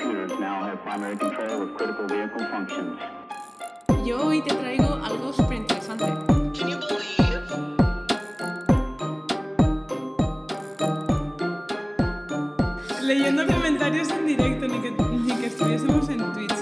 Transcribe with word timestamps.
core 0.00 0.12
computers 0.12 0.38
now 0.40 0.64
have 0.64 0.82
primary 0.82 1.16
control 1.16 1.62
of 1.62 1.76
critical 1.76 2.06
vehicle 2.06 2.46
functions. 2.50 2.98
Yo 4.04 4.26
hoy 4.26 4.42
te 4.42 4.54
traigo 4.54 4.94
algo 5.04 5.32
súper 5.32 5.58
interesante. 5.58 6.06
Leyendo 13.02 13.46
comentarios 13.46 14.10
en 14.10 14.26
directo, 14.26 14.68
ni 14.68 14.80
que, 14.80 14.90
ni 14.90 15.36
que 15.36 15.46
estuviésemos 15.46 16.08
en 16.08 16.32
Twitch. 16.32 16.54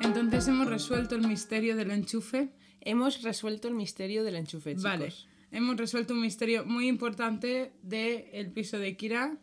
Entonces 0.00 0.48
hemos 0.48 0.66
resuelto 0.68 1.14
el 1.14 1.26
misterio 1.26 1.76
del 1.76 1.90
enchufe. 1.90 2.48
Hemos 2.80 3.22
resuelto 3.22 3.68
el 3.68 3.74
misterio 3.74 4.24
del 4.24 4.36
enchufe, 4.36 4.70
chicos. 4.70 4.82
Vale. 4.82 5.12
Hemos 5.54 5.76
resuelto 5.76 6.14
un 6.14 6.20
misterio 6.20 6.64
muy 6.64 6.88
importante 6.88 7.72
del 7.82 8.50
piso 8.50 8.76
de 8.80 8.96
Kira. 8.96 9.36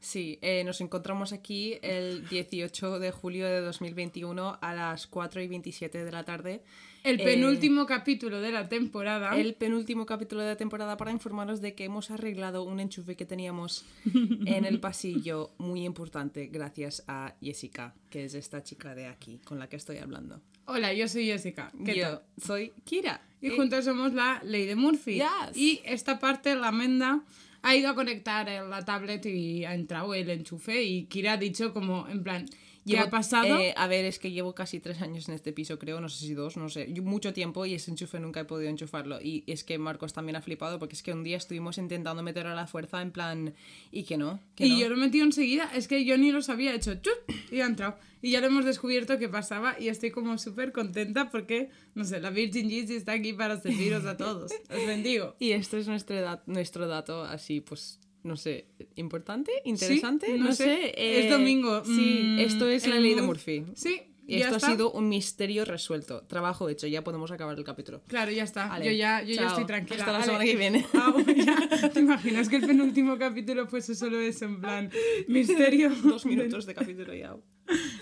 Sí, 0.00 0.40
eh, 0.42 0.64
nos 0.64 0.80
encontramos 0.80 1.32
aquí 1.32 1.78
el 1.82 2.28
18 2.28 2.98
de 2.98 3.12
julio 3.12 3.46
de 3.46 3.60
2021 3.60 4.58
a 4.60 4.74
las 4.74 5.06
4 5.06 5.40
y 5.40 5.46
27 5.46 6.04
de 6.04 6.10
la 6.10 6.24
tarde. 6.24 6.64
El 7.04 7.20
Eh, 7.20 7.24
penúltimo 7.24 7.86
capítulo 7.86 8.40
de 8.40 8.50
la 8.50 8.68
temporada. 8.68 9.36
El 9.38 9.54
penúltimo 9.54 10.04
capítulo 10.04 10.42
de 10.42 10.48
la 10.48 10.56
temporada 10.56 10.96
para 10.96 11.12
informaros 11.12 11.60
de 11.60 11.76
que 11.76 11.84
hemos 11.84 12.10
arreglado 12.10 12.64
un 12.64 12.80
enchufe 12.80 13.14
que 13.14 13.24
teníamos 13.24 13.84
en 14.46 14.64
el 14.64 14.80
pasillo 14.80 15.52
muy 15.58 15.84
importante 15.84 16.48
gracias 16.48 17.04
a 17.06 17.36
Jessica, 17.40 17.94
que 18.10 18.24
es 18.24 18.34
esta 18.34 18.64
chica 18.64 18.96
de 18.96 19.06
aquí 19.06 19.38
con 19.44 19.60
la 19.60 19.68
que 19.68 19.76
estoy 19.76 19.98
hablando. 19.98 20.40
Hola, 20.64 20.92
yo 20.92 21.06
soy 21.06 21.26
Jessica. 21.26 21.70
¿Qué 21.84 21.94
Yo 21.94 22.02
tal? 22.02 22.22
soy 22.44 22.72
Kira. 22.84 23.22
Y 23.42 23.50
juntos 23.50 23.84
somos 23.84 24.14
la 24.14 24.40
ley 24.44 24.66
de 24.66 24.76
Murphy. 24.76 25.14
Yes. 25.14 25.56
Y 25.56 25.80
esta 25.84 26.18
parte, 26.18 26.54
la 26.54 26.72
Menda, 26.72 27.22
ha 27.60 27.76
ido 27.76 27.90
a 27.90 27.94
conectar 27.94 28.48
la 28.48 28.84
tablet 28.84 29.26
y 29.26 29.64
ha 29.64 29.74
entrado 29.74 30.14
el 30.14 30.30
enchufe. 30.30 30.82
Y 30.82 31.04
Kira 31.04 31.32
ha 31.32 31.36
dicho 31.36 31.74
como, 31.74 32.08
en 32.08 32.22
plan, 32.22 32.46
¿qué 32.86 32.98
ha 32.98 33.10
pasado? 33.10 33.58
eh, 33.58 33.74
a 33.76 33.86
ver, 33.86 34.04
es 34.04 34.18
que 34.18 34.30
llevo 34.32 34.54
casi 34.54 34.80
tres 34.80 35.00
años 35.02 35.28
en 35.28 35.34
este 35.34 35.52
piso, 35.52 35.78
creo, 35.78 36.00
no 36.00 36.08
sé 36.08 36.26
si 36.26 36.34
dos, 36.34 36.56
no 36.56 36.68
sé, 36.68 36.92
yo- 36.92 37.02
mucho 37.02 37.32
tiempo 37.32 37.64
y 37.66 37.74
ese 37.74 37.90
enchufe 37.90 38.18
nunca 38.20 38.40
he 38.40 38.44
podido 38.44 38.70
enchufarlo. 38.70 39.20
Y 39.20 39.44
es 39.46 39.64
que 39.64 39.78
Marcos 39.78 40.12
también 40.12 40.36
ha 40.36 40.42
flipado 40.42 40.78
porque 40.78 40.94
es 40.94 41.02
que 41.02 41.12
un 41.12 41.22
día 41.24 41.36
estuvimos 41.36 41.78
intentando 41.78 42.22
meterlo 42.22 42.52
a 42.52 42.54
la 42.54 42.66
fuerza 42.66 43.02
en 43.02 43.10
plan, 43.12 43.54
y 43.90 44.04
que 44.04 44.16
no, 44.16 44.40
que 44.54 44.66
y 44.66 44.70
no. 44.70 44.78
yo 44.80 44.88
lo 44.88 44.94
he 44.96 44.98
metido 44.98 45.24
enseguida. 45.24 45.70
Es 45.74 45.88
que 45.88 46.04
yo 46.04 46.16
ni 46.18 46.32
lo 46.32 46.42
sabía. 46.42 46.72
He 46.72 46.76
hecho 46.76 46.94
chut 46.94 47.14
y 47.50 47.60
ha 47.60 47.66
entrado. 47.66 47.96
Y 48.24 48.30
ya 48.30 48.40
lo 48.40 48.46
hemos 48.46 48.64
descubierto 48.64 49.18
qué 49.18 49.28
pasaba. 49.28 49.76
Y 49.80 49.88
estoy 49.88 50.10
como 50.12 50.38
súper 50.38 50.70
contenta 50.70 51.28
porque, 51.30 51.70
no 51.96 52.04
sé, 52.04 52.20
la 52.20 52.30
Virgin 52.30 52.68
Yeezy 52.70 52.94
está 52.94 53.12
aquí 53.12 53.32
para 53.32 53.60
serviros 53.60 54.04
a 54.04 54.16
todos. 54.16 54.52
Os 54.70 54.86
bendigo. 54.86 55.34
Y 55.40 55.50
esto 55.52 55.76
es 55.76 55.88
nuestro, 55.88 56.40
nuestro 56.46 56.86
dato 56.86 57.24
así, 57.24 57.60
pues, 57.60 57.98
no 58.24 58.36
sé, 58.36 58.66
importante, 58.96 59.50
interesante, 59.64 60.26
Sí, 60.26 60.38
no, 60.38 60.52
sé. 60.52 60.90
Es 60.96 61.26
eh, 61.26 61.30
domingo. 61.30 61.84
Sí, 61.84 62.20
Mm, 62.24 62.38
esto 62.40 62.68
es 62.68 62.86
la 62.86 62.96
ley 63.00 63.14
de 63.14 63.22
Murphy. 63.22 63.64
Sí, 63.74 64.02
Y 64.26 64.36
esto 64.36 64.56
está. 64.56 64.68
ha 64.68 64.70
sido 64.70 64.92
un 64.92 65.08
misterio 65.08 65.64
resuelto. 65.64 66.22
Trabajo 66.28 66.68
hecho, 66.68 66.86
ya 66.86 67.02
podemos 67.02 67.30
acabar 67.32 67.58
el 67.58 67.64
capítulo. 67.64 68.02
Claro, 68.06 68.30
ya 68.30 68.44
está. 68.44 68.78
Yo 68.78 68.92
ya, 68.92 69.22
yo 69.22 69.34
ya 69.34 69.48
estoy 69.48 69.64
tranquila. 69.66 70.00
Hasta 70.00 70.12
la 70.12 70.22
semana 70.24 70.44
que 70.44 70.56
viene. 70.56 70.86
Ah, 70.94 71.12
ya. 71.34 71.90
¿Te 71.90 72.00
imaginas 72.00 72.48
que 72.48 72.56
el 72.56 72.66
penúltimo 72.66 73.18
capítulo 73.18 73.66
fuese 73.66 73.94
solo 73.96 74.20
eso, 74.20 74.44
en 74.44 74.60
plan, 74.60 74.90
misterio? 75.26 75.90
Dos 76.04 76.24
minutos 76.26 76.64
de 76.66 76.74
capítulo 76.74 77.12
ya. 77.14 77.36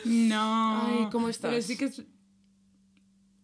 No. 0.04 0.86
Ay, 0.86 1.08
¿cómo 1.10 1.28
estás? 1.28 1.50
Pero 1.50 1.62
sí 1.62 1.76
que 1.76 1.86
es... 1.86 2.02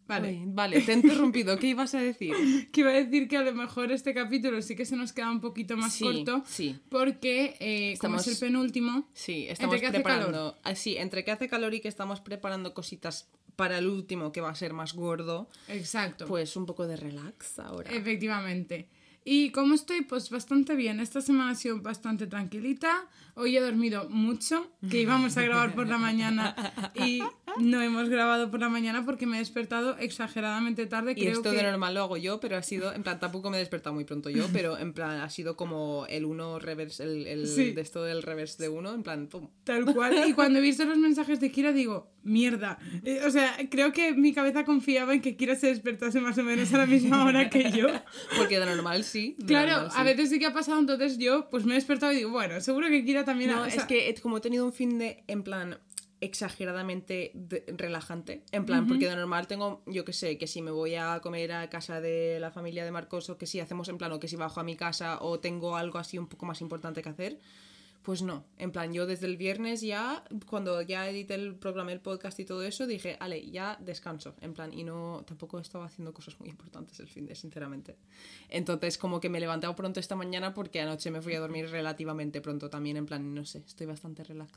Vale. 0.08 0.40
Vale, 0.46 0.80
te 0.82 0.92
he 0.92 0.94
interrumpido. 0.94 1.58
¿Qué 1.58 1.68
ibas 1.68 1.94
a 1.94 2.00
decir? 2.00 2.32
Que 2.72 2.80
iba 2.82 2.90
a 2.90 2.94
decir 2.94 3.26
que 3.28 3.36
a 3.36 3.42
lo 3.42 3.52
mejor 3.54 3.90
este 3.92 4.14
capítulo 4.14 4.62
sí 4.62 4.76
que 4.76 4.84
se 4.84 4.96
nos 4.96 5.12
queda 5.12 5.30
un 5.30 5.40
poquito 5.40 5.76
más 5.76 5.94
Sí, 5.94 6.04
corto. 6.04 6.42
sí. 6.46 6.78
Porque, 6.88 7.56
eh, 7.60 7.96
como 8.00 8.16
Estamos- 8.16 8.26
es 8.28 8.40
el 8.42 8.48
penúltimo... 8.48 9.08
Sí, 9.14 9.46
estamos 9.48 9.74
Entre 9.74 9.80
que 9.80 9.86
hace 9.96 10.02
preparando. 10.04 10.56
ah, 10.62 10.74
sí, 10.74 10.96
entre 10.96 11.24
que 11.24 11.30
hace 11.32 11.48
calor 11.48 11.74
y 11.74 11.80
que 11.80 11.88
estamos 11.88 12.20
preparando 12.20 12.72
cositas 12.74 13.28
para 13.56 13.78
el 13.78 13.86
último 13.88 14.32
que 14.32 14.40
va 14.40 14.50
a 14.50 14.54
ser 14.54 14.74
más 14.74 14.92
gordo, 14.94 15.48
Exacto. 15.68 16.26
pues 16.26 16.56
un 16.56 16.66
poco 16.66 16.86
de 16.86 16.96
relax 16.96 17.58
ahora. 17.58 17.90
Efectivamente. 17.90 18.88
Y 19.24 19.50
como 19.50 19.74
estoy, 19.74 20.02
pues 20.02 20.30
bastante 20.30 20.76
bien. 20.76 21.00
Esta 21.00 21.20
semana 21.20 21.50
ha 21.50 21.54
sido 21.56 21.80
bastante 21.80 22.28
tranquilita. 22.28 23.08
Hoy 23.38 23.54
he 23.54 23.60
dormido 23.60 24.08
mucho, 24.08 24.66
que 24.90 24.98
íbamos 25.02 25.36
a 25.36 25.42
grabar 25.42 25.74
por 25.74 25.86
la 25.86 25.98
mañana 25.98 26.56
y 26.94 27.20
no 27.60 27.82
hemos 27.82 28.08
grabado 28.08 28.50
por 28.50 28.60
la 28.60 28.70
mañana 28.70 29.04
porque 29.04 29.26
me 29.26 29.36
he 29.36 29.40
despertado 29.40 29.94
exageradamente 29.98 30.86
tarde. 30.86 31.12
Y 31.12 31.20
Creo 31.20 31.32
esto 31.32 31.50
que... 31.50 31.56
de 31.58 31.62
normal 31.64 31.92
lo 31.92 32.00
hago 32.04 32.16
yo, 32.16 32.40
pero 32.40 32.56
ha 32.56 32.62
sido, 32.62 32.94
en 32.94 33.02
plan, 33.02 33.20
tampoco 33.20 33.50
me 33.50 33.58
he 33.58 33.60
despertado 33.60 33.94
muy 33.94 34.04
pronto 34.04 34.30
yo, 34.30 34.46
pero 34.54 34.78
en 34.78 34.94
plan, 34.94 35.20
ha 35.20 35.28
sido 35.28 35.54
como 35.54 36.06
el 36.08 36.24
uno 36.24 36.58
reverse, 36.58 37.02
el, 37.04 37.26
el 37.26 37.46
Sí. 37.46 37.72
de 37.72 37.82
esto 37.82 38.02
del 38.04 38.22
reverse 38.22 38.62
de 38.62 38.70
uno, 38.70 38.94
en 38.94 39.02
plan, 39.02 39.26
pum. 39.26 39.50
Tal 39.64 39.84
cual. 39.84 40.14
Y 40.26 40.32
cuando 40.32 40.58
he 40.58 40.62
visto 40.62 40.86
los 40.86 40.96
mensajes 40.96 41.38
de 41.38 41.52
Kira 41.52 41.72
digo, 41.72 42.10
mierda. 42.22 42.78
Eh, 43.04 43.20
o 43.26 43.30
sea, 43.30 43.54
creo 43.70 43.92
que 43.92 44.12
mi 44.14 44.32
cabeza 44.32 44.64
confiaba 44.64 45.12
en 45.12 45.20
que 45.20 45.36
Kira 45.36 45.56
se 45.56 45.66
despertase 45.68 46.20
más 46.20 46.38
o 46.38 46.42
menos 46.42 46.72
a 46.72 46.78
la 46.78 46.86
misma 46.86 47.24
hora 47.26 47.50
que 47.50 47.70
yo. 47.70 47.88
Porque 48.38 48.58
de 48.58 48.64
normal 48.66 49.04
sí. 49.04 49.36
de 49.38 49.44
Claro, 49.46 49.72
normal 49.72 49.90
sí. 49.92 49.96
a 50.00 50.02
veces 50.04 50.30
sí 50.30 50.38
que 50.38 50.46
ha 50.46 50.54
pasado, 50.54 50.80
entonces 50.80 51.18
yo 51.18 51.48
pues 51.50 51.66
me 51.66 51.72
he 51.72 51.74
despertado 51.76 52.12
y 52.12 52.16
digo, 52.16 52.30
bueno, 52.30 52.58
seguro 52.62 52.88
que 52.88 53.04
Kira 53.04 53.25
también. 53.26 53.50
No, 53.50 53.62
o 53.62 53.64
es 53.66 53.84
que 53.84 54.14
como 54.22 54.38
he 54.38 54.40
tenido 54.40 54.64
un 54.64 54.72
fin 54.72 54.98
de, 54.98 55.22
en 55.26 55.42
plan, 55.42 55.78
exageradamente 56.20 57.30
de- 57.34 57.64
relajante. 57.76 58.42
En 58.52 58.64
plan, 58.64 58.86
porque 58.86 59.08
de 59.08 59.16
normal 59.16 59.46
tengo, 59.46 59.82
yo 59.86 60.04
que 60.04 60.12
sé, 60.12 60.38
que 60.38 60.46
si 60.46 60.62
me 60.62 60.70
voy 60.70 60.94
a 60.94 61.20
comer 61.20 61.52
a 61.52 61.68
casa 61.68 62.00
de 62.00 62.38
la 62.40 62.50
familia 62.50 62.84
de 62.84 62.90
Marcos 62.90 63.28
o 63.30 63.36
que 63.36 63.46
si 63.46 63.60
hacemos 63.60 63.88
en 63.88 63.98
plan, 63.98 64.12
o 64.12 64.20
que 64.20 64.28
si 64.28 64.36
bajo 64.36 64.60
a 64.60 64.64
mi 64.64 64.76
casa 64.76 65.18
o 65.20 65.40
tengo 65.40 65.76
algo 65.76 65.98
así 65.98 66.18
un 66.18 66.26
poco 66.26 66.46
más 66.46 66.60
importante 66.60 67.02
que 67.02 67.08
hacer. 67.10 67.38
Pues 68.06 68.22
no, 68.22 68.44
en 68.56 68.70
plan, 68.70 68.92
yo 68.92 69.04
desde 69.04 69.26
el 69.26 69.36
viernes 69.36 69.80
ya, 69.80 70.22
cuando 70.48 70.80
ya 70.80 71.10
edité 71.10 71.34
el 71.34 71.56
programa, 71.56 71.90
el 71.92 71.98
podcast 72.00 72.38
y 72.38 72.44
todo 72.44 72.62
eso, 72.62 72.86
dije, 72.86 73.16
ale, 73.18 73.50
ya 73.50 73.76
descanso, 73.80 74.36
en 74.40 74.54
plan, 74.54 74.72
y 74.72 74.84
no, 74.84 75.24
tampoco 75.26 75.58
estaba 75.58 75.86
haciendo 75.86 76.14
cosas 76.14 76.38
muy 76.38 76.48
importantes 76.48 77.00
el 77.00 77.08
fin 77.08 77.26
de, 77.26 77.34
sinceramente. 77.34 77.96
Entonces, 78.48 78.96
como 78.96 79.18
que 79.18 79.28
me 79.28 79.38
he 79.38 79.40
levantado 79.40 79.74
pronto 79.74 79.98
esta 79.98 80.14
mañana 80.14 80.54
porque 80.54 80.80
anoche 80.80 81.10
me 81.10 81.20
fui 81.20 81.34
a 81.34 81.40
dormir 81.40 81.68
relativamente 81.68 82.40
pronto 82.40 82.70
también, 82.70 82.96
en 82.96 83.06
plan, 83.06 83.34
no 83.34 83.44
sé, 83.44 83.58
estoy 83.66 83.88
bastante 83.88 84.22
relax. 84.22 84.52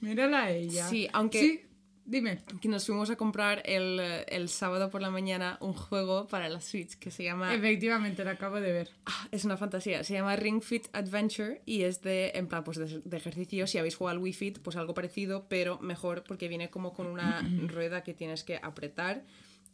Mírala 0.00 0.42
a 0.44 0.50
ella. 0.50 0.86
Sí, 0.86 1.08
aunque- 1.14 1.40
Sí, 1.40 1.60
dime. 2.04 2.38
Que 2.60 2.68
nos 2.68 2.86
fuimos 2.86 3.10
a 3.10 3.16
comprar 3.16 3.62
el, 3.64 4.00
el 4.28 4.48
sábado 4.48 4.90
por 4.90 5.00
la 5.00 5.10
mañana 5.10 5.58
un 5.60 5.72
juego 5.72 6.26
para 6.26 6.48
la 6.48 6.60
Switch 6.60 6.94
que 6.96 7.10
se 7.10 7.24
llama... 7.24 7.54
Efectivamente, 7.54 8.24
la 8.24 8.32
acabo 8.32 8.60
de 8.60 8.72
ver. 8.72 8.90
Ah, 9.06 9.28
es 9.30 9.44
una 9.44 9.56
fantasía, 9.56 10.04
se 10.04 10.14
llama 10.14 10.36
Ring 10.36 10.62
Fit 10.62 10.88
Adventure 10.92 11.62
y 11.66 11.82
es 11.82 12.02
de, 12.02 12.32
en 12.34 12.46
plan, 12.48 12.64
pues 12.64 12.78
de, 12.78 13.00
de 13.04 13.16
ejercicio. 13.16 13.66
Si 13.66 13.78
habéis 13.78 13.96
jugado 13.96 14.16
al 14.16 14.22
Wii 14.22 14.32
Fit, 14.32 14.58
pues 14.58 14.76
algo 14.76 14.94
parecido, 14.94 15.46
pero 15.48 15.78
mejor 15.80 16.24
porque 16.24 16.48
viene 16.48 16.70
como 16.70 16.92
con 16.92 17.06
una 17.06 17.42
rueda 17.66 18.02
que 18.02 18.14
tienes 18.14 18.44
que 18.44 18.56
apretar 18.62 19.24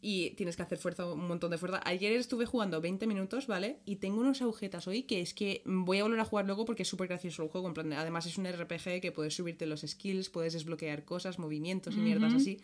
y 0.01 0.31
tienes 0.31 0.57
que 0.57 0.63
hacer 0.63 0.79
fuerza, 0.79 1.11
un 1.13 1.27
montón 1.27 1.51
de 1.51 1.59
fuerza. 1.59 1.81
Ayer 1.85 2.13
estuve 2.13 2.47
jugando 2.47 2.81
20 2.81 3.07
minutos, 3.07 3.47
¿vale? 3.47 3.79
Y 3.85 3.97
tengo 3.97 4.21
unos 4.21 4.43
agujetas 4.43 4.87
hoy 4.87 5.03
que 5.03 5.21
es 5.21 5.35
que 5.35 5.63
voy 5.65 5.99
a 5.99 6.05
volver 6.05 6.21
a 6.21 6.25
jugar 6.25 6.47
luego 6.47 6.65
porque 6.65 6.83
es 6.83 6.89
súper 6.89 7.09
gracioso 7.09 7.43
el 7.43 7.49
juego. 7.49 7.69
En 7.69 7.75
plan, 7.75 7.93
además 7.93 8.27
es 8.27 8.39
un 8.39 8.47
RPG 8.47 9.01
que 9.01 9.13
puedes 9.13 9.35
subirte 9.35 9.67
los 9.67 9.81
skills, 9.81 10.29
puedes 10.29 10.53
desbloquear 10.53 11.05
cosas, 11.05 11.39
movimientos 11.39 11.95
y 11.97 11.99
mierdas 11.99 12.35
así. 12.35 12.61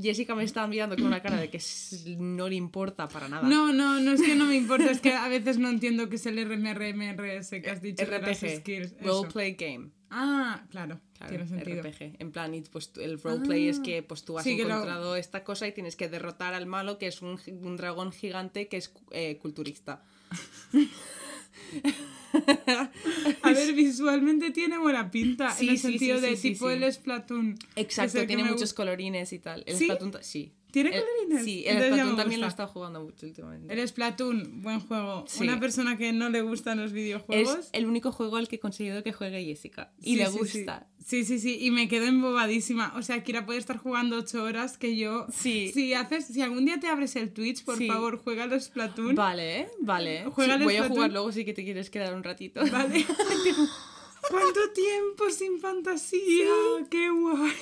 Jessica 0.00 0.34
me 0.34 0.44
estaba 0.44 0.66
mirando 0.66 0.96
con 0.96 1.06
una 1.06 1.22
cara 1.22 1.36
de 1.36 1.50
que 1.50 1.60
no 2.18 2.48
le 2.48 2.54
importa 2.56 3.08
para 3.08 3.28
nada. 3.28 3.48
No, 3.48 3.72
no, 3.72 4.00
no 4.00 4.12
es 4.12 4.22
que 4.22 4.34
no 4.34 4.46
me 4.46 4.56
importa, 4.56 4.90
es 4.90 5.00
que 5.00 5.12
a 5.12 5.28
veces 5.28 5.58
no 5.58 5.68
entiendo 5.68 6.08
qué 6.08 6.16
es 6.16 6.26
el 6.26 6.36
RMRMRS 6.44 7.50
que 7.50 7.70
has 7.70 7.82
dicho 7.82 8.04
de 8.04 8.18
las 8.18 8.38
RPG, 8.38 8.60
skills. 8.60 8.92
eso. 8.92 9.04
Role 9.04 9.28
Play 9.30 9.54
Game. 9.54 9.90
Ah, 10.16 10.62
claro, 10.70 11.00
Claro, 11.18 11.30
tiene 11.30 11.48
sentido. 11.48 11.82
RPG. 11.82 12.14
En 12.20 12.30
plan, 12.30 12.52
pues, 12.70 12.92
el 13.00 13.20
roleplay 13.20 13.66
es 13.68 13.80
Ah. 13.80 13.82
que 13.82 14.02
pues, 14.04 14.24
tú 14.24 14.38
has 14.38 14.44
Sí, 14.44 14.56
que 14.56 14.62
lo- 14.62 14.74
encontrado 14.74 15.16
esta 15.16 15.42
cosa 15.42 15.66
y 15.66 15.72
tienes 15.72 15.96
que 15.96 16.08
derrotar 16.08 16.54
al 16.54 16.66
malo, 16.66 16.98
que 16.98 17.08
es 17.08 17.20
un, 17.20 17.36
dragón 17.76 18.12
gigante 18.12 18.68
que 18.68 18.76
es 18.76 18.92
eh, 19.10 19.38
culturista. 19.42 20.04
A 23.42 23.52
ver, 23.52 23.72
visualmente 23.74 24.50
tiene 24.50 24.78
buena 24.78 25.10
pinta, 25.10 25.50
Sí, 25.52 25.66
en 25.66 25.70
el 25.72 25.78
sí, 25.78 25.88
sentido 25.90 26.20
de 26.20 26.36
tipo 26.36 26.70
el 26.70 26.90
Splatoon. 26.92 27.56
Exacto, 27.76 28.26
tiene 28.26 28.44
muchos 28.44 28.74
colorines 28.74 29.32
y 29.32 29.38
tal. 29.38 29.62
El. 29.66 29.76
Splatoon 29.76 30.12
sí. 30.22 30.52
¿Tiene 30.74 30.90
El- 30.90 31.02
colorines? 31.04 31.44
Sí, 31.44 31.60
el 31.64 31.76
Entonces 31.76 31.90
ya 31.90 31.94
Splatoon 32.02 32.16
también 32.16 32.40
lo 32.40 32.46
estado 32.48 32.68
jugando 32.68 33.00
mucho 33.04 33.26
últimamente. 33.26 33.72
El 33.72 33.88
Splatoon, 33.88 34.60
buen 34.62 34.80
juego. 34.80 35.24
Sí. 35.28 35.44
Una 35.44 35.60
persona 35.60 35.96
que 35.96 36.12
no 36.12 36.30
le 36.30 36.42
gustan 36.42 36.80
los 36.80 36.92
videojuegos. 36.92 37.56
Es 37.58 37.68
el 37.72 37.86
único 37.86 38.10
juego 38.10 38.36
al 38.38 38.48
que 38.48 38.56
he 38.56 38.58
conseguido 38.58 39.04
que 39.04 39.12
juegue 39.12 39.44
Jessica. 39.44 39.92
Y 40.00 40.14
Sí, 40.14 40.16
le 40.16 40.26
sí, 40.26 40.38
gusta. 40.38 40.88
Sí, 41.06 41.24
sí, 41.24 41.38
sí, 41.38 41.58
y 41.60 41.70
me 41.70 41.86
quedo 41.86 42.06
embobadísima. 42.06 42.92
O 42.96 43.02
sea, 43.02 43.22
Kira 43.22 43.46
puede 43.46 43.60
estar 43.60 43.76
jugando 43.76 44.16
ocho 44.16 44.42
horas 44.42 44.76
que 44.76 44.96
yo... 44.96 45.26
Sí. 45.32 45.70
Si 45.72 45.94
haces, 45.94 46.26
si 46.26 46.40
algún 46.42 46.64
día 46.64 46.80
te 46.80 46.88
abres 46.88 47.14
el 47.14 47.32
Twitch, 47.32 47.62
por 47.64 47.80
favor, 47.86 48.18
juega 48.18 48.46
los 48.46 48.64
Splatoon. 48.64 49.14
Vale, 49.14 49.68
vale. 49.80 50.24
Juega 50.32 50.54
al 50.54 50.64
voy 50.64 50.74
a 50.74 50.78
Splatoon. 50.78 50.96
jugar 50.96 51.12
luego 51.12 51.30
si 51.30 51.44
que 51.44 51.52
te 51.52 51.62
quieres 51.62 51.88
quedar 51.90 52.14
un 52.14 52.24
ratito. 52.24 52.62
Vale. 52.72 53.04
¿Cuánto 54.30 54.60
tiempo 54.74 55.30
sin 55.30 55.60
fantasía? 55.60 56.48
¡Qué 56.90 57.10
guay! 57.10 57.52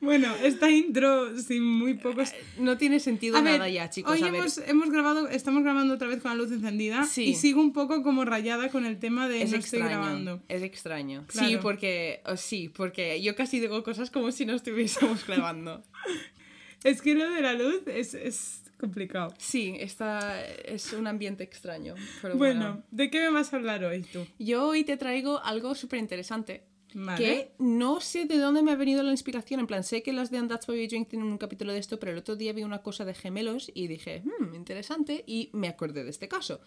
Bueno, 0.00 0.34
esta 0.42 0.70
intro 0.70 1.36
sin 1.38 1.62
muy 1.62 1.94
pocos... 1.94 2.32
No 2.58 2.76
tiene 2.78 2.98
sentido 3.00 3.36
A 3.36 3.42
ver, 3.42 3.52
nada 3.54 3.68
ya, 3.68 3.88
chicos. 3.90 4.12
hoy 4.12 4.22
a 4.22 4.30
ver. 4.30 4.40
hemos, 4.40 4.58
hemos 4.58 4.90
grabado, 4.90 5.28
estamos 5.28 5.62
grabando 5.62 5.94
otra 5.94 6.08
vez 6.08 6.20
con 6.22 6.30
la 6.30 6.36
luz 6.36 6.50
encendida 6.50 7.04
Sí. 7.04 7.24
y 7.24 7.34
sigo 7.34 7.60
un 7.60 7.72
poco 7.72 8.02
como 8.02 8.24
rayada 8.24 8.70
con 8.70 8.84
el 8.86 8.98
tema 8.98 9.28
de 9.28 9.42
Es 9.42 9.50
no 9.52 9.58
estoy 9.58 9.80
extraño. 9.80 10.00
grabando. 10.02 10.42
Es 10.48 10.62
extraño. 10.62 11.24
Sí, 11.28 11.58
porque. 11.60 12.22
oh, 12.26 12.36
sí, 12.36 12.68
porque 12.74 13.20
yo 13.22 13.34
casi 13.36 13.60
digo 13.60 13.82
cosas 13.82 14.10
como 14.10 14.32
si 14.32 14.46
no 14.46 14.54
estuviésemos 14.54 15.26
grabando. 15.26 15.82
Es 16.82 17.02
que 17.02 17.14
lo 17.14 17.28
de 17.30 17.42
la 17.42 17.52
luz 17.52 17.82
es, 17.88 18.14
es 18.14 18.62
complicado. 18.78 19.34
Sí, 19.36 19.74
está, 19.78 20.42
es 20.46 20.94
un 20.94 21.06
ambiente 21.06 21.44
extraño. 21.44 21.94
Pero 22.22 22.36
Bueno, 22.36 22.60
bueno. 22.60 22.82
¿de 22.90 23.10
qué 23.10 23.20
me 23.20 23.28
vas 23.28 23.52
a 23.52 23.56
hablar 23.56 23.84
hoy 23.84 24.00
tú? 24.00 24.26
Yo 24.38 24.66
hoy 24.68 24.82
te 24.84 24.96
traigo 24.96 25.44
algo 25.44 25.74
súper 25.74 25.98
interesante. 25.98 26.62
Vale. 26.94 27.24
Que 27.24 27.52
no 27.58 28.00
sé 28.00 28.26
de 28.26 28.38
dónde 28.38 28.62
me 28.62 28.72
ha 28.72 28.76
venido 28.76 29.02
la 29.02 29.10
inspiración. 29.10 29.60
En 29.60 29.66
plan, 29.66 29.84
sé 29.84 30.02
que 30.02 30.12
las 30.12 30.30
de 30.30 30.38
And 30.38 30.48
That's 30.48 30.68
Why 30.68 30.76
We 30.76 30.88
Drink 30.88 31.08
tienen 31.08 31.28
un 31.28 31.38
capítulo 31.38 31.72
de 31.72 31.78
esto, 31.78 31.98
pero 31.98 32.12
el 32.12 32.18
otro 32.18 32.36
día 32.36 32.52
vi 32.52 32.62
una 32.62 32.82
cosa 32.82 33.04
de 33.04 33.14
gemelos 33.14 33.70
y 33.74 33.86
dije, 33.86 34.22
hmm, 34.24 34.54
interesante, 34.54 35.24
y 35.26 35.50
me 35.52 35.68
acordé 35.68 36.04
de 36.04 36.10
este 36.10 36.28
caso. 36.28 36.60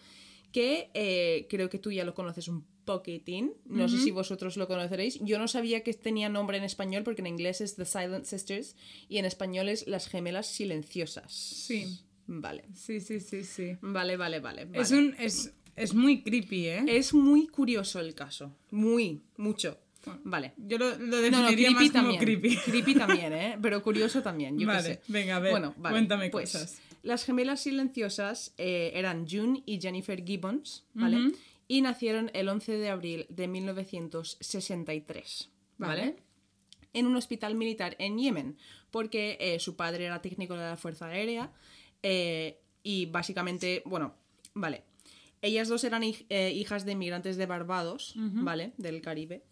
Que 0.52 0.90
eh, 0.94 1.46
creo 1.50 1.68
que 1.68 1.78
tú 1.78 1.90
ya 1.90 2.04
lo 2.04 2.14
conoces 2.14 2.46
un 2.46 2.64
poquitín. 2.84 3.54
No 3.64 3.88
sé 3.88 3.98
si 3.98 4.12
vosotros 4.12 4.56
lo 4.56 4.68
conoceréis. 4.68 5.18
Yo 5.20 5.38
no 5.38 5.48
sabía 5.48 5.82
que 5.82 5.92
tenía 5.94 6.28
nombre 6.28 6.58
en 6.58 6.64
español 6.64 7.02
porque 7.02 7.22
en 7.22 7.26
inglés 7.26 7.60
es 7.60 7.74
The 7.74 7.84
Silent 7.84 8.24
Sisters 8.24 8.76
y 9.08 9.18
en 9.18 9.24
español 9.24 9.68
es 9.68 9.88
Las 9.88 10.06
Gemelas 10.06 10.46
Silenciosas. 10.46 11.32
Sí. 11.32 11.98
Vale. 12.26 12.64
Sí, 12.74 13.00
sí, 13.00 13.20
sí, 13.20 13.42
sí. 13.42 13.76
Vale, 13.80 14.16
vale, 14.16 14.40
vale. 14.40 14.68
Es, 14.72 14.90
vale. 14.90 15.02
un, 15.02 15.16
es, 15.18 15.52
es 15.76 15.92
muy 15.92 16.22
creepy, 16.22 16.66
¿eh? 16.68 16.84
Es 16.86 17.12
muy 17.12 17.48
curioso 17.48 18.00
el 18.00 18.14
caso. 18.14 18.54
Muy, 18.70 19.22
mucho. 19.36 19.78
Vale. 20.24 20.52
Yo 20.56 20.78
lo, 20.78 20.90
lo 20.90 20.96
No, 20.98 21.06
no, 21.06 21.16
definiría 21.18 21.68
creepy 21.68 21.74
más 21.74 21.90
como 21.90 22.02
también. 22.14 22.20
creepy. 22.20 22.56
Creepy 22.64 22.94
también, 22.94 23.32
¿eh? 23.32 23.58
Pero 23.60 23.82
curioso 23.82 24.22
también, 24.22 24.54
yo 24.58 24.66
qué 24.66 24.74
Vale, 24.74 24.94
sé. 24.94 25.00
venga, 25.08 25.36
a 25.36 25.40
ver, 25.40 25.50
Bueno, 25.52 25.74
vale, 25.76 25.94
cuéntame 25.94 26.30
pues, 26.30 26.52
cosas. 26.52 26.80
Las 27.02 27.24
gemelas 27.24 27.60
silenciosas 27.60 28.54
eh, 28.58 28.92
eran 28.94 29.26
June 29.28 29.62
y 29.66 29.80
Jennifer 29.80 30.22
Gibbons, 30.24 30.84
¿vale? 30.94 31.32
Y 31.68 31.82
nacieron 31.82 32.30
el 32.34 32.48
11 32.48 32.72
de 32.78 32.88
abril 32.90 33.26
de 33.28 33.48
1963, 33.48 35.50
¿vale? 35.78 36.00
Vale. 36.00 36.16
En 36.92 37.06
un 37.06 37.16
hospital 37.16 37.54
militar 37.56 37.96
en 37.98 38.18
Yemen, 38.18 38.56
porque 38.90 39.36
eh, 39.40 39.58
su 39.58 39.74
padre 39.74 40.04
era 40.06 40.22
técnico 40.22 40.54
de 40.54 40.60
la 40.62 40.76
Fuerza 40.76 41.06
Aérea 41.06 41.50
eh, 42.02 42.60
y 42.82 43.06
básicamente, 43.06 43.82
bueno, 43.84 44.14
vale. 44.54 44.82
Ellas 45.42 45.68
dos 45.68 45.84
eran 45.84 46.02
hij- 46.02 46.24
eh, 46.30 46.52
hijas 46.54 46.86
de 46.86 46.92
inmigrantes 46.92 47.36
de 47.36 47.44
Barbados, 47.46 48.14
¿vale? 48.16 48.72
Del 48.78 49.02
Caribe. 49.02 49.42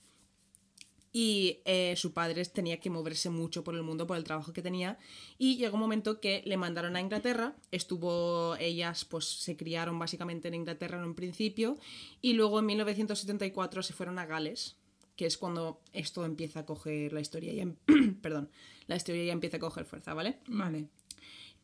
Y 1.14 1.58
eh, 1.66 1.94
su 1.98 2.12
padre 2.14 2.42
tenía 2.46 2.80
que 2.80 2.88
moverse 2.88 3.28
mucho 3.28 3.62
por 3.62 3.74
el 3.74 3.82
mundo 3.82 4.06
por 4.06 4.16
el 4.16 4.24
trabajo 4.24 4.52
que 4.54 4.62
tenía. 4.62 4.98
Y 5.36 5.56
llegó 5.58 5.74
un 5.74 5.80
momento 5.80 6.20
que 6.20 6.42
le 6.46 6.56
mandaron 6.56 6.96
a 6.96 7.00
Inglaterra. 7.00 7.54
Estuvo, 7.70 8.56
ellas 8.56 9.04
pues 9.04 9.26
se 9.26 9.54
criaron 9.56 9.98
básicamente 9.98 10.48
en 10.48 10.54
Inglaterra 10.54 10.96
en 10.98 11.04
un 11.04 11.14
principio. 11.14 11.76
Y 12.22 12.32
luego 12.32 12.60
en 12.60 12.66
1974 12.66 13.82
se 13.82 13.92
fueron 13.92 14.18
a 14.18 14.24
Gales, 14.24 14.76
que 15.16 15.26
es 15.26 15.36
cuando 15.36 15.82
esto 15.92 16.24
empieza 16.24 16.60
a 16.60 16.64
coger 16.66 17.12
la 17.12 17.20
historia. 17.20 17.52
Ya, 17.52 17.62
em- 17.62 17.76
perdón, 18.22 18.48
la 18.86 18.96
historia 18.96 19.22
ya 19.24 19.32
empieza 19.32 19.58
a 19.58 19.60
coger 19.60 19.84
fuerza, 19.84 20.14
¿vale? 20.14 20.38
Vale. 20.46 20.86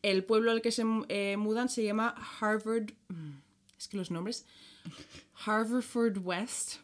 El 0.03 0.23
pueblo 0.25 0.51
al 0.51 0.61
que 0.61 0.71
se 0.71 0.83
eh, 1.09 1.37
mudan 1.37 1.69
se 1.69 1.83
llama 1.83 2.13
Harvard. 2.39 2.91
mm, 3.07 3.31
Es 3.79 3.87
que 3.87 3.97
los 3.97 4.11
nombres. 4.11 4.45
Harvardford 5.45 6.17
West. 6.19 6.75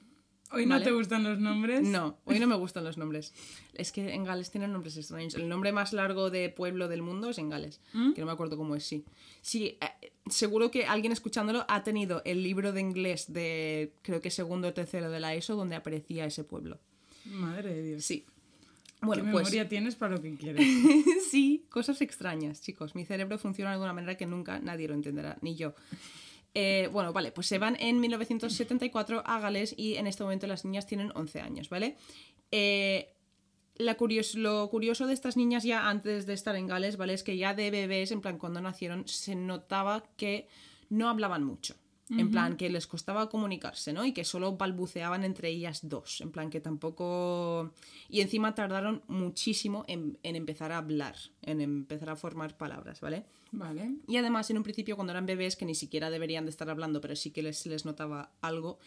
¿Hoy 0.51 0.65
no 0.65 0.75
Vale. 0.75 0.85
te 0.85 0.91
gustan 0.91 1.23
los 1.23 1.39
nombres? 1.39 1.81
No, 1.81 2.17
hoy 2.25 2.39
no 2.39 2.47
me 2.47 2.55
gustan 2.55 2.83
los 2.83 2.97
nombres. 2.97 3.33
Es 3.73 3.91
que 3.91 4.13
en 4.13 4.23
Gales 4.23 4.51
tienen 4.51 4.71
nombres 4.71 4.95
extraños. 4.95 5.33
El 5.35 5.49
nombre 5.49 5.71
más 5.71 5.91
largo 5.91 6.29
de 6.29 6.49
pueblo 6.49 6.87
del 6.87 7.01
mundo 7.01 7.29
es 7.31 7.37
en 7.39 7.49
Gales, 7.49 7.81
que 7.91 8.19
no 8.21 8.25
me 8.27 8.31
acuerdo 8.31 8.55
cómo 8.55 8.75
es, 8.75 8.83
sí. 8.85 9.03
Sí, 9.41 9.77
eh, 9.81 10.11
seguro 10.29 10.69
que 10.71 10.85
alguien 10.85 11.11
escuchándolo 11.11 11.65
ha 11.67 11.83
tenido 11.83 12.21
el 12.25 12.43
libro 12.43 12.73
de 12.73 12.81
inglés 12.81 13.33
de, 13.33 13.91
creo 14.03 14.21
que 14.21 14.29
segundo 14.29 14.67
o 14.67 14.73
tercero 14.73 15.09
de 15.09 15.19
la 15.19 15.33
ESO, 15.33 15.55
donde 15.55 15.75
aparecía 15.75 16.25
ese 16.25 16.43
pueblo. 16.43 16.79
Madre 17.25 17.73
de 17.73 17.83
Dios. 17.83 18.05
Sí. 18.05 18.23
¿Qué 18.99 19.05
Bueno, 19.07 19.23
pues 19.23 19.45
memoria 19.45 19.67
tienes 19.67 19.95
para 19.95 20.15
lo 20.15 20.21
que 20.21 20.35
quieres? 20.35 20.63
sí, 21.31 21.65
cosas 21.69 22.01
extrañas, 22.01 22.61
chicos. 22.61 22.95
Mi 22.95 23.03
cerebro 23.05 23.37
funciona 23.37 23.71
de 23.71 23.77
una 23.81 23.93
manera 23.93 24.15
que 24.15 24.25
nunca 24.25 24.59
nadie 24.59 24.87
lo 24.87 24.93
entenderá, 24.93 25.37
ni 25.41 25.55
yo. 25.55 25.73
Eh, 26.57 26.89
bueno, 26.91 27.11
vale, 27.11 27.33
pues 27.33 27.47
se 27.47 27.59
van 27.59 27.75
en 27.81 27.99
1974 27.99 29.23
a 29.25 29.39
Gales 29.39 29.75
y 29.77 29.95
en 29.95 30.07
este 30.07 30.23
momento 30.23 30.47
las 30.47 30.63
niñas 30.63 30.87
tienen 30.87 31.11
11 31.13 31.41
años, 31.41 31.69
¿vale? 31.69 31.97
Eh, 32.49 33.13
la 33.75 33.97
lo 34.35 34.69
curioso 34.69 35.05
de 35.05 35.13
estas 35.13 35.35
niñas 35.35 35.65
ya 35.65 35.89
antes 35.89 36.25
de 36.25 36.33
estar 36.33 36.55
en 36.55 36.67
Gales, 36.67 36.95
¿vale? 36.95 37.13
Es 37.13 37.23
que 37.23 37.35
ya 37.35 37.53
de 37.53 37.71
bebés, 37.71 38.11
en 38.11 38.21
plan, 38.21 38.37
cuando 38.37 38.61
nacieron, 38.61 39.05
se 39.05 39.35
notaba 39.35 40.05
que 40.15 40.47
no 40.89 41.09
hablaban 41.09 41.43
mucho. 41.43 41.75
En 42.07 42.29
plan, 42.29 42.55
que 42.55 42.69
les 42.69 42.85
costaba 42.85 43.29
comunicarse, 43.29 43.91
¿no? 43.91 44.05
Y 44.05 44.13
que 44.13 44.25
solo 44.25 44.57
balbuceaban 44.57 45.23
entre 45.23 45.49
ellas 45.49 45.89
dos. 45.89 46.21
En 46.21 46.31
plan, 46.31 46.51
que 46.51 46.59
tampoco... 46.59 47.73
Y 48.09 48.21
encima 48.21 48.53
tardaron 48.53 49.01
muchísimo 49.07 49.85
en, 49.87 50.19
en 50.21 50.35
empezar 50.35 50.71
a 50.71 50.77
hablar, 50.77 51.15
en 51.41 51.61
empezar 51.61 52.11
a 52.11 52.15
formar 52.15 52.57
palabras, 52.57 53.01
¿vale? 53.01 53.25
Vale. 53.51 53.95
Y 54.07 54.17
además, 54.17 54.51
en 54.51 54.57
un 54.57 54.63
principio, 54.63 54.95
cuando 54.95 55.11
eran 55.11 55.25
bebés, 55.25 55.55
que 55.55 55.65
ni 55.65 55.73
siquiera 55.73 56.11
deberían 56.11 56.45
de 56.45 56.51
estar 56.51 56.69
hablando, 56.69 57.01
pero 57.01 57.15
sí 57.15 57.31
que 57.31 57.41
les, 57.41 57.65
les 57.65 57.85
notaba 57.85 58.33
algo, 58.41 58.77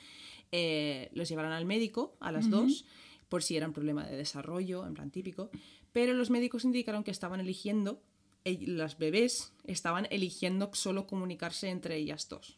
eh, 0.52 1.10
los 1.12 1.28
llevaron 1.28 1.52
al 1.52 1.64
médico, 1.64 2.16
a 2.20 2.30
las 2.30 2.48
dos, 2.48 2.84
por 3.28 3.42
si 3.42 3.56
era 3.56 3.66
un 3.66 3.72
problema 3.72 4.06
de 4.06 4.16
desarrollo, 4.16 4.86
en 4.86 4.94
plan 4.94 5.10
típico. 5.10 5.50
Pero 5.92 6.14
los 6.14 6.30
médicos 6.30 6.64
indicaron 6.64 7.02
que 7.02 7.10
estaban 7.10 7.40
eligiendo, 7.40 8.00
eh, 8.44 8.58
las 8.66 8.96
bebés 8.96 9.52
estaban 9.64 10.06
eligiendo 10.10 10.70
solo 10.72 11.06
comunicarse 11.06 11.68
entre 11.68 11.96
ellas 11.96 12.28
dos. 12.28 12.57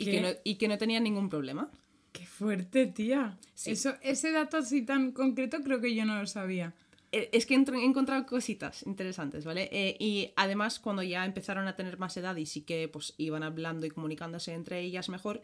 Y 0.00 0.10
que, 0.10 0.20
no, 0.20 0.28
y 0.44 0.54
que 0.56 0.68
no 0.68 0.78
tenían 0.78 1.04
ningún 1.04 1.28
problema. 1.28 1.70
Qué 2.12 2.26
fuerte, 2.26 2.86
tía. 2.86 3.38
Sí. 3.54 3.72
Eso, 3.72 3.94
ese 4.02 4.32
dato 4.32 4.56
así 4.56 4.82
tan 4.82 5.12
concreto 5.12 5.58
creo 5.62 5.80
que 5.80 5.94
yo 5.94 6.04
no 6.04 6.18
lo 6.18 6.26
sabía. 6.26 6.74
Eh, 7.12 7.28
Es 7.32 7.46
que 7.46 7.54
he 7.54 7.84
encontrado 7.84 8.26
cositas 8.26 8.84
interesantes, 8.84 9.44
¿vale? 9.44 9.68
Eh, 9.72 9.96
y 9.98 10.32
además, 10.36 10.80
cuando 10.80 11.02
ya 11.02 11.24
empezaron 11.24 11.66
a 11.68 11.76
tener 11.76 11.98
más 11.98 12.16
edad 12.16 12.36
y 12.36 12.46
sí 12.46 12.62
que 12.62 12.88
pues, 12.88 13.14
iban 13.18 13.42
hablando 13.42 13.86
y 13.86 13.90
comunicándose 13.90 14.54
entre 14.54 14.80
ellas 14.80 15.08
mejor, 15.08 15.42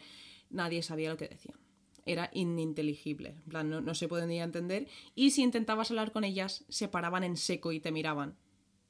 nadie 0.50 0.82
sabía 0.82 1.10
lo 1.10 1.16
que 1.16 1.28
decían. 1.28 1.58
Era 2.04 2.30
ininteligible, 2.32 3.30
en 3.30 3.50
plan, 3.50 3.68
no, 3.68 3.80
no 3.80 3.94
se 3.94 4.06
podía 4.06 4.44
entender. 4.44 4.86
Y 5.16 5.32
si 5.32 5.42
intentabas 5.42 5.90
hablar 5.90 6.12
con 6.12 6.22
ellas, 6.22 6.64
se 6.68 6.86
paraban 6.86 7.24
en 7.24 7.36
seco 7.36 7.72
y 7.72 7.80
te 7.80 7.90
miraban. 7.90 8.36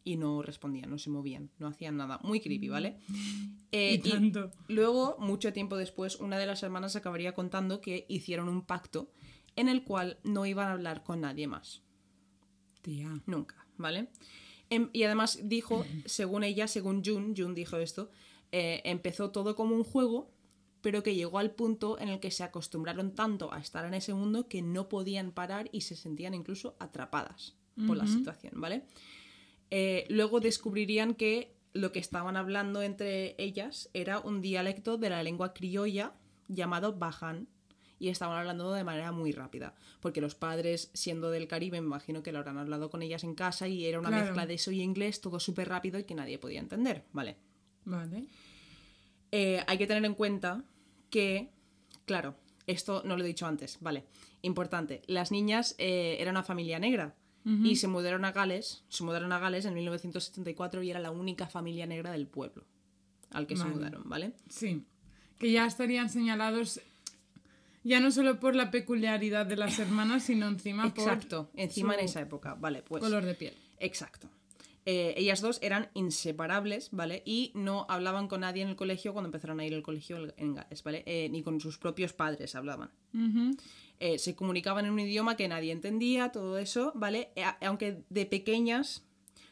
Y 0.07 0.17
no 0.17 0.41
respondían, 0.41 0.89
no 0.89 0.99
se 0.99 1.11
movían, 1.11 1.51
no 1.59 1.67
hacían 1.67 1.97
nada. 1.97 2.21
Muy 2.23 2.41
creepy, 2.41 2.69
¿vale? 2.69 2.99
Eh, 3.73 4.01
y 4.03 4.09
tanto. 4.09 4.53
Luego, 4.69 5.17
mucho 5.19 5.53
tiempo 5.53 5.77
después, 5.77 6.17
una 6.21 6.39
de 6.39 6.47
las 6.47 6.63
hermanas 6.63 6.95
acabaría 6.95 7.35
contando 7.35 7.81
que 7.81 8.07
hicieron 8.09 8.49
un 8.49 8.65
pacto 8.65 9.11
en 9.57 9.69
el 9.69 9.83
cual 9.83 10.19
no 10.23 10.47
iban 10.47 10.69
a 10.69 10.73
hablar 10.73 11.03
con 11.03 11.21
nadie 11.21 11.49
más. 11.49 11.83
Tía. 12.81 13.21
Nunca, 13.27 13.67
¿vale? 13.77 14.09
Em- 14.71 14.89
y 14.93 15.03
además 15.03 15.41
dijo, 15.43 15.85
según 16.07 16.45
ella, 16.45 16.69
según 16.69 17.03
June, 17.05 17.35
June 17.37 17.55
dijo 17.55 17.77
esto, 17.77 18.09
eh, 18.53 18.83
empezó 18.85 19.33
todo 19.33 19.57
como 19.57 19.75
un 19.75 19.85
juego, 19.85 20.31
pero 20.81 21.03
que 21.03 21.17
llegó 21.17 21.41
al 21.41 21.51
punto 21.51 21.99
en 21.99 22.09
el 22.09 22.21
que 22.21 22.31
se 22.31 22.45
acostumbraron 22.45 23.15
tanto 23.15 23.53
a 23.53 23.59
estar 23.59 23.85
en 23.85 23.95
ese 23.95 24.15
mundo 24.15 24.49
que 24.49 24.63
no 24.63 24.89
podían 24.89 25.33
parar 25.33 25.69
y 25.73 25.81
se 25.81 25.97
sentían 25.97 26.35
incluso 26.35 26.77
atrapadas 26.79 27.57
por 27.87 27.99
la 27.99 28.07
situación, 28.07 28.55
¿vale? 28.59 28.87
Eh, 29.71 30.07
luego 30.09 30.41
descubrirían 30.41 31.15
que 31.15 31.55
lo 31.73 31.93
que 31.93 31.99
estaban 31.99 32.37
hablando 32.37 32.83
entre 32.83 33.35
ellas 33.39 33.91
era 33.93 34.19
un 34.21 34.41
dialecto 34.41 34.97
de 34.97 35.11
la 35.11 35.23
lengua 35.23 35.53
criolla 35.53 36.13
llamado 36.49 36.95
Bajan 36.97 37.49
y 37.99 38.09
estaban 38.09 38.39
hablando 38.39 38.73
de 38.73 38.85
manera 38.85 39.11
muy 39.11 39.33
rápida, 39.33 39.75
porque 40.01 40.21
los 40.21 40.35
padres, 40.35 40.91
siendo 40.95 41.31
del 41.31 41.49
Caribe, 41.49 41.81
me 41.81 41.87
imagino 41.87 42.23
que 42.23 42.31
lo 42.31 42.39
habrán 42.39 42.59
hablado 42.59 42.91
con 42.91 43.03
ellas 43.03 43.25
en 43.25 43.35
casa 43.35 43.69
y 43.69 43.87
era 43.87 43.99
una 43.99 44.09
Claro. 44.11 44.25
mezcla 44.27 44.47
de 44.47 44.55
eso 44.55 44.71
y 44.71 44.83
inglés, 44.83 45.21
todo 45.21 45.41
súper 45.41 45.69
rápido 45.69 45.99
y 45.99 46.05
que 46.05 46.15
nadie 46.15 46.39
podía 46.39 46.61
entender, 46.61 47.05
¿vale? 47.13 47.37
Vale. 47.87 48.25
Eh, 49.33 49.63
hay 49.67 49.79
que 49.79 49.87
tener 49.87 50.05
en 50.05 50.15
cuenta 50.15 50.63
que, 51.11 51.49
claro, 52.05 52.35
esto 52.67 53.03
no 53.05 53.17
lo 53.17 53.25
he 53.25 53.27
dicho 53.27 53.47
antes, 53.47 53.79
vale, 53.81 54.05
importante, 54.43 55.03
las 55.07 55.31
niñas 55.31 55.75
eh, 55.79 56.17
eran 56.21 56.35
una 56.35 56.43
familia 56.43 56.79
negra 56.79 57.15
y 57.47 57.77
se 57.77 57.87
mudaron 57.87 58.25
a 58.25 58.33
Gales, 58.33 58.83
se 58.89 59.05
mudaron 59.05 59.33
a 59.33 59.39
Gales 59.39 59.65
en 59.67 59.75
1974 59.75 60.83
y 60.83 60.91
era 60.91 60.99
la 60.99 61.13
única 61.13 61.47
familia 61.47 61.87
negra 61.87 62.11
del 62.11 62.27
pueblo 62.27 62.65
al 63.31 63.47
que 63.47 63.57
se 63.57 63.63
Vale. 63.63 63.75
mudaron, 63.77 64.03
¿vale? 64.09 64.33
Sí. 64.49 64.85
Que 65.39 65.53
ya 65.53 65.67
estarían 65.67 66.11
señalados 66.11 66.81
ya 67.85 68.01
no 68.01 68.11
solo 68.11 68.41
por 68.41 68.57
la 68.57 68.73
peculiaridad 68.73 69.47
de 69.47 69.55
las 69.55 69.79
hermanas, 69.79 70.25
sino 70.25 70.49
encima 70.49 70.89
Exacto, 70.89 71.51
encima 71.55 71.95
en 71.95 72.01
esa 72.01 72.21
época, 72.21 72.55
vale, 72.55 72.81
por 72.83 72.99
pues... 72.99 73.05
color 73.05 73.25
de 73.25 73.35
piel. 73.35 73.55
Exacto. 73.79 74.29
Eh, 74.87 75.15
ellas 75.17 75.41
dos 75.41 75.61
eran 75.63 75.89
inseparables, 75.95 76.89
¿vale? 76.91 77.23
Y 77.25 77.53
no 77.55 77.87
hablaban 77.89 78.27
con 78.27 78.41
nadie 78.41 78.63
en 78.63 78.69
el 78.69 78.77
colegio 78.77 79.13
cuando 79.13 79.29
empezaron 79.29 79.61
a 79.61 79.67
ir 79.67 79.75
al 79.75 79.83
colegio 79.83 80.33
en 80.37 80.55
Gales, 80.55 80.83
¿vale? 80.83 81.05
Eh, 81.07 81.29
ni 81.29 81.43
con 81.43 81.61
sus 81.61 81.79
propios 81.79 82.13
padres 82.13 82.57
hablaban. 82.57 82.91
Ujú. 83.15 83.57
Eh, 84.01 84.19
se 84.19 84.35
comunicaban 84.35 84.85
en 84.85 84.93
un 84.93 85.01
idioma 85.01 85.37
que 85.37 85.49
nadie 85.49 85.73
entendía, 85.73 86.31
todo 86.31 86.59
eso, 86.59 86.93
¿vale? 86.95 87.31
Eh, 87.37 87.45
aunque 87.63 88.03
de 88.11 88.27
pequeñas 88.27 89.03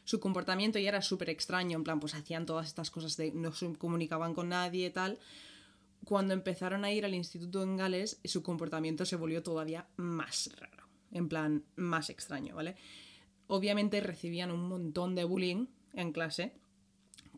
su 0.03 0.19
comportamiento 0.19 0.77
ya 0.77 0.89
era 0.89 1.01
súper 1.01 1.31
extraño, 1.31 1.77
en 1.77 1.83
plan, 1.83 1.99
pues 1.99 2.13
hacían 2.13 2.45
todas 2.45 2.67
estas 2.67 2.91
cosas 2.91 3.17
de 3.17 3.31
no 3.31 3.51
se 3.53 3.73
comunicaban 3.73 4.35
con 4.35 4.49
nadie 4.49 4.91
tal. 4.91 5.19
Cuando 6.05 6.35
empezaron 6.35 6.85
a 6.85 6.91
ir 6.91 7.05
al 7.05 7.15
instituto 7.15 7.63
en 7.63 7.75
Gales, 7.75 8.19
su 8.23 8.43
comportamiento 8.43 9.05
se 9.05 9.15
volvió 9.15 9.41
todavía 9.41 9.87
más 9.97 10.51
raro, 10.59 10.87
en 11.11 11.27
plan, 11.27 11.63
más 11.75 12.11
extraño, 12.11 12.55
¿vale? 12.55 12.75
Obviamente 13.47 13.99
recibían 13.99 14.51
un 14.51 14.67
montón 14.67 15.15
de 15.15 15.23
bullying 15.23 15.65
en 15.93 16.11
clase 16.11 16.53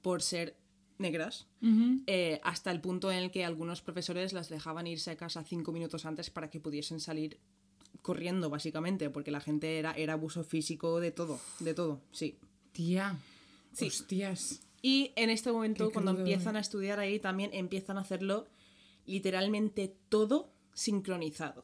por 0.02 0.22
ser 0.22 0.58
negras, 0.98 1.48
eh, 2.08 2.40
hasta 2.44 2.72
el 2.72 2.82
punto 2.82 3.12
en 3.12 3.18
el 3.18 3.32
que 3.32 3.46
algunos 3.46 3.82
profesores 3.82 4.34
las 4.34 4.50
dejaban 4.50 4.88
irse 4.88 5.12
a 5.12 5.18
casa 5.18 5.44
cinco 5.44 5.72
minutos 5.72 6.06
antes 6.06 6.30
para 6.30 6.50
que 6.50 6.60
pudiesen 6.60 7.00
salir 7.00 7.40
corriendo, 8.02 8.50
básicamente, 8.50 9.10
porque 9.10 9.32
la 9.32 9.42
gente 9.42 9.80
era, 9.80 9.92
era 9.94 10.14
abuso 10.14 10.44
físico 10.44 11.00
de 11.00 11.12
todo, 11.12 11.40
de 11.60 11.74
todo, 11.74 12.02
sí. 12.12 12.38
Tía. 12.72 13.18
Sí. 13.74 13.88
Hostias. 13.88 14.62
Y 14.82 15.12
en 15.16 15.30
este 15.30 15.52
momento, 15.52 15.88
Qué 15.88 15.94
cuando 15.94 16.12
crudo, 16.12 16.24
empiezan 16.24 16.56
eh. 16.56 16.60
a 16.60 16.62
estudiar 16.62 17.00
ahí, 17.00 17.20
también 17.20 17.52
empiezan 17.54 17.98
a 17.98 18.02
hacerlo 18.02 18.48
literalmente 19.06 19.96
todo 20.10 20.54
sincronizado. 20.74 21.64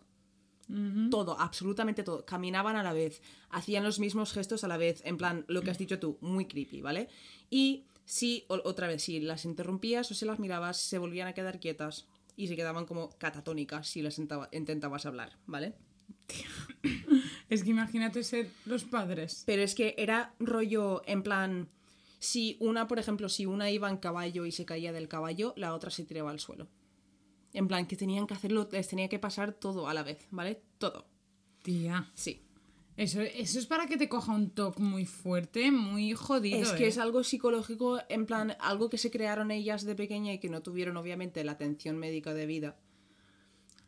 Todo, 1.12 1.40
absolutamente 1.40 2.04
todo. 2.04 2.26
Caminaban 2.26 2.78
a 2.78 2.84
la 2.84 2.94
vez, 2.94 3.22
hacían 3.50 3.84
los 3.84 4.00
mismos 4.00 4.32
gestos 4.32 4.64
a 4.64 4.68
la 4.68 4.78
vez, 4.78 5.02
en 5.06 5.18
plan, 5.18 5.46
lo 5.48 5.62
que 5.62 5.70
has 5.70 5.78
dicho 5.78 6.00
tú, 6.00 6.18
muy 6.22 6.46
creepy, 6.46 6.82
¿vale? 6.82 7.10
Y 7.52 7.86
si, 8.06 8.46
o- 8.50 8.62
otra 8.64 8.88
vez, 8.88 9.04
si 9.04 9.20
las 9.20 9.46
interrumpías 9.46 10.10
o 10.12 10.14
si 10.14 10.26
las 10.26 10.40
mirabas, 10.40 10.78
se 10.78 10.98
volvían 10.98 11.28
a 11.28 11.34
quedar 11.34 11.60
quietas 11.60 12.06
y 12.36 12.48
se 12.48 12.56
quedaban 12.56 12.86
como 12.86 13.10
catatónicas 13.18 13.88
si 13.88 14.02
las 14.02 14.18
intentaba- 14.20 14.50
intentabas 14.52 15.06
hablar, 15.06 15.38
¿vale? 15.46 15.74
Es 17.50 17.64
que 17.64 17.70
imagínate 17.70 18.24
ser 18.24 18.50
los 18.66 18.84
padres. 18.84 19.44
Pero 19.46 19.62
es 19.62 19.76
que 19.76 19.94
era 19.98 20.34
rollo 20.40 21.02
en 21.06 21.22
plan. 21.24 21.70
Si 22.20 22.58
una, 22.60 22.88
por 22.88 23.00
ejemplo, 23.00 23.30
si 23.30 23.46
una 23.46 23.70
iba 23.70 23.90
en 23.90 23.98
caballo 23.98 24.46
y 24.46 24.52
se 24.52 24.66
caía 24.66 24.92
del 24.94 25.08
caballo, 25.10 25.54
la 25.58 25.74
otra 25.76 25.92
se 25.92 26.06
tiraba 26.06 26.32
al 26.32 26.40
suelo. 26.40 26.68
En 27.54 27.68
plan, 27.68 27.86
que 27.86 27.96
tenían 27.98 28.26
que 28.26 28.34
hacerlo, 28.34 28.68
les 28.72 28.88
tenía 28.88 29.10
que 29.10 29.20
pasar 29.20 29.54
todo 29.54 29.88
a 29.88 29.94
la 29.94 30.04
vez, 30.04 30.26
¿vale? 30.32 30.62
Todo. 30.80 31.06
Tía. 31.62 32.10
Sí. 32.16 32.43
Eso, 32.96 33.22
eso 33.22 33.60
es 33.60 33.66
para 33.66 33.88
que 33.88 33.98
te 33.98 34.08
coja 34.08 34.34
un 34.34 34.52
toque 34.52 34.82
muy 34.82 35.06
fuerte, 35.06 35.72
muy 35.72 36.14
jodido. 36.14 36.62
Es 36.62 36.72
que 36.74 36.86
¿eh? 36.86 36.90
es 36.90 36.98
algo 37.00 37.24
psicológico, 37.24 38.00
en 38.08 38.26
plan, 38.26 38.56
algo 38.60 38.90
que 38.90 39.00
se 39.00 39.10
crearon 39.10 39.50
ellas 39.50 39.84
de 39.84 39.96
pequeña 39.96 40.34
y 40.34 40.40
que 40.40 40.50
no 40.50 40.62
tuvieron, 40.62 40.98
obviamente, 40.98 41.44
la 41.44 41.54
atención 41.54 41.98
médica 41.98 42.34
debida. 42.34 42.78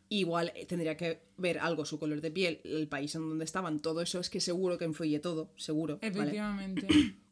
Igual 0.08 0.52
eh, 0.56 0.66
tendría 0.66 0.96
que 0.96 1.20
ver 1.36 1.58
algo, 1.58 1.84
su 1.84 1.98
color 1.98 2.20
de 2.20 2.30
piel, 2.30 2.60
el 2.64 2.88
país 2.88 3.14
en 3.14 3.28
donde 3.28 3.44
estaban, 3.44 3.80
todo 3.80 4.00
eso 4.00 4.18
es 4.18 4.28
que 4.28 4.40
seguro 4.40 4.76
que 4.76 4.84
influye 4.84 5.20
todo, 5.20 5.52
seguro. 5.56 5.98
¿vale? 6.00 6.08
Efectivamente. 6.08 6.88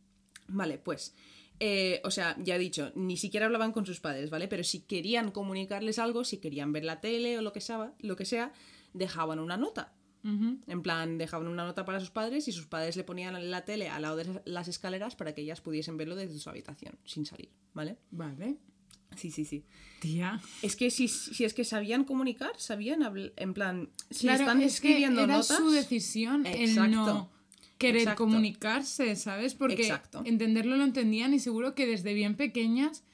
Vale, 0.46 0.76
pues, 0.76 1.14
eh, 1.58 2.02
o 2.04 2.10
sea, 2.10 2.36
ya 2.38 2.56
he 2.56 2.58
dicho, 2.58 2.92
ni 2.94 3.16
siquiera 3.16 3.46
hablaban 3.46 3.72
con 3.72 3.86
sus 3.86 3.98
padres, 4.00 4.28
¿vale? 4.28 4.46
Pero 4.46 4.62
si 4.62 4.80
querían 4.80 5.30
comunicarles 5.30 5.98
algo, 5.98 6.24
si 6.24 6.38
querían 6.38 6.72
ver 6.72 6.84
la 6.84 7.00
tele 7.00 7.38
o 7.38 7.42
lo 7.42 7.52
que 7.52 7.60
sea, 7.60 7.94
lo 8.00 8.16
que 8.16 8.26
sea 8.26 8.52
dejaban 8.92 9.38
una 9.38 9.56
nota. 9.56 9.94
En 10.24 10.82
plan, 10.82 11.18
dejaban 11.18 11.48
una 11.48 11.64
nota 11.64 11.84
para 11.84 12.00
sus 12.00 12.10
padres 12.10 12.48
y 12.48 12.52
sus 12.52 12.66
padres 12.66 12.96
le 12.96 13.04
ponían 13.04 13.50
la 13.50 13.64
tele 13.66 13.90
al 13.90 14.02
lado 14.02 14.16
de 14.16 14.40
las 14.46 14.68
escaleras 14.68 15.16
para 15.16 15.34
que 15.34 15.42
ellas 15.42 15.60
pudiesen 15.60 15.98
verlo 15.98 16.16
desde 16.16 16.38
su 16.38 16.48
habitación, 16.48 16.98
sin 17.04 17.26
salir, 17.26 17.50
¿vale? 17.74 17.98
Vale. 18.10 18.56
Sí, 19.16 19.30
sí, 19.30 19.44
sí. 19.44 19.64
Tía. 20.00 20.40
Es 20.62 20.76
que 20.76 20.90
si, 20.90 21.08
si 21.08 21.44
es 21.44 21.52
que 21.54 21.64
sabían 21.64 22.04
comunicar, 22.04 22.52
sabían, 22.56 23.02
habl- 23.02 23.32
en 23.36 23.52
plan, 23.54 23.90
si 24.10 24.22
claro, 24.26 24.40
están 24.40 24.62
es 24.62 24.80
que 24.80 24.88
escribiendo 24.88 25.22
era 25.22 25.34
notas... 25.36 25.56
su 25.58 25.70
decisión 25.70 26.46
Exacto. 26.46 26.84
el 26.84 26.90
no 26.90 27.30
querer 27.78 28.00
Exacto. 28.02 28.24
comunicarse, 28.24 29.14
¿sabes? 29.16 29.54
Porque 29.54 29.82
Exacto. 29.82 30.22
entenderlo 30.24 30.76
lo 30.76 30.84
entendían 30.84 31.34
y 31.34 31.38
seguro 31.38 31.74
que 31.74 31.86
desde 31.86 32.14
bien 32.14 32.34
pequeñas 32.36 33.04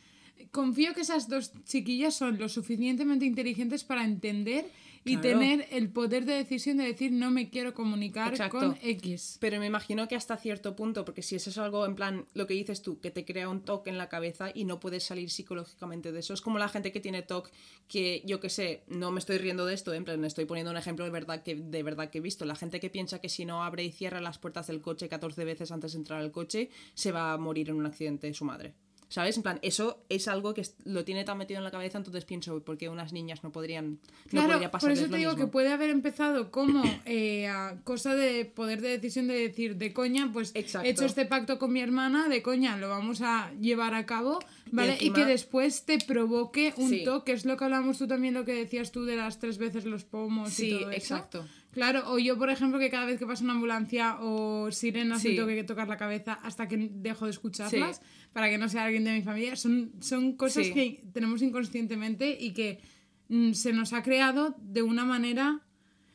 confío 0.52 0.95
que 0.95 1.00
esas 1.02 1.29
dos 1.29 1.52
chiquillas 1.64 2.14
son 2.14 2.38
lo 2.38 2.49
suficientemente 2.49 3.26
inteligentes 3.26 3.85
para 3.85 4.05
entender 4.05 4.64
y 5.04 5.16
Claro. 5.16 5.38
tener 5.38 5.66
el 5.71 5.88
poder 5.90 6.25
de 6.26 6.35
decisión 6.35 6.76
de 6.76 6.85
decir 6.85 7.11
no 7.12 7.30
me 7.30 7.49
quiero 7.49 7.73
comunicar 7.75 8.33
Exacto. 8.33 8.59
con 8.59 8.78
X. 8.83 9.38
Pero 9.40 9.59
me 9.59 9.66
imagino 9.66 10.07
que 10.09 10.16
hasta 10.16 10.37
cierto 10.37 10.76
punto, 10.76 11.04
porque 11.04 11.23
si 11.23 11.37
eso 11.37 11.50
es 11.50 11.59
algo 11.59 11.87
en 11.87 11.95
plan, 11.95 12.26
lo 12.35 12.47
que 12.47 12.54
dices 12.54 12.83
tú, 12.83 13.00
que 13.00 13.11
te 13.11 13.25
crea 13.25 13.49
un 13.49 13.62
TOC 13.62 13.87
en 13.88 13.99
la 13.99 14.09
cabeza 14.09 14.50
y 14.54 14.64
no 14.64 14.78
puedes 14.78 15.04
salir 15.04 15.30
psicológicamente 15.30 16.12
de 16.12 16.21
eso. 16.21 16.35
Es 16.35 16.42
como 16.42 16.59
la 16.59 16.69
gente 16.69 16.92
que 16.92 17.00
tiene 17.00 17.23
TOC, 17.23 17.50
que 17.88 18.23
yo 18.26 18.40
que 18.40 18.50
sé, 18.50 18.85
no 18.88 19.11
me 19.11 19.21
estoy 19.21 19.38
riendo 19.38 19.64
de 19.66 19.75
esto, 19.75 19.95
en 19.95 20.04
plan, 20.04 20.25
estoy 20.25 20.45
poniendo 20.45 20.71
un 20.71 20.76
ejemplo 20.76 21.04
de 21.04 21.11
verdad, 21.11 21.42
que, 21.42 21.54
de 21.57 21.83
verdad 21.83 22.11
que 22.11 22.19
he 22.19 22.21
visto. 22.21 22.45
La 22.45 22.57
gente 22.57 22.78
que 22.80 22.90
piensa 22.90 23.21
que 23.21 23.28
si 23.28 23.45
no 23.47 23.64
abre 23.64 23.85
y 23.85 23.92
cierra 23.92 24.21
las 24.21 24.38
puertas 24.38 24.66
del 24.66 24.80
coche 24.83 25.09
14 25.09 25.45
veces 25.45 25.71
antes 25.73 25.92
de 25.92 25.99
entrar 25.99 26.21
al 26.21 26.30
coche, 26.30 26.71
se 26.95 27.11
va 27.12 27.33
a 27.33 27.38
morir 27.38 27.71
en 27.71 27.76
un 27.76 27.87
accidente 27.87 28.26
de 28.26 28.35
su 28.35 28.45
madre. 28.45 28.75
¿Sabes? 29.11 29.37
En 29.37 29.43
plan, 29.43 29.59
eso 29.62 30.05
es 30.09 30.29
algo 30.29 30.55
que 30.55 30.62
lo 30.85 31.05
tiene 31.05 31.25
tan 31.25 31.37
metido 31.37 31.59
en 31.59 31.64
la 31.64 31.73
cabeza, 31.73 31.99
entonces 31.99 32.25
pienso, 32.25 32.62
¿por 32.62 32.79
qué 32.79 32.88
unas 32.88 33.12
niñas 33.12 33.43
no 33.43 33.50
podrían 33.50 33.99
no 34.31 34.43
podría 34.47 34.71
por 34.71 34.71
pasarles 34.71 35.00
eso 35.00 35.11
te 35.11 35.17
digo 35.17 35.33
mismo? 35.33 35.47
que 35.47 35.50
puede 35.50 35.73
haber 35.73 35.90
empezado 35.90 36.52
como 36.52 36.83
eh, 37.07 37.49
a 37.49 37.76
cosa 37.83 38.14
de 38.14 38.45
poder 38.45 38.81
de 38.81 38.90
decisión 38.90 39.26
de 39.26 39.35
decir, 39.35 39.75
de 39.76 39.93
coña, 39.93 40.31
pues 40.33 40.52
Exacto. 40.55 40.87
he 40.87 40.93
hecho 40.93 41.05
este 41.07 41.26
pacto 41.26 41.59
con 41.59 41.73
mi 41.73 41.81
hermana, 41.81 42.29
de 42.29 42.40
coña, 42.40 42.76
lo 42.76 42.88
vamos 42.88 43.21
a 43.21 43.50
llevar 43.61 43.95
a 43.95 44.07
cabo, 44.07 44.38
¿vale? 44.71 44.93
Y, 44.93 45.09
encima- 45.09 45.17
que 45.17 45.25
después 45.25 45.85
te 45.85 45.99
provoque 45.99 46.73
un 46.76 46.90
Sí. 46.90 47.02
toque, 47.05 47.33
es 47.33 47.45
lo 47.45 47.57
que 47.57 47.64
hablamos 47.64 47.99
tú 47.99 48.07
también, 48.07 48.33
lo 48.35 48.45
que 48.45 48.55
decías 48.55 48.93
tú 48.93 49.05
de 49.07 49.17
las 49.17 49.40
tres 49.40 49.59
veces 49.59 49.87
los 49.87 50.05
pomos 50.05 50.57
y 50.61 50.71
todo 50.71 50.90
eso. 50.93 51.14
exacto. 51.17 51.45
Claro, 51.72 52.10
o 52.12 52.18
yo, 52.18 52.36
por 52.36 52.50
ejemplo, 52.50 52.78
que 52.80 52.90
cada 52.90 53.06
vez 53.06 53.18
que 53.18 53.26
pasa 53.26 53.44
una 53.44 53.52
ambulancia 53.52 54.16
o 54.20 54.70
sirenas 54.72 55.22
me 55.22 55.30
Sí. 55.30 55.36
tengo 55.36 55.46
que 55.48 55.62
tocar 55.64 55.86
la 55.88 55.96
cabeza 55.96 56.32
hasta 56.42 56.66
que 56.66 56.88
dejo 56.92 57.26
de 57.26 57.30
escucharlas, 57.30 57.98
Sí. 57.98 58.02
para 58.32 58.48
que 58.50 58.58
no 58.58 58.68
sea 58.68 58.84
alguien 58.86 59.04
de 59.04 59.12
mi 59.12 59.22
familia, 59.22 59.54
son, 59.56 59.92
son 60.00 60.32
cosas 60.36 60.66
Sí. 60.66 60.72
que 60.74 61.04
tenemos 61.12 61.42
inconscientemente 61.42 62.36
y 62.40 62.52
que 62.52 62.80
mm, 63.28 63.52
se 63.52 63.72
nos 63.72 63.92
ha 63.92 64.02
creado 64.02 64.56
de 64.60 64.82
una 64.82 65.04
manera 65.04 65.60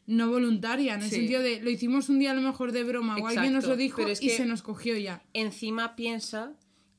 no 0.07 0.29
voluntaria, 0.29 0.93
en 0.95 1.01
el 1.01 1.09
sentido 1.09 1.41
de 1.41 1.61
lo 1.61 1.69
hicimos 1.69 2.09
un 2.09 2.19
día 2.19 2.31
a 2.31 2.35
lo 2.35 2.41
mejor 2.41 2.73
de 2.73 2.83
broma 2.83 3.15
o 3.17 3.25
alguien 3.27 3.53
nos 3.53 3.65
lo 3.65 3.75
dijo 3.77 4.01
y 4.07 4.29
se 4.29 4.45
nos 4.45 4.61
cogió 4.61 4.97
ya. 4.97 5.23
encima 5.33 5.95
piensa 5.95 6.53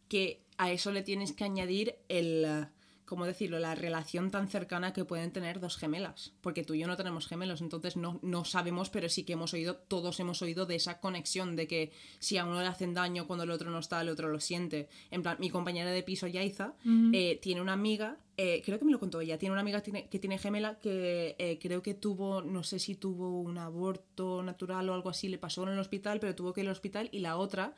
que 0.09 0.41
a 0.57 0.73
eso 0.73 0.91
le 0.91 1.03
tienes 1.03 1.33
que 1.33 1.45
añadir 1.45 1.97
el, 2.09 2.67
¿cómo 3.07 3.25
decirlo?, 3.25 3.59
la 3.59 3.75
relación 3.75 4.31
tan 4.31 4.49
cercana 4.49 4.93
que 4.93 5.05
pueden 5.05 5.31
tener 5.33 5.61
dos 5.61 5.77
gemelas. 5.79 6.33
Porque 6.43 6.65
tú 6.65 6.75
y 6.75 6.81
yo 6.81 6.87
no 6.87 6.97
tenemos 6.97 7.27
gemelos, 7.27 7.61
entonces 7.63 7.97
no, 7.97 8.19
no 8.23 8.45
sabemos, 8.45 8.91
pero 8.91 9.09
sí 9.09 9.25
que 9.25 9.33
hemos 9.35 9.55
oído, 9.55 9.77
todos 9.77 10.21
hemos 10.21 10.43
oído 10.43 10.67
de 10.67 10.75
esa 10.75 11.01
conexión, 11.01 11.57
de 11.57 11.67
que 11.67 11.93
si 12.19 12.37
a 12.37 12.45
uno 12.45 12.61
le 12.61 12.67
hacen 12.67 12.93
daño 12.95 13.27
cuando 13.27 13.45
el 13.45 13.51
otro 13.51 13.71
no 13.71 13.79
está, 13.79 14.01
el 14.03 14.09
otro 14.09 14.29
lo 14.29 14.41
siente. 14.41 14.89
En 15.11 15.23
plan, 15.23 15.37
mi 15.41 15.49
compañera 15.49 15.91
de 15.91 16.03
piso, 16.03 16.27
Yaiza, 16.27 16.75
eh, 17.15 17.39
tiene 17.41 17.61
una 17.63 17.73
amiga, 17.73 18.19
eh, 18.37 18.61
creo 18.65 18.79
que 18.79 18.85
me 18.85 18.93
lo 18.93 18.99
contó 19.01 19.21
ella, 19.21 19.39
tiene 19.39 19.53
una 19.53 19.63
amiga 19.63 19.81
tiene- 19.81 20.09
que 20.09 20.19
tiene 20.19 20.37
gemela 20.39 20.79
que 20.79 21.37
eh, 21.39 21.59
creo 21.61 21.81
que 21.83 21.95
tuvo, 21.95 22.43
no 22.43 22.63
sé 22.65 22.79
si 22.79 22.95
tuvo 22.97 23.41
un 23.41 23.57
aborto 23.57 24.43
natural 24.43 24.89
o 24.91 24.95
algo 24.95 25.09
así, 25.09 25.29
le 25.29 25.39
pasó 25.39 25.63
en 25.63 25.71
el 25.71 25.79
hospital, 25.79 26.21
pero 26.21 26.35
tuvo 26.35 26.53
que 26.53 26.61
ir 26.61 26.67
al 26.67 26.73
hospital 26.73 27.09
y 27.13 27.21
la 27.21 27.37
otra 27.39 27.75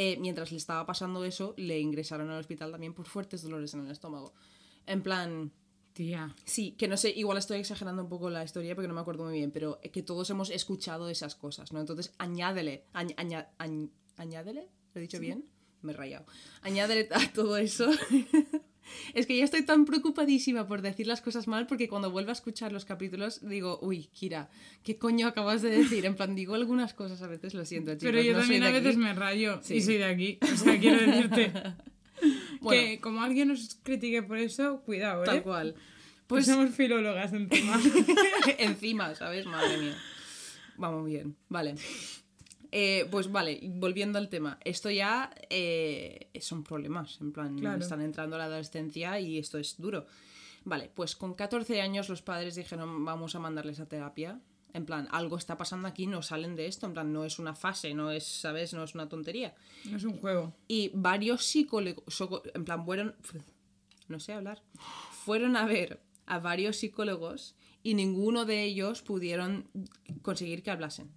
eh, 0.00 0.16
mientras 0.20 0.52
le 0.52 0.58
estaba 0.58 0.86
pasando 0.86 1.24
eso, 1.24 1.54
le 1.56 1.80
ingresaron 1.80 2.30
al 2.30 2.38
hospital 2.38 2.70
también 2.70 2.94
por 2.94 3.06
fuertes 3.06 3.42
dolores 3.42 3.74
en 3.74 3.84
el 3.84 3.90
estómago. 3.90 4.32
En 4.88 5.02
plan, 5.02 5.52
Tía. 5.92 6.34
sí, 6.44 6.72
que 6.72 6.88
no 6.88 6.96
sé, 6.96 7.10
igual 7.10 7.38
estoy 7.38 7.58
exagerando 7.60 8.02
un 8.02 8.08
poco 8.08 8.30
la 8.30 8.42
historia 8.44 8.74
porque 8.74 8.88
no 8.88 8.94
me 8.94 9.00
acuerdo 9.00 9.24
muy 9.24 9.34
bien, 9.34 9.50
pero 9.50 9.78
que 9.92 10.02
todos 10.02 10.28
hemos 10.30 10.50
escuchado 10.50 11.08
esas 11.08 11.34
cosas, 11.34 11.72
¿no? 11.72 11.80
Entonces, 11.80 12.12
añádele, 12.18 12.84
añ- 12.94 13.14
aña- 13.16 13.48
añ- 13.58 13.90
añádele, 14.16 14.68
¿lo 14.94 14.98
he 14.98 15.02
dicho 15.02 15.20
bien? 15.20 15.44
Me 15.82 15.92
he 15.92 15.96
rayado. 15.96 16.26
Añádele 16.62 17.08
a 17.12 17.32
todo 17.32 17.56
eso. 17.56 17.88
es 19.14 19.26
que 19.26 19.36
ya 19.36 19.44
estoy 19.44 19.62
tan 19.64 19.84
preocupadísima 19.84 20.66
por 20.66 20.80
decir 20.82 21.06
las 21.06 21.20
cosas 21.20 21.46
mal 21.46 21.66
porque 21.66 21.88
cuando 21.88 22.10
vuelvo 22.10 22.30
a 22.30 22.32
escuchar 22.32 22.72
los 22.72 22.84
capítulos 22.84 23.46
digo, 23.46 23.78
uy, 23.82 24.06
Kira, 24.12 24.50
¿qué 24.82 24.98
coño 24.98 25.26
acabas 25.28 25.62
de 25.62 25.70
decir? 25.70 26.06
En 26.06 26.16
plan, 26.16 26.34
digo 26.34 26.54
algunas 26.54 26.94
cosas 26.94 27.20
a 27.22 27.26
veces, 27.28 27.54
lo 27.54 27.64
siento, 27.64 27.92
chicos. 27.92 28.04
Pero 28.10 28.22
yo 28.22 28.32
no 28.32 28.40
también 28.40 28.62
a 28.64 28.68
aquí. 28.68 28.78
veces 28.80 28.96
me 28.96 29.12
rayo 29.14 29.60
Sí. 29.62 29.74
y 29.76 29.82
soy 29.82 29.98
de 29.98 30.04
aquí. 30.06 30.38
O 30.42 30.56
sea, 30.56 30.78
quiero 30.80 30.98
decirte 31.00 31.52
Bueno. 32.60 32.82
que 32.82 33.00
como 33.00 33.22
alguien 33.22 33.48
nos 33.48 33.76
critique 33.82 34.22
por 34.22 34.38
eso, 34.38 34.80
cuidado, 34.82 35.22
¿eh? 35.22 35.26
Tal 35.26 35.42
cual. 35.42 35.74
Pues 36.26 36.44
Pues 36.44 36.46
somos 36.46 36.74
filólogas 36.74 37.32
encima. 37.32 37.80
encima, 38.58 39.14
¿sabes? 39.14 39.46
Madre 39.46 39.78
mía. 39.78 39.96
Vamos 40.76 41.06
bien, 41.06 41.36
vale. 41.48 41.74
Eh, 42.70 43.06
pues 43.10 43.32
vale, 43.32 43.60
volviendo 43.64 44.18
al 44.18 44.28
tema. 44.28 44.58
Esto 44.64 44.90
ya 44.90 45.30
eh, 45.48 46.28
son 46.40 46.64
problemas, 46.64 47.18
en 47.22 47.32
plan, 47.32 47.58
Claro. 47.58 47.80
están 47.80 48.02
entrando 48.02 48.36
a 48.36 48.40
la 48.40 48.44
adolescencia 48.44 49.18
y 49.20 49.38
esto 49.38 49.58
es 49.58 49.76
duro. 49.78 50.06
Vale, 50.64 50.90
pues 50.94 51.16
con 51.16 51.32
14 51.34 51.80
años 51.80 52.10
los 52.10 52.20
padres 52.20 52.54
dijeron 52.56 53.04
vamos 53.04 53.34
a 53.34 53.38
mandarles 53.38 53.80
a 53.80 53.86
terapia. 53.88 54.38
En 54.74 54.84
plan, 54.84 55.08
algo 55.10 55.36
está 55.36 55.56
pasando 55.56 55.88
aquí, 55.88 56.06
no 56.06 56.22
salen 56.22 56.54
de 56.54 56.66
esto, 56.66 56.86
en 56.86 56.92
plan, 56.92 57.12
no 57.12 57.24
es 57.24 57.38
una 57.38 57.54
fase, 57.54 57.94
no 57.94 58.10
es, 58.10 58.24
¿sabes? 58.24 58.74
No 58.74 58.84
es 58.84 58.94
una 58.94 59.08
tontería. 59.08 59.54
no 59.90 59.96
es 59.96 60.04
un 60.04 60.18
juego. 60.18 60.54
Y 60.68 60.90
varios 60.94 61.44
psicólogos, 61.46 62.04
en 62.54 62.64
plan, 62.64 62.84
fueron, 62.84 63.14
no 64.08 64.20
sé 64.20 64.34
hablar, 64.34 64.62
fueron 65.24 65.56
a 65.56 65.64
ver 65.64 66.00
a 66.26 66.38
varios 66.38 66.76
psicólogos 66.76 67.54
y 67.82 67.94
ninguno 67.94 68.44
de 68.44 68.64
ellos 68.64 69.02
pudieron 69.02 69.68
conseguir 70.22 70.62
que 70.62 70.70
hablasen. 70.70 71.10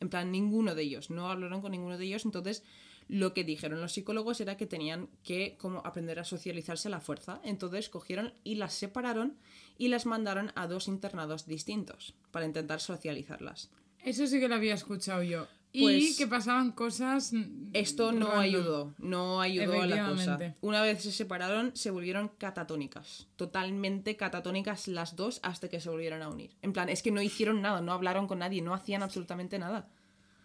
En 0.00 0.10
plan, 0.10 0.30
ninguno 0.30 0.74
de 0.74 0.82
ellos, 0.82 1.10
no 1.10 1.30
hablaron 1.30 1.62
con 1.62 1.72
ninguno 1.72 1.96
de 1.96 2.04
ellos, 2.04 2.24
entonces 2.24 2.62
lo 3.12 3.34
que 3.34 3.42
dijeron 3.44 3.80
los 3.80 3.92
psicólogos 3.92 4.40
era 4.40 4.56
que 4.56 4.66
tenían 4.66 5.08
que 5.24 5.56
como 5.58 5.80
aprender 5.84 6.20
a 6.20 6.24
socializarse 6.24 6.86
a 6.88 6.92
la 6.92 7.00
fuerza. 7.00 7.40
Entonces 7.42 7.88
cogieron 7.88 8.32
y 8.44 8.54
las 8.54 8.72
separaron 8.72 9.36
y 9.78 9.88
las 9.88 10.06
mandaron 10.06 10.52
a 10.54 10.66
dos 10.68 10.86
internados 10.86 11.46
distintos 11.46 12.14
para 12.30 12.46
intentar 12.46 12.80
socializarlas. 12.80 13.70
Eso 14.04 14.26
sí 14.26 14.38
que 14.38 14.48
lo 14.48 14.54
había 14.54 14.74
escuchado 14.74 15.22
yo. 15.22 15.46
y 15.72 15.82
Pues- 15.82 16.18
que 16.18 16.26
pasaban 16.26 16.72
cosas. 16.72 17.32
Esto 17.74 18.10
no 18.10 18.26
random. 18.26 18.40
ayudó, 18.40 18.94
no 18.98 19.40
ayudó 19.40 19.80
a 19.82 19.86
la 19.86 20.08
cosa. 20.08 20.38
Una 20.62 20.82
vez 20.82 21.00
se 21.02 21.12
separaron, 21.12 21.70
se 21.76 21.92
volvieron 21.92 22.28
catatónicas. 22.38 23.28
Totalmente 23.36 24.16
catatónicas 24.16 24.88
las 24.88 25.14
dos 25.14 25.38
hasta 25.44 25.68
que 25.68 25.80
se 25.80 25.88
volvieron 25.88 26.22
a 26.22 26.28
unir. 26.28 26.56
En 26.62 26.72
plan, 26.72 26.88
es 26.88 27.02
que 27.04 27.12
no 27.12 27.22
hicieron 27.22 27.62
nada, 27.62 27.80
no 27.82 27.92
hablaron 27.92 28.26
con 28.26 28.40
nadie, 28.40 28.62
no 28.62 28.74
hacían 28.74 29.04
absolutamente 29.04 29.60
nada. 29.60 29.88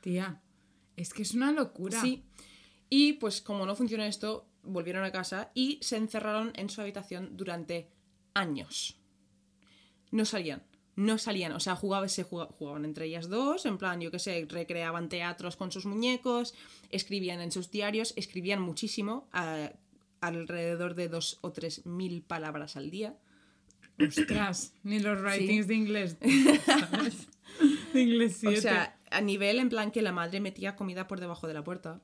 Tía, 0.02 0.42
es 0.96 1.12
que 1.14 1.24
es 1.24 1.34
una 1.34 1.52
locura. 1.52 2.00
Sí. 2.02 2.24
Y 2.98 3.14
pues 3.14 3.42
como 3.42 3.66
no 3.66 3.76
funcionó 3.76 4.04
esto, 4.06 4.48
volvieron 4.64 5.04
a 5.04 5.12
casa 5.12 5.52
y 5.54 5.80
se 5.82 5.98
encerraron 5.98 6.54
en 6.56 6.70
su 6.70 6.80
habitación 6.80 7.36
durante 7.36 7.90
años. 8.34 8.98
No 10.12 10.24
salían. 10.24 10.64
No 10.96 11.18
salían, 11.18 11.52
o 11.52 11.60
sea, 11.60 11.76
jugaban, 11.76 12.08
se 12.08 12.24
juga- 12.24 12.46
jugaban 12.58 12.86
entre 12.86 13.06
ellas 13.08 13.28
dos, 13.28 13.66
en 13.66 13.78
plan, 13.78 14.00
yo 14.00 14.12
qué 14.12 14.20
sé, 14.20 14.46
recreaban 14.50 15.10
teatros 15.10 15.58
con 15.58 15.70
sus 15.70 15.86
muñecos, 15.86 16.54
escribían 16.90 17.42
en 17.42 17.52
sus 17.52 17.70
diarios, 17.70 18.14
escribían 18.16 18.62
muchísimo, 18.62 19.28
a- 19.34 19.74
alrededor 20.22 20.96
de 20.96 21.10
dos 21.10 21.38
o 21.42 21.52
tres 21.52 21.86
mil 21.86 22.22
palabras 22.22 22.78
al 22.78 22.92
día. 22.92 23.18
Ostras, 24.00 24.74
ni 24.84 25.00
los 25.00 25.20
writings 25.22 25.68
de 25.68 25.76
inglés. 25.76 26.16
¿sabes? 26.66 27.28
De 27.94 28.02
inglés 28.02 28.38
7. 28.40 28.58
O 28.58 28.62
sea, 28.62 28.98
a 29.12 29.20
nivel 29.20 29.60
en 29.60 29.68
plan 29.68 29.92
que 29.92 30.02
la 30.02 30.14
madre 30.14 30.40
metía 30.40 30.78
comida 30.78 31.08
por 31.10 31.20
debajo 31.20 31.46
de 31.48 31.54
la 31.56 31.64
puerta. 31.66 32.02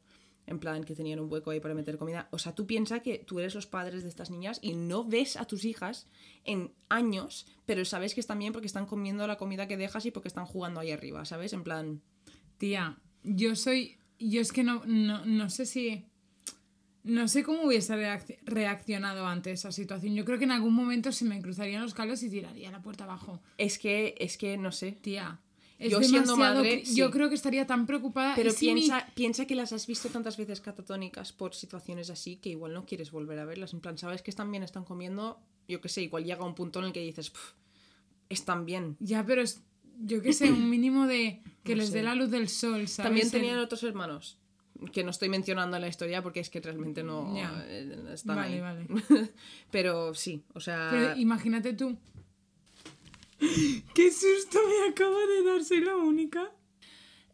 En 0.52 0.60
plan 0.60 0.84
que 0.84 0.94
tenían 0.96 1.20
un 1.20 1.32
hueco 1.32 1.50
ahí 1.50 1.60
para 1.60 1.74
meter 1.74 1.98
comida. 1.98 2.28
O 2.32 2.38
sea, 2.38 2.54
tú 2.54 2.68
piensas 2.68 3.02
que 3.02 3.18
tú 3.20 3.40
eres 3.40 3.56
los 3.56 3.66
padres 3.68 4.04
de 4.04 4.10
estas 4.10 4.30
niñas 4.30 4.60
y 4.62 4.74
no 4.74 5.04
ves 5.06 5.38
a 5.38 5.46
tus 5.46 5.66
hijas 5.66 6.08
en 6.44 6.72
años, 6.90 7.48
pero 7.66 7.86
sabes 7.86 8.14
que 8.14 8.20
están 8.20 8.38
bien 8.40 8.52
porque 8.54 8.68
están 8.68 8.86
comiendo 8.86 9.26
la 9.28 9.38
comida 9.38 9.68
que 9.68 9.78
dejas 9.78 10.06
y 10.06 10.12
porque 10.12 10.28
están 10.28 10.46
jugando 10.46 10.80
ahí 10.80 10.92
arriba, 10.92 11.24
¿sabes? 11.26 11.54
En 11.54 11.64
plan. 11.64 12.02
Tía, 12.58 12.98
yo 13.24 13.56
soy. 13.56 13.98
Yo 14.20 14.42
es 14.42 14.52
que 14.52 14.64
no, 14.64 14.84
no, 14.86 15.26
no 15.26 15.50
sé 15.50 15.66
si. 15.66 16.06
No 17.04 17.28
sé 17.28 17.44
cómo 17.44 17.64
hubiese 17.64 17.96
reacc- 17.96 18.38
reaccionado 18.44 19.26
ante 19.26 19.52
esa 19.52 19.72
situación. 19.72 20.14
Yo 20.14 20.24
creo 20.24 20.38
que 20.38 20.44
en 20.44 20.52
algún 20.52 20.76
momento 20.76 21.12
se 21.12 21.26
me 21.26 21.42
cruzarían 21.42 21.82
los 21.82 21.96
cables 21.96 22.22
y 22.22 22.30
tiraría 22.30 22.70
la 22.72 22.84
puerta 22.84 23.06
abajo. 23.06 23.42
Es 23.58 23.80
que, 23.80 24.14
es 24.20 24.38
que, 24.38 24.58
no 24.58 24.72
sé. 24.72 24.92
Tía. 24.92 25.40
Es 25.82 25.92
Yo 25.92 26.02
siendo 26.04 26.38
madre, 26.38 26.86
sí. 26.86 26.96
Yo 26.96 27.10
creo 27.10 27.28
que 27.30 27.36
estaría 27.36 27.66
tan 27.66 27.86
preocupada. 27.88 28.36
Pero 28.36 28.52
¿y 28.52 28.54
si 28.54 28.68
mi- 28.74 28.82
piensa, 28.82 29.08
piensa 29.16 29.46
que 29.48 29.56
las 29.56 29.74
has 29.74 29.88
visto 29.88 30.10
tantas 30.10 30.38
veces 30.38 30.62
catatónicas 30.62 31.34
por 31.34 31.56
situaciones 31.56 32.10
así 32.12 32.36
que 32.36 32.50
igual 32.50 32.74
no 32.74 32.86
quieres 32.86 33.10
volver 33.12 33.40
a 33.40 33.46
verlas. 33.46 33.74
En 33.74 33.80
plan, 33.82 33.98
sabes 33.98 34.22
que 34.22 34.30
están 34.30 34.52
bien, 34.52 34.62
están 34.64 34.84
comiendo. 34.86 35.40
Yo 35.68 35.82
qué 35.82 35.90
sé, 35.90 36.04
igual 36.04 36.24
llega 36.24 36.46
un 36.46 36.54
punto 36.56 36.80
en 36.80 36.86
el 36.86 36.94
que 36.94 37.00
dices, 37.02 37.32
"Puf, 37.32 37.54
están 38.30 38.66
bien. 38.66 38.96
Ya, 39.00 39.26
pero 39.26 39.42
es, 39.42 39.64
yo 40.06 40.22
qué 40.22 40.34
sé, 40.34 40.52
un 40.52 40.70
mínimo 40.70 41.08
de 41.08 41.42
que 41.64 41.76
No 41.76 41.82
les 41.82 41.92
dé 41.92 42.04
la 42.04 42.14
luz 42.16 42.30
del 42.30 42.48
sol, 42.50 42.88
¿sabes? 42.88 43.08
También 43.08 43.26
El- 43.26 43.32
tenían 43.32 43.58
otros 43.60 43.82
hermanos. 43.84 44.38
Que 44.94 45.04
no 45.04 45.12
estoy 45.12 45.30
mencionando 45.30 45.76
en 45.78 45.82
la 45.82 45.88
historia 45.90 46.24
porque 46.24 46.40
es 46.40 46.50
que 46.50 46.60
realmente 46.60 47.04
no 47.04 47.36
Ya. 47.36 47.64
eh, 47.68 48.04
están 48.14 48.38
Vale, 48.38 48.56
ahí. 48.56 48.60
vale. 48.62 48.88
Pero 49.72 50.14
sí, 50.16 50.44
o 50.54 50.60
sea. 50.60 50.88
Pero 50.92 51.18
imagínate 51.18 51.74
tú. 51.74 51.98
¡Qué 53.96 54.12
susto 54.12 54.60
me 54.68 54.92
acaba 54.92 55.20
de 55.26 55.44
dar! 55.44 55.64
Soy 55.64 55.82
la 55.82 55.96
única. 55.96 56.52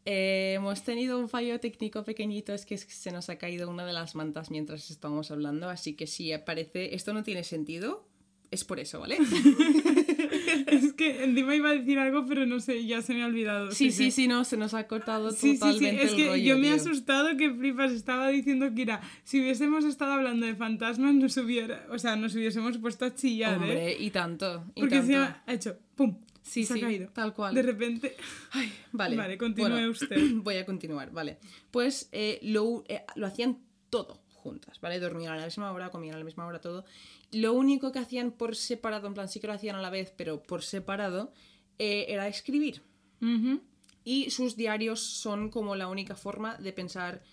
eh, 0.06 0.54
hemos 0.56 0.84
tenido 0.84 1.20
un 1.20 1.28
fallo 1.28 1.60
técnico 1.60 2.04
pequeñito, 2.04 2.54
es 2.54 2.66
que 2.66 2.78
se 2.78 3.12
nos 3.12 3.30
ha 3.30 3.38
caído 3.38 3.70
una 3.70 3.86
de 3.86 3.94
las 3.94 4.16
mantas 4.16 4.50
mientras 4.52 4.90
estábamos 4.90 5.32
hablando, 5.32 5.70
así 5.70 5.96
que 5.96 6.08
si 6.08 6.32
aparece. 6.32 6.96
Esto 6.96 7.14
no 7.14 7.24
tiene 7.24 7.44
sentido, 7.44 8.08
es 8.52 8.64
por 8.64 8.80
eso, 8.80 9.00
¿vale? 9.02 9.18
Es 10.68 10.94
que 10.94 11.24
encima 11.24 11.56
iba 11.56 11.70
a 11.70 11.74
decir 11.74 12.00
algo, 12.00 12.26
pero 12.28 12.46
no 12.46 12.60
sé, 12.60 12.86
ya 12.86 13.02
se 13.02 13.14
me 13.14 13.24
ha 13.24 13.28
olvidado. 13.28 13.72
Sí, 13.72 13.92
sí, 13.92 14.06
que- 14.06 14.12
sí, 14.12 14.28
no, 14.28 14.44
se 14.44 14.58
nos 14.58 14.74
ha 14.74 14.88
cortado 14.88 15.32
Sí, 15.32 15.38
sí, 15.38 15.54
sí, 15.54 15.60
totalmente 15.60 16.04
es 16.04 16.12
el 16.12 16.18
que 16.18 16.28
rollo, 16.30 16.44
yo 16.44 16.58
me 16.58 16.68
he 16.68 16.72
asustado 16.74 17.36
que 17.38 17.52
flipas. 17.54 17.92
Estaba 17.92 18.30
diciendo 18.30 18.74
Kira, 18.74 19.02
si 19.24 19.42
hubiésemos 19.42 19.84
estado 19.86 20.14
hablando 20.14 20.46
de 20.46 20.56
fantasmas, 20.56 21.14
nos 21.16 21.36
hubiera, 21.38 21.86
o 21.92 21.98
sea, 22.00 22.16
nos 22.16 22.36
hubiésemos 22.36 22.78
puesto 22.78 23.06
a 23.06 23.14
chillar, 23.16 23.54
¿eh? 23.54 23.56
Hombre, 23.58 23.98
y 24.00 24.10
tanto, 24.12 24.64
y 24.76 24.82
Porque 24.82 24.96
tanto. 24.98 25.08
se 25.14 25.16
ha 25.18 25.44
hecho 25.48 25.78
pum, 25.96 26.18
Sí, 26.42 26.64
se 26.66 26.76
sí, 26.76 26.80
ha 26.80 26.84
caído. 26.84 27.10
tal 27.14 27.34
cual. 27.34 27.54
De 27.54 27.62
repente, 27.62 28.16
Ay, 28.52 28.72
vale. 28.94 29.18
Vale, 29.18 29.38
continúe 29.38 29.70
Bueno, 29.70 29.90
usted. 29.90 30.16
Voy 30.36 30.56
a 30.56 30.66
continuar, 30.66 31.12
vale. 31.12 31.40
Pues 31.72 32.08
eh, 32.14 32.40
lo, 32.42 32.84
eh, 32.88 33.04
lo 33.16 33.28
hacían 33.28 33.58
todo 33.90 34.22
juntas, 34.34 34.80
¿vale? 34.80 34.98
Dormían 35.02 35.34
a 35.34 35.36
la 35.38 35.46
misma 35.46 35.72
hora, 35.74 35.90
comían 35.90 36.16
a 36.16 36.20
la 36.20 36.24
misma 36.24 36.46
hora, 36.46 36.62
todo. 36.62 36.86
Lo 37.32 37.54
único 37.54 37.92
que 37.92 38.00
hacían 38.00 38.32
por 38.32 38.56
separado, 38.56 39.08
en 39.08 39.14
plan 39.14 39.28
sí 39.28 39.40
que 39.40 39.48
lo 39.48 39.54
hacían 39.54 39.76
a 39.76 39.82
la 39.82 39.90
vez, 39.90 40.14
pero 40.16 40.44
por 40.44 40.64
separado, 40.64 41.34
eh, 41.80 42.06
era 42.10 42.28
escribir. 42.28 42.84
Y 44.04 44.30
sus 44.30 44.56
diarios 44.56 45.02
son 45.02 45.50
como 45.50 45.76
la 45.76 45.88
única 45.88 46.16
forma 46.16 46.56
de 46.58 46.72
pensar, 46.72 47.24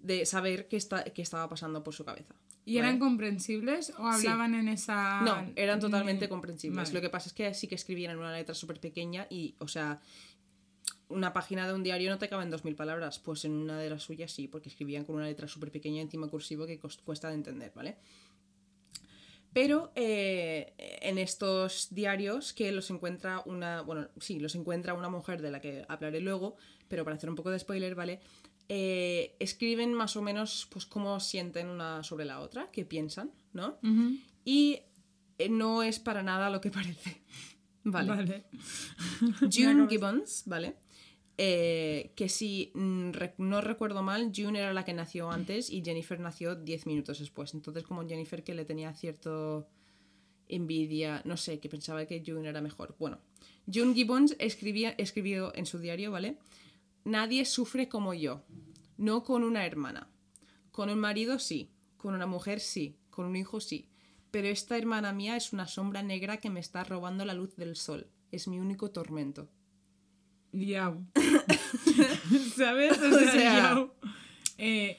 de 0.00 0.26
saber 0.26 0.68
qué, 0.68 0.76
está, 0.76 1.04
qué 1.04 1.22
estaba 1.22 1.48
pasando 1.48 1.82
por 1.82 1.94
su 1.94 2.04
cabeza. 2.04 2.34
¿y 2.68 2.76
eran 2.76 2.98
comprensibles 2.98 3.94
o 3.98 4.06
hablaban 4.06 4.54
en 4.54 4.68
esa...? 4.68 5.22
No, 5.22 5.50
eran 5.56 5.80
totalmente 5.80 6.28
comprensibles. 6.28 6.76
Vale. 6.76 6.92
Lo 6.92 7.00
que 7.00 7.08
pasa 7.08 7.28
es 7.28 7.32
que 7.32 7.54
sí 7.54 7.66
que 7.66 7.74
escribían 7.74 8.12
en 8.12 8.18
una 8.18 8.30
letra 8.30 8.54
súper 8.54 8.78
pequeña 8.78 9.26
y, 9.30 9.54
o 9.58 9.68
sea, 9.68 10.02
una 11.08 11.32
página 11.32 11.66
de 11.66 11.72
un 11.72 11.82
diario 11.82 12.10
no 12.10 12.18
te 12.18 12.28
cabe 12.28 12.42
en 12.42 12.52
2.000 12.52 12.76
palabras. 12.76 13.20
Pues 13.20 13.46
en 13.46 13.52
una 13.52 13.78
de 13.78 13.88
las 13.88 14.02
suyas 14.02 14.32
sí, 14.32 14.48
porque 14.48 14.68
escribían 14.68 15.06
con 15.06 15.16
una 15.16 15.24
letra 15.24 15.48
súper 15.48 15.70
pequeña 15.70 16.02
encima 16.02 16.28
cursivo 16.28 16.66
que 16.66 16.78
cuesta 16.78 17.28
de 17.28 17.36
entender, 17.36 17.72
¿vale? 17.74 17.96
Pero 19.52 19.92
eh, 19.94 20.74
en 21.02 21.18
estos 21.18 21.88
diarios 21.90 22.52
que 22.52 22.70
los 22.72 22.90
encuentra 22.90 23.42
una, 23.46 23.82
bueno, 23.82 24.08
sí, 24.20 24.38
los 24.38 24.54
encuentra 24.54 24.94
una 24.94 25.08
mujer 25.08 25.42
de 25.42 25.50
la 25.50 25.60
que 25.60 25.84
hablaré 25.88 26.20
luego, 26.20 26.56
pero 26.88 27.04
para 27.04 27.16
hacer 27.16 27.30
un 27.30 27.36
poco 27.36 27.50
de 27.50 27.58
spoiler, 27.58 27.94
¿vale? 27.94 28.20
Eh, 28.68 29.34
escriben 29.38 29.94
más 29.94 30.16
o 30.16 30.22
menos 30.22 30.68
pues 30.70 30.84
cómo 30.84 31.20
sienten 31.20 31.68
una 31.68 32.02
sobre 32.02 32.26
la 32.26 32.40
otra, 32.40 32.70
qué 32.70 32.84
piensan, 32.84 33.30
¿no? 33.54 33.78
Y 34.44 34.80
eh, 35.38 35.48
no 35.48 35.82
es 35.82 35.98
para 35.98 36.22
nada 36.22 36.50
lo 36.50 36.60
que 36.60 36.70
parece. 36.70 37.22
Vale. 37.84 38.08
Vale. 38.08 38.44
June 39.50 39.86
Gibbons, 39.88 40.42
¿vale? 40.44 40.76
Eh, 41.40 42.10
que 42.16 42.28
si 42.28 42.72
mm, 42.74 43.12
no 43.38 43.60
recuerdo 43.60 44.02
mal, 44.02 44.32
June 44.34 44.58
era 44.58 44.72
la 44.72 44.84
que 44.84 44.92
nació 44.92 45.30
antes 45.30 45.70
y 45.70 45.84
Jennifer 45.84 46.18
nació 46.18 46.56
10 46.56 46.86
minutos 46.86 47.20
después. 47.20 47.54
Entonces, 47.54 47.84
como 47.84 48.06
Jennifer 48.06 48.42
que 48.42 48.54
le 48.54 48.64
tenía 48.64 48.92
cierto 48.92 49.68
envidia, 50.48 51.22
no 51.24 51.36
sé, 51.36 51.60
que 51.60 51.68
pensaba 51.68 52.06
que 52.06 52.24
June 52.26 52.48
era 52.48 52.60
mejor. 52.60 52.96
Bueno, 52.98 53.20
June 53.72 53.94
Gibbons 53.94 54.34
escribía, 54.40 54.90
escribió 54.98 55.54
en 55.54 55.66
su 55.66 55.78
diario, 55.78 56.10
¿vale? 56.10 56.38
Nadie 57.04 57.44
sufre 57.44 57.88
como 57.88 58.14
yo, 58.14 58.42
no 58.96 59.22
con 59.22 59.44
una 59.44 59.64
hermana. 59.64 60.10
Con 60.72 60.90
un 60.90 60.98
marido 60.98 61.38
sí, 61.38 61.70
con 61.96 62.14
una 62.14 62.26
mujer 62.26 62.58
sí, 62.58 62.96
con 63.10 63.26
un 63.26 63.36
hijo 63.36 63.60
sí. 63.60 63.88
Pero 64.32 64.48
esta 64.48 64.76
hermana 64.76 65.12
mía 65.12 65.36
es 65.36 65.52
una 65.52 65.68
sombra 65.68 66.02
negra 66.02 66.38
que 66.38 66.50
me 66.50 66.60
está 66.60 66.82
robando 66.82 67.24
la 67.24 67.34
luz 67.34 67.54
del 67.54 67.76
sol. 67.76 68.08
Es 68.32 68.48
mi 68.48 68.58
único 68.58 68.90
tormento. 68.90 69.48
Yau. 70.60 71.04
¿Sabes? 72.56 72.98
O 73.00 73.06
O 73.14 73.18
sea, 73.18 73.32
sea- 73.32 73.58
yau. 73.74 73.90
Eh, 74.58 74.98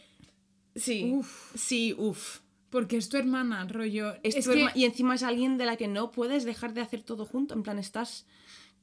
Sí, 0.76 1.12
Uf. 1.14 1.52
sí, 1.56 1.94
uff. 1.98 2.40
porque 2.70 2.96
es 2.96 3.10
tu 3.10 3.18
hermana, 3.18 3.66
rollo. 3.68 4.14
Es 4.24 4.36
Es 4.36 4.46
tu 4.46 4.52
que 4.52 4.60
herma- 4.66 4.72
Y 4.76 4.86
encima 4.86 5.16
es 5.16 5.24
alguien 5.24 5.58
de 5.58 5.66
la 5.66 5.76
que 5.76 5.88
no 5.88 6.12
puedes 6.12 6.46
dejar 6.46 6.74
de 6.74 6.82
hacer 6.82 7.02
todo 7.04 7.26
junto. 7.26 7.54
En 7.56 7.64
plan, 7.64 7.80
estás 7.80 8.26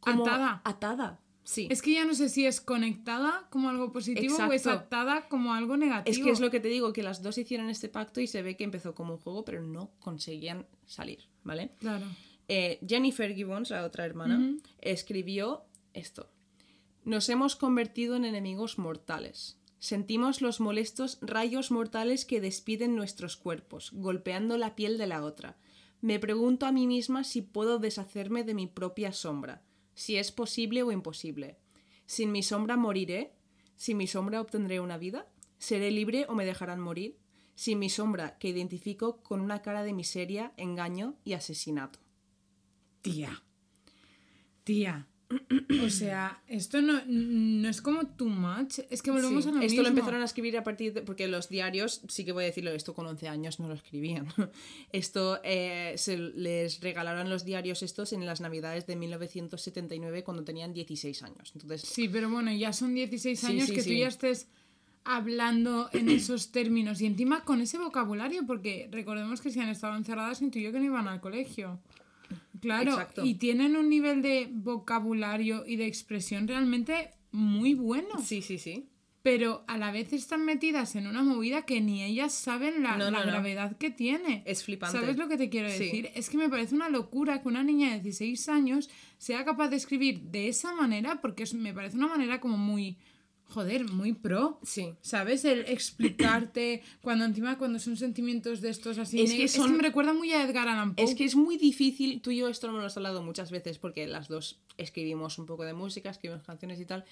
como 0.01 0.27
Atada. 0.27 0.61
Atada. 0.65 1.21
Sí. 1.45 1.69
Es 1.71 1.81
que 1.81 1.93
ya 1.93 2.05
no 2.05 2.13
sé 2.15 2.29
si 2.29 2.45
es 2.45 2.61
conectada 2.61 3.47
como 3.51 3.71
algo 3.71 3.93
positivo 3.93 4.37
o 4.37 4.53
es 4.53 4.67
atada 4.67 5.29
como 5.29 5.55
algo 5.55 5.77
negativo. 5.77 6.13
Es 6.13 6.23
que 6.23 6.31
es 6.33 6.41
lo 6.41 6.51
que 6.51 6.59
te 6.59 6.67
digo, 6.69 6.93
que 6.93 7.05
las 7.05 7.23
dos 7.23 7.39
hicieron 7.39 7.71
este 7.71 7.89
pacto 7.89 8.21
y 8.21 8.27
se 8.27 8.43
ve 8.43 8.57
que 8.57 8.65
empezó 8.65 8.95
como 8.97 9.15
un 9.15 9.21
juego, 9.21 9.45
pero 9.45 9.63
no 9.63 9.93
conseguían 10.01 10.67
salir, 10.87 11.21
¿vale? 11.45 11.71
Claro. 11.79 12.05
Eh, 12.49 12.81
Jennifer 12.87 13.33
Gibbons, 13.33 13.71
la 13.71 13.85
otra 13.85 14.05
hermana, 14.05 14.57
escribió 14.81 15.65
esto. 15.95 16.29
Nos 17.07 17.29
hemos 17.29 17.55
convertido 17.55 18.17
en 18.17 18.25
enemigos 18.25 18.81
mortales. 18.81 19.61
Sentimos 19.79 20.43
los 20.43 20.59
molestos 20.59 21.19
rayos 21.21 21.71
mortales 21.71 22.25
que 22.25 22.41
despiden 22.41 22.97
nuestros 22.97 23.37
cuerpos, 23.37 23.93
golpeando 23.93 24.59
la 24.59 24.75
piel 24.75 24.99
de 24.99 25.07
la 25.07 25.23
otra. 25.23 25.57
Me 26.01 26.19
pregunto 26.19 26.67
a 26.67 26.73
mí 26.73 26.89
misma 26.89 27.23
si 27.23 27.43
puedo 27.43 27.79
deshacerme 27.79 28.43
de 28.43 28.55
mi 28.55 28.67
propia 28.67 29.13
sombra, 29.13 29.63
si 29.95 30.17
es 30.17 30.33
posible 30.33 30.83
o 30.83 30.91
imposible. 30.91 31.59
Sin 32.07 32.33
mi 32.33 32.43
sombra 32.43 32.77
moriré, 32.77 33.37
sin 33.77 33.99
mi 33.99 34.09
sombra 34.09 34.41
obtendré 34.41 34.81
una 34.81 34.99
vida, 34.99 35.29
seré 35.59 35.93
libre 35.93 36.27
o 36.29 36.35
me 36.35 36.45
dejarán 36.45 36.81
morir, 36.81 37.21
sin 37.55 37.79
mi 37.79 37.89
sombra 37.89 38.37
que 38.39 38.49
identifico 38.49 39.23
con 39.23 39.41
una 39.41 39.63
cara 39.63 39.85
de 39.85 39.93
miseria, 39.93 40.55
engaño 40.57 41.15
y 41.23 41.35
asesinato. 41.35 42.01
Tía. 43.01 43.45
Tía. 44.65 45.07
O 45.85 45.91
sea, 45.91 46.41
esto 46.47 46.81
no, 46.81 47.01
no 47.07 47.69
es 47.69 47.83
como 47.83 48.07
too 48.07 48.29
much. 48.29 48.79
Es 48.91 49.03
que 49.03 49.11
volvemos 49.11 49.45
Sí, 49.45 49.51
a 49.51 49.53
lo 49.55 49.59
Esto 49.61 49.71
mismo. 49.71 49.83
lo 49.83 49.89
empezaron 49.89 50.23
a 50.23 50.25
escribir 50.25 50.57
a 50.57 50.63
partir 50.63 50.93
de. 50.93 51.03
Porque 51.03 51.27
los 51.27 51.49
diarios, 51.49 52.03
sí 52.09 52.25
que 52.25 52.31
voy 52.33 52.45
a 52.45 52.47
decirlo, 52.47 52.71
esto 52.71 52.95
con 52.95 53.07
11 53.07 53.29
años 53.29 53.59
no 53.59 53.67
lo 53.67 53.75
escribían. 53.75 54.27
Esto 54.93 55.41
eh, 55.43 55.95
se 55.97 56.17
les 56.17 56.81
regalaron 56.81 57.29
los 57.29 57.45
diarios 57.45 57.83
estos 57.83 58.13
en 58.13 58.25
las 58.25 58.41
navidades 58.41 58.87
de 58.87 58.95
1979 58.97 60.23
cuando 60.23 60.45
tenían 60.45 60.73
16 60.73 61.23
años. 61.25 61.51
Entonces, 61.55 61.83
Sí, 61.83 62.09
pero 62.09 62.31
bueno, 62.31 62.53
ya 62.53 62.73
son 62.73 62.95
16 62.95 63.39
Sí, 63.41 63.47
años 63.47 63.67
sí, 63.67 63.75
que 63.75 63.83
tú 63.83 63.91
ya 63.93 64.09
estés 64.09 64.47
hablando 65.05 65.89
en 65.93 66.09
esos 66.09 66.51
términos 66.51 67.01
y 67.01 67.07
encima 67.07 67.45
con 67.45 67.61
ese 67.61 67.79
vocabulario, 67.79 68.45
porque 68.47 68.89
recordemos 68.91 69.41
que 69.41 69.51
si 69.51 69.61
han 69.61 69.69
estado 69.69 69.97
encerradas 69.97 70.43
intuyo 70.43 70.73
que 70.73 70.79
no 70.79 70.85
iban 70.85 71.07
al 71.09 71.21
colegio. 71.21 71.79
Claro, 72.61 72.93
Exacto. 72.93 73.25
y 73.25 73.35
tienen 73.35 73.77
un 73.77 73.89
nivel 73.89 74.23
de 74.23 74.49
vocabulario 74.53 75.65
y 75.67 75.77
de 75.77 75.87
expresión 75.87 76.49
realmente 76.49 77.11
muy 77.33 77.75
bueno, 77.75 78.19
sí, 78.23 78.41
sí, 78.43 78.59
sí. 78.59 78.89
pero 79.23 79.65
a 79.67 79.77
la 79.77 79.91
vez 79.91 80.13
están 80.13 80.45
metidas 80.45 80.95
en 80.97 81.07
una 81.07 81.23
movida 81.23 81.63
que 81.67 81.81
ni 81.81 82.03
ellas 82.05 82.33
saben 82.33 82.83
la, 82.83 82.93
No, 82.97 83.05
la 83.07 83.11
no, 83.11 83.19
no. 83.25 83.27
gravedad 83.33 83.77
que 83.77 83.91
tiene. 83.91 84.43
Es 84.47 84.63
flipante. 84.65 84.99
¿Sabes 84.99 85.17
lo 85.17 85.29
que 85.29 85.37
te 85.37 85.49
quiero 85.51 85.69
Sí. 85.69 85.79
decir? 85.85 86.11
Es 86.15 86.31
que 86.31 86.37
me 86.39 86.49
parece 86.49 86.75
una 86.75 86.89
locura 86.89 87.43
que 87.43 87.49
una 87.49 87.63
niña 87.65 87.91
de 87.93 88.01
16 88.01 88.49
años 88.49 88.89
sea 89.19 89.45
capaz 89.45 89.69
de 89.69 89.77
escribir 89.77 90.21
de 90.23 90.49
esa 90.49 90.73
manera, 90.75 91.21
porque 91.21 91.45
me 91.55 91.75
parece 91.75 91.97
una 91.97 92.07
manera 92.09 92.41
como 92.41 92.57
muy, 92.57 92.97
joder, 93.49 93.85
muy 93.91 94.13
pro. 94.13 94.59
Sí. 94.63 94.95
¿Sabes? 95.01 95.45
El 95.45 95.61
explicarte, 95.67 96.83
cuando 97.03 97.25
encima 97.25 97.59
cuando 97.59 97.79
son 97.79 97.97
sentimientos 97.97 98.61
de 98.61 98.71
estos 98.71 98.99
así. 98.99 99.21
Es 99.23 99.33
que 99.33 99.49
son- 99.49 99.77
me 99.77 99.83
recuerda 99.83 100.13
muy 100.13 100.33
a 100.33 100.43
Edgar 100.45 100.69
Allan 100.69 100.95
Poe. 100.95 101.05
Es 101.05 101.15
que 101.15 101.25
es 101.25 101.35
muy 101.37 101.57
difícil, 101.57 102.21
tú 102.21 102.31
y 102.31 102.39
yo 102.39 102.49
esto 102.49 102.67
lo 102.71 102.79
hemos 102.79 102.97
hablado 102.97 103.23
muchas 103.23 103.51
veces 103.51 103.79
porque 103.79 104.07
las 104.07 104.29
dos 104.29 104.59
escribimos 104.77 105.39
un 105.39 105.47
poco 105.47 105.65
de 105.65 105.73
música, 105.75 106.11
escribimos 106.11 106.45
canciones 106.45 106.79
y 106.81 106.85
tal. 106.85 107.05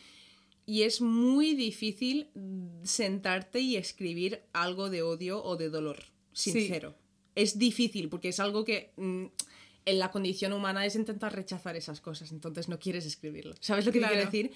Y 0.66 0.82
es 0.82 1.00
muy 1.02 1.54
difícil 1.54 2.28
sentarte 2.82 3.60
y 3.60 3.76
escribir 3.76 4.40
algo 4.52 4.90
de 4.90 5.02
odio 5.02 5.42
o 5.42 5.56
de 5.56 5.68
dolor 5.70 6.04
sincero. 6.32 6.94
Es 7.34 7.58
difícil 7.58 8.08
porque 8.08 8.28
es 8.28 8.40
algo 8.40 8.64
que 8.64 8.92
mm, 8.96 9.24
en 9.86 9.98
la 9.98 10.10
condición 10.10 10.52
humana 10.52 10.86
es 10.86 10.94
intentar 10.96 11.34
rechazar 11.34 11.76
esas 11.76 12.00
cosas, 12.00 12.32
entonces 12.32 12.68
no 12.68 12.78
quieres 12.78 13.04
escribirlo. 13.04 13.54
¿Sabes 13.60 13.84
lo 13.84 13.92
que 13.92 13.98
te 14.00 14.06
Claro. 14.06 14.14
quiero 14.30 14.30
decir? 14.30 14.52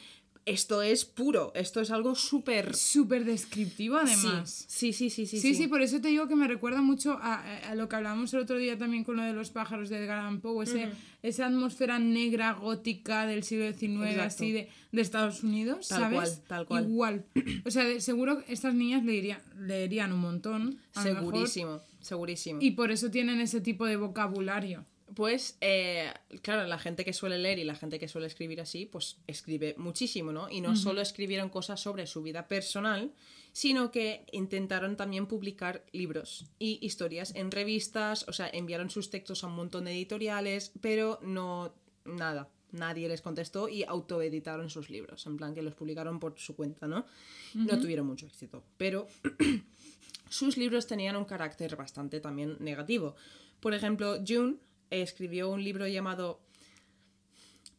Esto 0.46 0.81
es 0.83 1.05
puro, 1.05 1.53
esto 1.55 1.81
es 1.81 1.90
algo 1.90 2.14
súper... 2.14 2.74
Súper 2.74 3.24
descriptivo 3.27 3.96
además. 3.98 4.64
Sí, 4.68 4.92
sí, 4.92 5.11
sí, 5.11 5.27
sí. 5.27 5.38
Sí, 5.40 5.55
sí, 5.55 5.66
por 5.68 5.83
eso 5.83 6.01
te 6.01 6.09
digo 6.09 6.27
que 6.27 6.37
me 6.37 6.48
recuerda 6.48 6.81
mucho 6.81 7.18
a, 7.20 7.74
lo 7.74 7.88
que 7.88 7.96
hablábamos 7.96 8.33
el 8.33 8.40
otro 8.40 8.57
día 8.57 8.79
también 8.79 9.05
con 9.05 9.16
lo 9.16 9.22
de 9.22 9.33
los 9.35 9.51
pájaros 9.51 9.88
de 9.90 9.98
Edgar 9.98 10.20
Allan 10.20 10.40
Poe, 10.40 10.64
ese- 10.64 10.88
esa 11.22 11.46
atmósfera 11.46 11.98
negra 11.98 12.53
gótica 12.53 13.27
del 13.27 13.42
siglo 13.42 13.66
XIX, 13.72 14.03
Exacto. 14.11 14.22
así 14.24 14.53
de, 14.53 14.68
de 14.92 15.01
Estados 15.03 15.42
Unidos, 15.42 15.88
Tal 15.88 16.01
¿sabes? 16.01 16.18
cual, 16.18 16.42
tal 16.48 16.66
cual. 16.66 16.85
Igual. 16.85 17.24
O 17.66 17.70
sea, 17.70 17.85
de- 17.85 18.01
seguro 18.01 18.42
que 18.44 18.53
estas 18.53 18.74
niñas 18.74 19.05
leerían, 19.05 19.40
leerían 19.59 20.12
un 20.12 20.20
montón. 20.20 20.79
a 20.94 21.05
lo 21.05 21.14
mejor, 21.14 21.33
Segurísimo, 21.35 21.81
segurísimo. 22.01 22.59
y 22.62 22.70
por 22.70 22.90
eso 22.90 23.11
tienen 23.11 23.40
ese 23.40 23.61
tipo 23.61 23.85
de 23.85 23.96
vocabulario. 23.96 24.87
Pues, 25.18 25.59
eh, 25.61 26.12
claro, 26.42 26.64
la 26.68 26.78
gente 26.78 27.04
que 27.04 27.12
suele 27.12 27.38
leer 27.38 27.59
y 27.59 27.64
la 27.64 27.74
gente 27.74 27.98
que 27.98 28.07
suele 28.07 28.28
escribir 28.28 28.61
así, 28.61 28.87
pues 28.87 29.16
escribe 29.26 29.74
muchísimo, 29.76 30.31
¿no? 30.31 30.48
Y 30.48 30.61
no 30.61 30.76
solo 30.76 31.00
escribieron 31.00 31.48
cosas 31.48 31.81
sobre 31.81 32.07
su 32.07 32.22
vida 32.22 32.46
personal, 32.46 33.12
sino 33.50 33.90
que 33.90 34.24
intentaron 34.31 34.96
también 34.96 35.26
publicar 35.26 35.85
libros 35.90 36.46
y 36.61 36.78
historias 36.87 37.35
en 37.35 37.50
revistas, 37.50 38.26
o 38.28 38.33
sea, 38.33 38.48
enviaron 38.48 38.90
sus 38.90 39.11
textos 39.11 39.42
a 39.42 39.48
un 39.48 39.57
montón 39.57 39.87
de 39.87 39.90
editoriales, 39.90 40.70
pero 40.81 41.18
no, 41.20 41.74
nada, 42.04 42.48
nadie 42.70 43.09
les 43.09 43.20
contestó 43.20 43.68
y 43.68 43.83
autoeditaron 43.83 44.70
sus 44.70 44.88
libros, 44.88 45.26
en 45.26 45.37
plan 45.37 45.52
que 45.52 45.62
los 45.62 45.74
publicaron 45.74 46.20
por 46.20 46.38
su 46.38 46.54
cuenta, 46.54 46.87
¿no? 46.87 47.07
No 47.54 47.81
tuvieron 47.81 48.07
mucho 48.07 48.26
éxito, 48.26 48.62
pero 48.76 49.09
sus 50.31 50.57
libros 50.57 50.87
tenían 50.87 51.16
un 51.16 51.24
carácter 51.24 51.74
bastante 51.74 52.20
también 52.20 52.57
negativo. 52.61 53.16
Por 53.59 53.74
ejemplo, 53.74 54.22
June 54.24 54.59
escribió 54.90 55.51
un 55.51 55.62
libro 55.62 55.87
llamado 55.87 56.40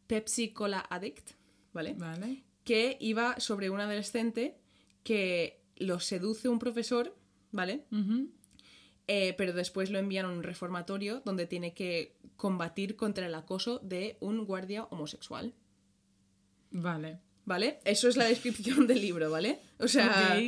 Pepsi 0.08 0.50
Cola 0.50 0.86
Addict, 0.90 1.32
¿vale? 1.74 1.94
¿Vale? 1.98 2.44
Que 2.64 2.98
iba 3.00 3.40
sobre 3.40 3.70
un 3.70 3.80
adolescente 3.80 4.58
que 5.04 5.62
lo 5.78 6.00
seduce 6.00 6.50
un 6.50 6.60
profesor, 6.60 7.16
¿vale? 7.52 7.86
Eh, 9.08 9.34
pero 9.38 9.54
después 9.54 9.90
lo 9.90 9.98
envían 9.98 10.26
a 10.26 10.30
un 10.30 10.44
reformatorio 10.44 11.22
donde 11.26 11.48
tiene 11.48 11.74
que 11.74 12.16
combatir 12.36 12.96
contra 12.96 13.26
el 13.26 13.36
acoso 13.36 13.80
de 13.80 14.18
un 14.20 14.46
guardia 14.46 14.84
homosexual. 14.86 15.54
Vale. 16.72 17.20
¿Vale? 17.46 17.80
Eso 17.86 18.08
es 18.08 18.18
la 18.18 18.26
descripción 18.26 18.86
del 18.86 19.02
libro, 19.02 19.32
¿vale? 19.32 19.60
O 19.80 19.88
sea, 19.88 20.40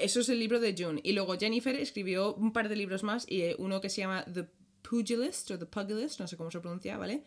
eso 0.00 0.20
es 0.20 0.28
el 0.28 0.40
libro 0.40 0.58
de 0.58 0.74
June. 0.76 1.00
Y 1.04 1.12
luego 1.12 1.38
Jennifer 1.38 1.76
escribió 1.76 2.34
un 2.34 2.52
par 2.52 2.68
de 2.68 2.74
libros 2.74 3.04
más, 3.04 3.24
y 3.28 3.42
eh, 3.42 3.56
uno 3.58 3.80
que 3.80 3.88
se 3.88 4.00
llama 4.00 4.24
The 4.24 4.48
Pugilist 4.82 5.50
o 5.50 5.58
The 5.58 5.66
Pugilist, 5.66 6.20
no 6.20 6.26
sé 6.26 6.36
cómo 6.36 6.50
se 6.50 6.60
pronuncia, 6.60 6.96
¿vale? 6.96 7.24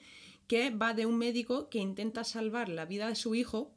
Que 0.47 0.69
va 0.69 0.93
de 0.93 1.05
un 1.05 1.17
médico 1.17 1.69
que 1.69 1.79
intenta 1.79 2.23
salvar 2.23 2.69
la 2.69 2.85
vida 2.85 3.07
de 3.07 3.15
su 3.15 3.35
hijo 3.35 3.71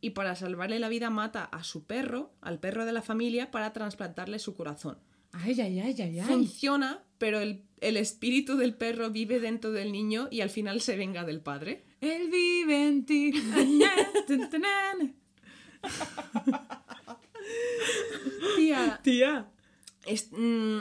y 0.00 0.10
para 0.10 0.34
salvarle 0.36 0.78
la 0.80 0.88
vida 0.88 1.10
mata 1.10 1.44
a 1.44 1.62
su 1.64 1.84
perro, 1.84 2.32
al 2.40 2.58
perro 2.58 2.84
de 2.86 2.92
la 2.92 3.02
familia, 3.02 3.50
para 3.50 3.72
trasplantarle 3.72 4.38
su 4.38 4.54
corazón. 4.54 4.98
Ay, 5.32 5.60
ay, 5.60 5.80
ay, 5.80 5.94
ay, 6.00 6.18
ay. 6.20 6.26
Funciona, 6.26 7.02
pero 7.18 7.40
el, 7.40 7.62
el 7.80 7.96
espíritu 7.96 8.56
del 8.56 8.74
perro 8.74 9.10
vive 9.10 9.40
dentro 9.40 9.70
del 9.72 9.92
niño 9.92 10.28
y 10.30 10.40
al 10.40 10.50
final 10.50 10.80
se 10.80 10.96
venga 10.96 11.24
del 11.24 11.40
padre. 11.40 11.84
Él 12.00 12.28
vive 12.30 12.86
en 12.88 13.06
ti. 13.06 13.32
Tía, 18.56 19.00
Tía. 19.02 19.48
es- 20.06 20.28
mm, 20.32 20.78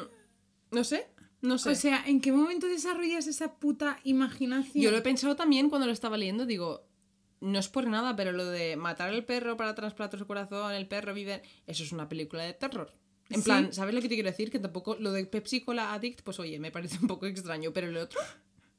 no 0.71 0.83
sé, 0.83 1.07
no 1.41 1.57
sé. 1.57 1.69
O 1.71 1.75
sea, 1.75 2.03
¿en 2.07 2.21
qué 2.21 2.31
momento 2.31 2.67
desarrollas 2.67 3.27
esa 3.27 3.55
puta 3.59 3.99
imaginación? 4.03 4.83
Yo 4.83 4.91
lo 4.91 4.97
he 4.97 5.01
pensado 5.01 5.35
también 5.35 5.69
cuando 5.69 5.87
lo 5.87 5.93
estaba 5.93 6.17
leyendo, 6.17 6.45
digo, 6.45 6.87
no 7.39 7.57
es 7.59 7.67
por 7.67 7.87
nada, 7.87 8.15
pero 8.15 8.31
lo 8.31 8.45
de 8.45 8.75
matar 8.75 9.09
al 9.09 9.25
perro 9.25 9.57
para 9.57 9.73
trasplantar 9.75 10.19
su 10.19 10.27
corazón, 10.27 10.73
el 10.73 10.87
perro 10.87 11.13
vive... 11.13 11.41
Eso 11.65 11.83
es 11.83 11.91
una 11.91 12.07
película 12.07 12.43
de 12.43 12.53
terror. 12.53 12.93
En 13.29 13.37
Sí. 13.39 13.45
plan, 13.45 13.73
¿sabes 13.73 13.95
lo 13.95 14.01
que 14.01 14.09
te 14.09 14.15
quiero 14.15 14.29
decir? 14.29 14.51
Que 14.51 14.59
tampoco 14.59 14.95
lo 14.99 15.11
de 15.11 15.25
Pepsi 15.25 15.61
Cola 15.61 15.93
Addict, 15.93 16.21
pues 16.21 16.39
oye, 16.39 16.59
me 16.59 16.69
parece 16.71 16.97
un 17.01 17.07
poco 17.07 17.25
extraño, 17.25 17.71
pero 17.73 17.87
el 17.87 17.95
otro, 17.97 18.19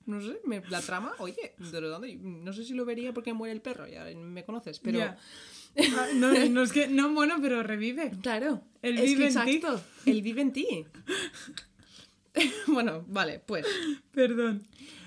no 0.07 0.20
sé, 0.20 0.40
me- 0.44 0.62
la 0.68 0.81
trama, 0.83 1.14
oye, 1.18 1.55
de 1.59 2.16
no 2.20 2.53
sé 2.53 2.64
si 2.64 2.75
lo 2.75 2.85
vería 2.85 3.12
porque 3.14 3.33
muere 3.33 3.53
el 3.55 3.62
perro, 3.62 3.88
ya 3.88 4.05
me 4.14 4.44
conoces, 4.44 4.79
pero... 4.79 5.01
Ah, 5.03 5.16
no, 6.16 6.33
no 6.51 6.62
es 6.62 6.70
que. 6.70 6.87
No, 6.87 7.14
bueno, 7.14 7.38
pero 7.40 7.62
revive. 7.62 8.12
Claro, 8.20 8.61
Él 8.83 8.98
es 8.98 9.05
vive 9.05 9.29
que 9.33 9.38
en 9.38 9.44
ti. 9.46 9.62
él 10.05 10.20
vive 10.20 10.42
en 10.42 10.53
ti. 10.53 10.66
bueno, 12.66 13.05
vale, 13.09 13.40
pues, 13.40 13.66
Perdón. 14.12 14.66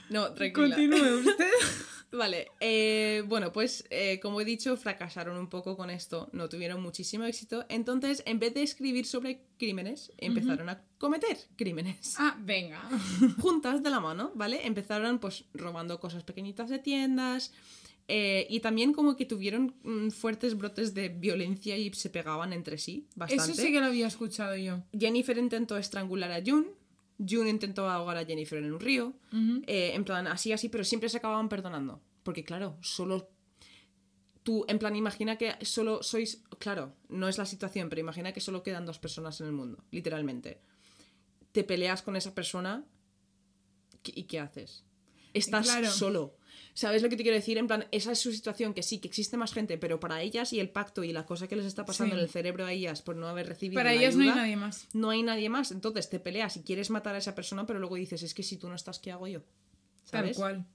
no, 0.09 0.33
tranquila. 0.33 0.75
Continúe 0.75 1.19
usted. 1.19 1.49
Vale, 2.11 2.47
eh, 2.61 3.23
bueno, 3.27 3.51
pues 3.51 3.85
eh, 3.89 4.19
como 4.21 4.39
he 4.39 4.45
dicho, 4.45 4.77
fracasaron 4.77 5.37
un 5.37 5.49
poco 5.49 5.75
con 5.75 5.89
esto, 5.89 6.29
no 6.31 6.47
tuvieron 6.47 6.81
muchísimo 6.81 7.25
éxito, 7.25 7.65
entonces 7.67 8.23
en 8.25 8.39
vez 8.39 8.53
de 8.53 8.63
escribir 8.63 9.05
sobre 9.05 9.41
crímenes, 9.57 10.13
empezaron 10.17 10.69
a 10.69 10.81
cometer 10.97 11.37
crímenes. 11.57 12.15
Ah, 12.17 12.37
venga. 12.39 12.79
Juntas 13.41 13.83
de 13.83 13.89
la 13.89 13.99
mano, 13.99 14.31
¿vale? 14.33 14.65
Empezaron 14.65 15.19
pues 15.19 15.43
robando 15.53 15.99
cosas 15.99 16.23
pequeñitas 16.23 16.69
de 16.69 16.79
tiendas 16.79 17.51
eh, 18.07 18.45
y 18.49 18.59
también 18.59 18.93
como 18.93 19.15
que 19.15 19.25
tuvieron 19.25 19.75
mm, 19.83 20.09
fuertes 20.09 20.57
brotes 20.57 20.93
de 20.93 21.09
violencia 21.09 21.75
y 21.75 21.91
se 21.93 22.09
pegaban 22.09 22.53
entre 22.53 22.77
sí 22.77 23.07
bastante. 23.15 23.51
Eso 23.51 23.61
sí 23.61 23.71
que 23.71 23.79
lo 23.79 23.87
había 23.87 24.07
escuchado 24.07 24.55
yo. 24.55 24.83
Jennifer 24.97 25.37
intentó 25.37 25.77
estrangular 25.77 26.31
a 26.31 26.41
June. 26.45 26.67
June 27.17 27.49
intentó 27.49 27.89
ahogar 27.89 28.17
a 28.17 28.25
Jennifer 28.25 28.57
en 28.57 28.73
un 28.73 28.79
río. 28.79 29.13
Eh, 29.67 29.91
en 29.93 30.03
plan, 30.03 30.27
así, 30.27 30.51
así, 30.51 30.69
pero 30.69 30.83
siempre 30.83 31.09
se 31.09 31.17
acababan 31.17 31.49
perdonando. 31.49 32.01
Porque, 32.23 32.43
claro, 32.43 32.77
solo. 32.81 33.29
Tú, 34.43 34.63
en 34.67 34.77
plan, 34.79 34.95
imagina 34.95 35.37
que 35.37 35.55
solo 35.65 36.03
sois. 36.03 36.43
Claro, 36.59 36.93
no 37.09 37.27
es 37.27 37.37
la 37.37 37.45
situación, 37.45 37.89
pero 37.89 37.99
imagina 38.01 38.31
que 38.33 38.41
solo 38.41 38.61
quedan 38.63 38.85
dos 38.85 38.99
personas 38.99 39.39
en 39.41 39.47
el 39.47 39.53
mundo, 39.53 39.83
literalmente. 39.91 40.61
Te 41.51 41.63
peleas 41.63 42.01
con 42.01 42.15
esa 42.15 42.35
persona. 42.35 42.85
¿qué- 44.03 44.13
¿Y 44.15 44.23
qué 44.25 44.39
haces? 44.39 44.83
Estás 45.33 45.65
Claro. 45.65 45.89
solo. 45.89 46.37
¿Sabes 46.77 47.01
lo 47.01 47.07
que 47.09 47.15
te 47.15 47.23
quiero 47.23 47.37
decir? 47.37 47.57
En 47.57 47.67
plan, 47.67 47.85
esa 47.91 48.11
es 48.11 48.19
su 48.19 48.31
situación, 48.33 48.73
que 48.73 48.83
sí, 48.83 48.99
que 48.99 49.07
existe 49.07 49.37
más 49.37 49.53
gente, 49.53 49.77
pero 49.77 49.97
para 49.99 50.21
ellas 50.21 50.51
y 50.51 50.59
el 50.59 50.69
pacto 50.69 51.03
y 51.05 51.13
la 51.13 51.25
cosa 51.25 51.47
que 51.47 51.55
les 51.55 51.65
está 51.65 51.85
pasando 51.85 52.13
Sí. 52.13 52.19
en 52.19 52.23
el 52.25 52.29
cerebro 52.29 52.65
a 52.65 52.73
ellas 52.73 53.01
por 53.01 53.15
no 53.15 53.27
haber 53.29 53.47
recibido 53.47 53.79
Para 53.79 53.93
la 53.93 53.99
ellas 54.01 54.15
no 54.17 54.23
hay 54.23 54.29
nadie 54.29 54.55
más. 54.57 54.87
no 54.93 55.09
hay 55.09 55.23
nadie 55.23 55.49
más. 55.49 55.71
Entonces 55.71 56.09
te 56.09 56.19
peleas 56.19 56.57
y 56.57 56.63
quieres 56.63 56.89
matar 56.89 57.15
a 57.15 57.19
esa 57.19 57.33
persona, 57.33 57.65
pero 57.65 57.79
luego 57.79 57.95
dices, 57.95 58.21
es 58.23 58.33
que 58.33 58.43
si 58.43 58.57
tú 58.57 58.67
no 58.67 58.75
estás, 58.75 58.99
¿qué 58.99 59.11
hago 59.13 59.25
yo? 59.27 59.39
Tal 60.11 60.23
¿Sabes? 60.25 60.37
cual. 60.37 60.65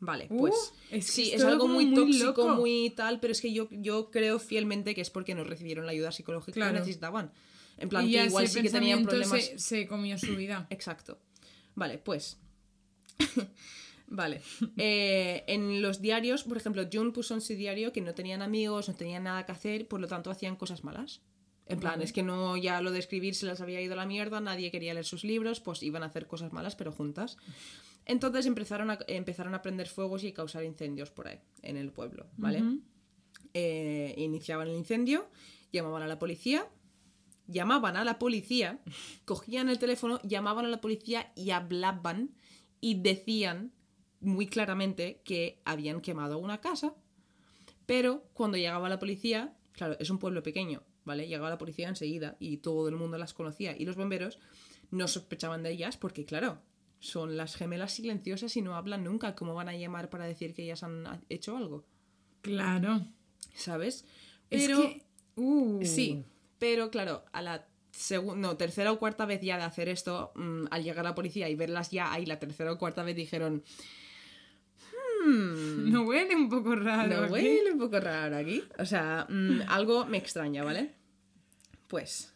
Vale, 0.00 0.26
Uh, 0.30 0.36
pues 0.40 0.72
es 0.90 1.06
sí, 1.06 1.32
es 1.32 1.42
algo 1.44 1.68
muy, 1.68 1.86
muy 1.86 1.94
tóxico, 1.94 2.26
loco. 2.26 2.48
muy 2.56 2.90
tal, 2.90 3.18
pero 3.20 3.30
es 3.32 3.40
que 3.40 3.50
yo, 3.52 3.68
yo 3.70 4.10
creo 4.10 4.38
fielmente 4.40 4.94
que 4.96 5.00
es 5.00 5.08
porque 5.10 5.34
no 5.34 5.42
recibieron 5.44 5.86
la 5.86 5.92
ayuda 5.92 6.10
psicológica 6.12 6.54
Claro. 6.54 6.72
que 6.74 6.80
necesitaban. 6.80 7.32
En 7.78 7.88
plan, 7.88 8.04
y 8.06 8.12
que 8.12 8.24
igual 8.24 8.48
sí 8.48 8.62
que 8.62 8.68
tenían 8.70 9.04
problemas. 9.04 9.44
Se, 9.44 9.58
se 9.60 9.86
comió 9.86 10.18
su 10.18 10.34
vida. 10.34 10.66
Exacto. 10.70 11.18
Vale, 11.76 11.98
pues. 11.98 12.36
Vale. 14.08 14.40
Eh, 14.78 15.44
en 15.46 15.82
los 15.82 16.00
diarios, 16.00 16.44
por 16.44 16.56
ejemplo, 16.56 16.86
June 16.92 17.12
puso 17.12 17.34
en 17.34 17.40
su 17.40 17.54
diario 17.54 17.92
que 17.92 18.00
no 18.00 18.14
tenían 18.14 18.42
amigos, 18.42 18.88
no 18.88 18.94
tenían 18.94 19.24
nada 19.24 19.44
que 19.46 19.52
hacer, 19.52 19.88
por 19.88 20.00
lo 20.00 20.06
tanto 20.06 20.30
hacían 20.30 20.56
cosas 20.56 20.84
malas. 20.84 21.22
En 21.68 21.80
plan, 21.80 22.00
es 22.00 22.12
que 22.12 22.22
no, 22.22 22.56
ya 22.56 22.80
lo 22.80 22.92
de 22.92 23.00
escribir 23.00 23.34
se 23.34 23.44
les 23.46 23.60
había 23.60 23.80
ido 23.80 23.94
a 23.94 23.96
la 23.96 24.06
mierda, 24.06 24.40
nadie 24.40 24.70
quería 24.70 24.94
leer 24.94 25.04
sus 25.04 25.24
libros, 25.24 25.58
pues 25.58 25.82
iban 25.82 26.04
a 26.04 26.06
hacer 26.06 26.28
cosas 26.28 26.52
malas, 26.52 26.76
pero 26.76 26.92
juntas. 26.92 27.38
Entonces 28.04 28.46
empezaron 28.46 28.90
a, 28.90 28.98
empezaron 29.08 29.52
a 29.54 29.62
prender 29.62 29.88
fuegos 29.88 30.22
y 30.22 30.32
causar 30.32 30.62
incendios 30.62 31.10
por 31.10 31.26
ahí, 31.26 31.40
en 31.62 31.76
el 31.76 31.90
pueblo, 31.90 32.26
¿vale? 32.36 32.62
Eh, 33.52 34.14
iniciaban 34.16 34.68
el 34.68 34.76
incendio, 34.76 35.28
llamaban 35.72 36.04
a 36.04 36.06
la 36.06 36.20
policía, 36.20 36.68
llamaban 37.48 37.96
a 37.96 38.04
la 38.04 38.20
policía, 38.20 38.78
cogían 39.24 39.68
el 39.68 39.80
teléfono, 39.80 40.20
llamaban 40.22 40.66
a 40.66 40.68
la 40.68 40.80
policía 40.80 41.32
y 41.34 41.50
hablaban 41.50 42.30
y 42.80 43.02
decían 43.02 43.72
muy 44.20 44.46
claramente 44.46 45.20
que 45.24 45.60
habían 45.64 46.00
quemado 46.00 46.38
una 46.38 46.60
casa, 46.60 46.94
pero 47.86 48.24
cuando 48.32 48.56
llegaba 48.56 48.88
la 48.88 48.98
policía, 48.98 49.54
claro, 49.72 49.96
es 50.00 50.10
un 50.10 50.18
pueblo 50.18 50.42
pequeño, 50.42 50.82
¿vale? 51.04 51.28
Llegaba 51.28 51.50
la 51.50 51.58
policía 51.58 51.88
enseguida 51.88 52.36
y 52.40 52.58
todo 52.58 52.88
el 52.88 52.96
mundo 52.96 53.18
las 53.18 53.34
conocía 53.34 53.76
y 53.78 53.84
los 53.84 53.96
bomberos 53.96 54.38
no 54.90 55.06
sospechaban 55.08 55.62
de 55.62 55.70
ellas 55.72 55.96
porque, 55.96 56.24
claro, 56.24 56.60
son 56.98 57.36
las 57.36 57.54
gemelas 57.56 57.92
silenciosas 57.92 58.56
y 58.56 58.62
no 58.62 58.74
hablan 58.74 59.04
nunca. 59.04 59.34
¿Cómo 59.36 59.54
van 59.54 59.68
a 59.68 59.76
llamar 59.76 60.08
para 60.10 60.24
decir 60.24 60.54
que 60.54 60.64
ellas 60.64 60.82
han 60.82 61.04
hecho 61.28 61.56
algo? 61.56 61.84
Claro. 62.40 63.02
¿Sabes? 63.54 64.04
Es 64.50 64.66
Pero 64.66 64.80
que- 64.82 65.02
uh. 65.36 65.80
sí, 65.84 66.24
pero 66.58 66.90
claro, 66.90 67.24
a 67.32 67.42
la 67.42 67.66
segun- 67.92 68.36
no, 68.38 68.56
tercera 68.56 68.92
o 68.92 68.98
cuarta 68.98 69.26
vez 69.26 69.40
ya 69.42 69.56
de 69.58 69.64
hacer 69.64 69.88
esto, 69.88 70.32
mm, 70.36 70.66
al 70.70 70.82
llegar 70.84 71.04
la 71.04 71.14
policía 71.14 71.48
y 71.48 71.54
verlas 71.54 71.90
ya 71.90 72.12
ahí 72.12 72.26
la 72.26 72.38
tercera 72.38 72.72
o 72.72 72.78
cuarta 72.78 73.02
vez 73.02 73.16
dijeron, 73.16 73.62
No 75.26 76.02
huele 76.02 76.34
un 76.36 76.48
poco 76.48 76.74
raro. 76.74 77.20
no 77.20 77.24
aquí? 77.24 77.32
huele 77.32 77.72
un 77.72 77.78
poco 77.78 78.00
raro 78.00 78.36
aquí. 78.36 78.62
O 78.78 78.84
sea, 78.84 79.26
mm, 79.28 79.62
algo 79.68 80.06
me 80.06 80.18
extraña, 80.18 80.64
¿vale? 80.64 80.92
Pues 81.88 82.34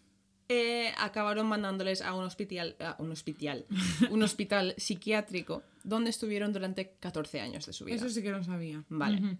eh, 0.49 0.93
acabaron 0.99 1.47
mandándoles 1.47 2.03
a 2.03 2.13
un 2.13 2.25
hospital, 2.25 2.75
a 2.81 2.97
un 2.99 3.13
hospital, 3.13 3.67
un 4.11 4.23
hospital 4.23 4.75
psiquiátrico 4.77 5.63
donde 5.85 6.11
estuvieron 6.11 6.53
durante 6.53 6.97
14 6.99 7.41
años 7.41 7.67
de 7.67 7.73
su 7.73 7.85
vida. 7.85 7.97
Eso 7.97 8.09
sí 8.09 8.21
que 8.21 8.31
lo 8.31 8.43
sabía. 8.43 8.85
Vale. 8.89 9.39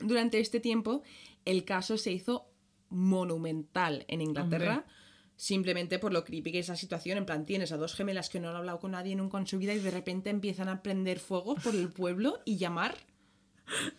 Durante 0.00 0.40
este 0.40 0.58
tiempo, 0.58 1.02
el 1.44 1.64
caso 1.64 1.96
se 1.96 2.10
hizo 2.10 2.48
monumental 2.88 4.04
en 4.08 4.20
Inglaterra. 4.20 4.78
Hombre. 4.78 5.01
Simplemente 5.42 5.98
por 5.98 6.12
lo 6.12 6.22
creepy 6.22 6.52
que 6.52 6.60
es 6.60 6.68
la 6.68 6.76
situación. 6.76 7.18
En 7.18 7.26
plan, 7.26 7.44
tienes 7.44 7.72
a 7.72 7.76
dos 7.76 7.96
gemelas 7.96 8.28
que 8.28 8.38
no 8.38 8.50
han 8.50 8.54
hablado 8.54 8.78
con 8.78 8.92
nadie 8.92 9.16
nunca 9.16 9.38
en 9.38 9.48
su 9.48 9.58
vida 9.58 9.74
y 9.74 9.80
de 9.80 9.90
repente 9.90 10.30
empiezan 10.30 10.68
a 10.68 10.84
prender 10.84 11.18
fuego 11.18 11.56
por 11.56 11.74
el 11.74 11.88
pueblo 11.88 12.38
y 12.44 12.58
llamar. 12.58 12.94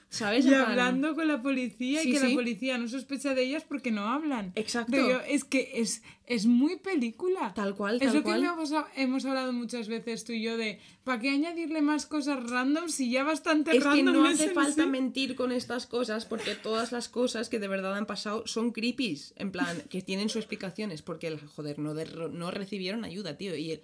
¿Sabes? 0.09 0.45
Y 0.45 0.53
hablando 0.53 1.15
con 1.15 1.27
la 1.27 1.41
policía 1.41 2.01
Sí, 2.01 2.09
y 2.09 2.13
que 2.13 2.19
sí. 2.19 2.27
la 2.29 2.35
policía 2.35 2.77
no 2.77 2.87
sospecha 2.87 3.33
de 3.33 3.41
ellas 3.43 3.63
porque 3.67 3.89
no 3.89 4.07
hablan. 4.07 4.51
Exacto. 4.55 4.91
Pero 4.91 5.19
es 5.21 5.43
que 5.43 5.71
es, 5.81 6.03
es 6.27 6.45
muy 6.45 6.75
película. 6.77 7.51
Tal 7.55 7.73
cual, 7.73 7.95
Es 7.95 8.01
tal 8.09 8.17
lo 8.17 8.23
cual. 8.23 8.41
que 8.41 8.47
hemos, 8.47 8.71
hemos 8.95 9.25
hablado 9.25 9.51
muchas 9.53 9.87
veces 9.87 10.23
tú 10.25 10.33
y 10.33 10.43
yo 10.43 10.55
de 10.57 10.79
¿para 11.03 11.19
qué 11.19 11.29
añadirle 11.31 11.81
más 11.81 12.05
cosas 12.05 12.47
random 12.47 12.89
si 12.89 13.09
ya 13.09 13.23
bastante 13.23 13.75
Es 13.75 13.83
que 13.83 14.03
no 14.03 14.27
es 14.29 14.39
hace 14.39 14.51
falta 14.51 14.83
sí? 14.83 14.89
mentir 14.89 15.35
con 15.35 15.51
estas 15.51 15.87
cosas 15.87 16.25
porque 16.27 16.53
todas 16.53 16.91
las 16.91 17.09
cosas 17.09 17.49
que 17.49 17.57
de 17.57 17.67
verdad 17.67 17.95
han 17.97 18.05
pasado 18.05 18.45
son 18.45 18.71
creepies. 18.71 19.33
En 19.37 19.51
plan, 19.51 19.81
que 19.89 20.03
tienen 20.03 20.29
sus 20.29 20.37
explicaciones 20.41 21.01
porque, 21.01 21.35
joder, 21.55 21.79
no, 21.79 21.95
de- 21.95 22.29
no 22.31 22.51
recibieron 22.51 23.03
ayuda, 23.05 23.35
tío. 23.37 23.55
Y 23.55 23.71
el, 23.71 23.81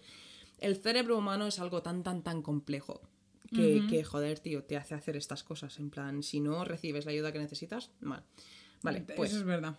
el 0.60 0.76
cerebro 0.76 1.18
humano 1.18 1.48
es 1.48 1.58
algo 1.60 1.82
tan, 1.82 2.04
tan, 2.04 2.22
tan 2.22 2.44
complejo 2.44 3.02
que, 3.54 3.86
que, 3.90 4.04
joder, 4.04 4.40
tío, 4.40 4.64
te 4.64 4.78
hace 4.78 4.96
hacer 4.96 5.16
estas 5.18 5.44
cosas. 5.44 5.80
En 5.80 5.90
plan, 5.90 6.24
si 6.24 6.40
no 6.40 6.64
recibes 6.66 7.06
la 7.06 7.12
ayuda 7.12 7.32
que 7.32 7.40
necesitas, 7.40 7.92
mal. 8.00 8.24
Vale, 8.82 9.02
pues 9.16 9.32
Eso 9.32 9.40
es 9.40 9.46
verdad. 9.46 9.76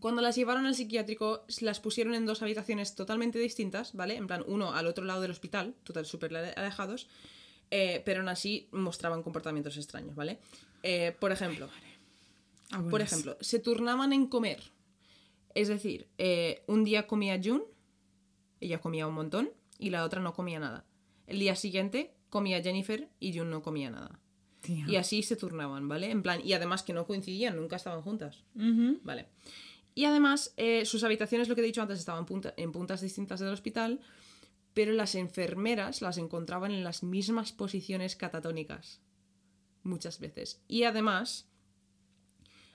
cuando 0.00 0.20
las 0.22 0.36
llevaron 0.36 0.66
al 0.66 0.74
psiquiátrico, 0.74 1.44
las 1.60 1.80
pusieron 1.80 2.14
en 2.14 2.26
dos 2.26 2.42
habitaciones 2.42 2.94
totalmente 2.94 3.38
distintas, 3.38 3.94
¿vale? 3.94 4.16
En 4.16 4.26
plan, 4.26 4.44
uno 4.46 4.72
al 4.74 4.86
otro 4.86 5.04
lado 5.04 5.20
del 5.22 5.30
hospital, 5.30 5.74
total 5.84 6.04
súper 6.06 6.36
ale- 6.36 6.52
alejados, 6.56 7.08
eh, 7.70 8.02
pero 8.04 8.20
aún 8.20 8.28
así 8.28 8.68
mostraban 8.72 9.22
comportamientos 9.22 9.76
extraños, 9.76 10.14
¿vale? 10.14 10.38
Eh, 10.82 11.16
por 11.18 11.32
ejemplo, 11.32 11.68
por 12.90 13.00
ejemplo, 13.00 13.36
se 13.40 13.58
turnaban 13.58 14.12
en 14.12 14.26
comer. 14.26 14.62
Es 15.54 15.68
decir, 15.68 16.08
eh, 16.18 16.62
un 16.66 16.84
día 16.84 17.06
comía 17.06 17.38
June, 17.42 17.62
ella 18.60 18.80
comía 18.80 19.06
un 19.06 19.14
montón, 19.14 19.50
y 19.78 19.90
la 19.90 20.04
otra 20.04 20.20
no 20.20 20.32
comía 20.34 20.58
nada. 20.58 20.84
El 21.26 21.38
día 21.38 21.54
siguiente 21.56 22.14
comía 22.32 22.62
Jennifer 22.62 23.10
y 23.20 23.36
June 23.36 23.50
no 23.50 23.60
comía 23.62 23.90
nada. 23.90 24.18
Tía. 24.62 24.86
Y 24.88 24.96
así 24.96 25.22
se 25.22 25.36
turnaban, 25.36 25.86
¿vale? 25.86 26.10
En 26.10 26.22
plan, 26.22 26.40
y 26.42 26.54
además 26.54 26.82
que 26.82 26.94
no 26.94 27.06
coincidían, 27.06 27.56
nunca 27.56 27.76
estaban 27.76 28.00
juntas. 28.00 28.42
Vale. 29.02 29.28
Y 29.94 30.06
además, 30.06 30.54
eh, 30.56 30.86
sus 30.86 31.04
habitaciones, 31.04 31.48
lo 31.50 31.54
que 31.54 31.60
he 31.60 31.64
dicho 31.64 31.82
antes, 31.82 31.98
estaban 31.98 32.24
punta- 32.24 32.54
en 32.56 32.72
puntas 32.72 33.02
distintas 33.02 33.38
del 33.40 33.50
hospital, 33.50 34.00
pero 34.72 34.92
las 34.92 35.14
enfermeras 35.14 36.00
las 36.00 36.16
encontraban 36.16 36.70
en 36.72 36.84
las 36.84 37.02
mismas 37.02 37.52
posiciones 37.52 38.16
catatónicas. 38.16 39.02
Muchas 39.82 40.18
veces. 40.18 40.62
Y 40.68 40.84
además, 40.84 41.50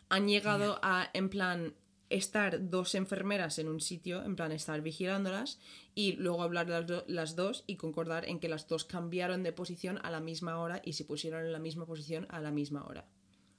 han 0.09 0.27
llegado 0.27 0.79
a, 0.83 1.09
en 1.13 1.29
plan, 1.29 1.73
estar 2.09 2.69
dos 2.69 2.95
enfermeras 2.95 3.59
en 3.59 3.67
un 3.67 3.81
sitio, 3.81 4.23
en 4.23 4.35
plan, 4.35 4.51
estar 4.51 4.81
vigilándolas, 4.81 5.59
y 5.93 6.13
luego 6.13 6.41
hablar 6.43 6.69
las, 6.69 6.87
do- 6.87 7.03
las 7.07 7.35
dos 7.35 7.63
y 7.67 7.75
concordar 7.75 8.27
en 8.29 8.39
que 8.39 8.49
las 8.49 8.67
dos 8.67 8.85
cambiaron 8.85 9.43
de 9.43 9.51
posición 9.51 9.99
a 10.03 10.09
la 10.11 10.19
misma 10.19 10.57
hora 10.59 10.81
y 10.85 10.93
se 10.93 11.05
pusieron 11.05 11.45
en 11.45 11.51
la 11.51 11.59
misma 11.59 11.85
posición 11.85 12.25
a 12.29 12.39
la 12.39 12.51
misma 12.51 12.83
hora. 12.85 13.05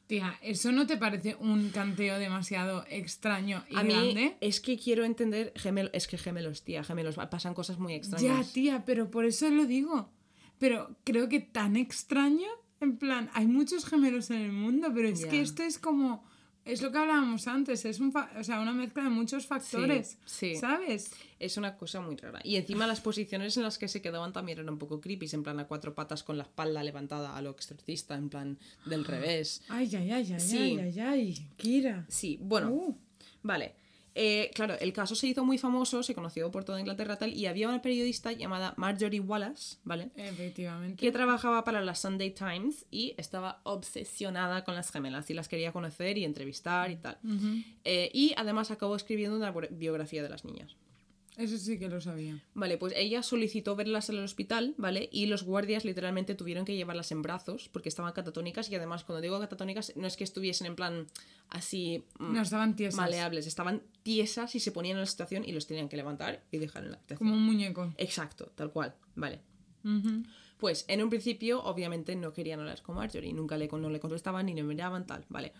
Tía, 0.07 0.39
¿eso 0.41 0.73
no 0.73 0.87
te 0.87 0.97
parece 0.97 1.35
un 1.35 1.69
canteo 1.69 2.19
demasiado 2.19 2.83
extraño 2.89 3.63
y 3.69 3.77
a 3.77 3.83
mí 3.83 3.93
grande? 3.93 4.39
es 4.41 4.61
que 4.63 4.79
quiero 4.79 5.05
entender 5.05 5.53
gemel 5.55 5.91
es 5.93 6.07
que 6.07 6.17
gemelos, 6.17 6.63
tía, 6.65 6.83
gemelos, 6.83 7.17
pasan 7.31 7.53
cosas 7.53 7.79
muy 7.79 7.93
Ya, 7.93 7.99
extrañas. 7.99 8.53
tía, 8.55 8.85
pero 8.87 9.11
por 9.11 9.27
eso 9.27 9.51
lo 9.51 9.67
digo. 9.67 10.11
Pero 10.59 10.97
creo 11.05 11.29
que 11.29 11.41
tan 11.41 11.77
extraño, 11.77 12.49
en 12.81 12.97
plan, 12.97 13.29
hay 13.35 13.47
muchos 13.47 13.85
gemelos 13.85 14.31
en 14.31 14.39
el 14.41 14.53
mundo, 14.53 14.89
pero 14.95 15.09
es 15.09 15.21
Ya. 15.25 15.29
que 15.29 15.41
esto 15.43 15.63
es 15.63 15.79
como, 15.79 16.25
es 16.73 16.83
lo 16.83 16.93
que 16.93 16.99
hablábamos 16.99 17.49
antes, 17.49 17.85
es 17.85 17.99
un 17.99 18.13
fa- 18.13 18.31
o 18.39 18.45
sea, 18.45 18.61
una 18.61 18.73
mezcla 18.73 19.03
de 19.05 19.09
muchos 19.11 19.47
factores, 19.47 20.19
sí. 20.25 20.55
¿sabes? 20.57 21.11
Es 21.39 21.57
una 21.57 21.77
cosa 21.77 22.01
muy 22.01 22.15
rara. 22.17 22.41
Y 22.45 22.57
encima 22.57 22.87
las 22.87 23.01
posiciones 23.01 23.57
en 23.57 23.63
las 23.63 23.79
que 23.79 23.89
se 23.89 24.03
quedaban 24.03 24.33
también 24.33 24.59
eran 24.59 24.71
un 24.73 24.79
poco 24.79 25.01
creepy, 25.01 25.29
en 25.33 25.43
plan 25.43 25.59
a 25.61 25.67
cuatro 25.67 25.95
patas 25.95 26.23
con 26.23 26.37
la 26.37 26.45
espalda 26.45 26.83
levantada 26.83 27.37
a 27.37 27.43
lo 27.43 27.51
exorcista, 27.51 28.15
en 28.17 28.29
plan 28.29 28.59
del 28.87 29.05
revés. 29.05 29.63
Ay, 29.69 29.89
ay, 29.97 30.11
ay, 30.11 30.33
ay, 30.35 30.41
Sí. 30.41 30.57
ay, 30.59 30.79
ay, 30.79 31.01
ay, 31.01 31.47
Kira. 31.57 32.05
Sí, 32.09 32.39
bueno, 32.41 32.71
Uh. 32.71 32.97
vale. 33.43 33.75
Eh, 34.21 34.51
claro, 34.53 34.75
el 34.81 34.93
caso 34.93 35.15
se 35.15 35.29
hizo 35.29 35.45
muy 35.45 35.59
famoso, 35.59 36.03
se 36.03 36.13
conoció 36.13 36.51
por 36.51 36.65
toda 36.65 36.81
Inglaterra 36.81 37.15
tal, 37.17 37.33
y 37.35 37.47
había 37.47 37.69
una 37.69 37.81
periodista 37.81 38.33
llamada 38.33 38.75
Marjorie 38.77 39.21
Wallace, 39.21 39.77
¿vale? 39.85 40.11
Efectivamente. 40.17 40.97
que 41.01 41.13
trabajaba 41.13 41.63
para 41.63 41.81
la 41.83 41.95
Sunday 41.95 42.31
Times 42.33 42.85
y 42.91 43.15
estaba 43.17 43.61
obsesionada 43.63 44.65
con 44.65 44.75
las 44.75 44.91
gemelas 44.91 45.31
y 45.31 45.35
las 45.35 45.47
quería 45.47 45.71
conocer 45.71 46.19
y 46.19 46.25
entrevistar 46.25 46.91
y 46.91 46.97
tal. 46.97 47.19
Eh, 47.85 48.11
y 48.13 48.35
además 48.37 48.73
acabó 48.73 48.97
escribiendo 48.97 49.37
una 49.37 49.53
bi- 49.53 49.69
biografía 49.71 50.23
de 50.23 50.29
las 50.29 50.45
niñas. 50.45 50.75
Eso 51.39 51.57
sí 51.57 51.79
que 51.79 51.89
lo 51.89 52.01
sabía. 52.01 52.43
Vale, 52.55 52.79
pues 52.79 52.93
ella 52.97 53.23
solicitó 53.23 53.77
verlas 53.77 54.11
en 54.11 54.17
el 54.17 54.25
hospital, 54.25 54.75
¿vale? 54.77 55.09
Y 55.13 55.27
los 55.27 55.45
guardias 55.45 55.85
literalmente 55.85 56.35
tuvieron 56.35 56.65
que 56.65 56.75
llevarlas 56.75 57.13
en 57.13 57.23
brazos 57.23 57.69
porque 57.73 57.89
estaban 57.89 58.13
catatónicas 58.13 58.69
y 58.71 58.75
además 58.75 59.05
cuando 59.05 59.21
digo 59.23 59.39
catatónicas 59.39 59.93
no 59.97 60.09
es 60.09 60.17
que 60.17 60.25
estuviesen 60.25 60.67
en 60.67 60.75
plan 60.75 61.07
así 61.49 62.05
mm, 62.19 62.33
No, 62.35 62.43
estaban 62.43 62.75
tiesas. 62.75 62.97
maleables, 62.99 63.47
estaban 63.47 63.83
tiesas 64.03 64.57
y 64.57 64.61
se 64.61 64.73
ponían 64.73 64.97
en 64.97 65.03
la 65.03 65.07
situación 65.07 65.45
y 65.47 65.53
los 65.53 65.69
tenían 65.69 65.89
que 65.89 65.97
levantar 65.97 66.43
y 66.51 66.59
dejar 66.59 66.83
en 66.83 66.91
la 66.91 66.97
habitación. 66.97 67.19
Como 67.19 67.35
un 67.35 67.45
muñeco. 67.47 67.95
Exacto, 67.99 68.51
tal 68.57 68.73
cual, 68.73 68.97
vale. 69.15 69.41
Pues 70.59 70.85
en 70.89 71.03
un 71.03 71.09
principio, 71.09 71.63
obviamente, 71.63 72.17
no 72.17 72.33
querían 72.33 72.59
hablar 72.59 72.83
con 72.83 72.97
Marjorie, 72.97 73.33
nunca 73.33 73.57
le, 73.57 73.69
no 73.69 73.89
le 73.91 74.01
contestaban 74.01 74.47
ni 74.47 74.55
le 74.55 74.65
miraban, 74.65 75.07
tal, 75.07 75.25
¿vale? 75.29 75.53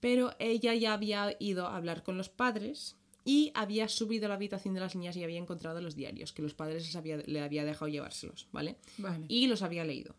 Pero 0.00 0.32
ella 0.40 0.74
ya 0.74 0.92
había 0.92 1.36
ido 1.38 1.68
a 1.68 1.76
hablar 1.76 2.02
con 2.02 2.18
los 2.18 2.28
padres 2.28 2.96
y 3.24 3.50
había 3.54 3.88
subido 3.88 4.26
a 4.26 4.28
la 4.28 4.34
habitación 4.34 4.74
de 4.74 4.80
las 4.80 4.94
niñas 4.96 5.16
y 5.16 5.24
había 5.24 5.38
encontrado 5.38 5.80
los 5.80 5.96
diarios, 5.96 6.32
que 6.32 6.42
los 6.42 6.54
padres 6.54 6.84
les 6.84 6.96
había- 6.96 7.16
le 7.18 7.40
había 7.40 7.64
dejado 7.64 7.88
llevárselos, 7.88 8.48
¿vale? 8.52 8.76
Vale. 8.98 9.24
Y 9.28 9.46
los 9.46 9.62
había 9.62 9.84
leído. 9.84 10.14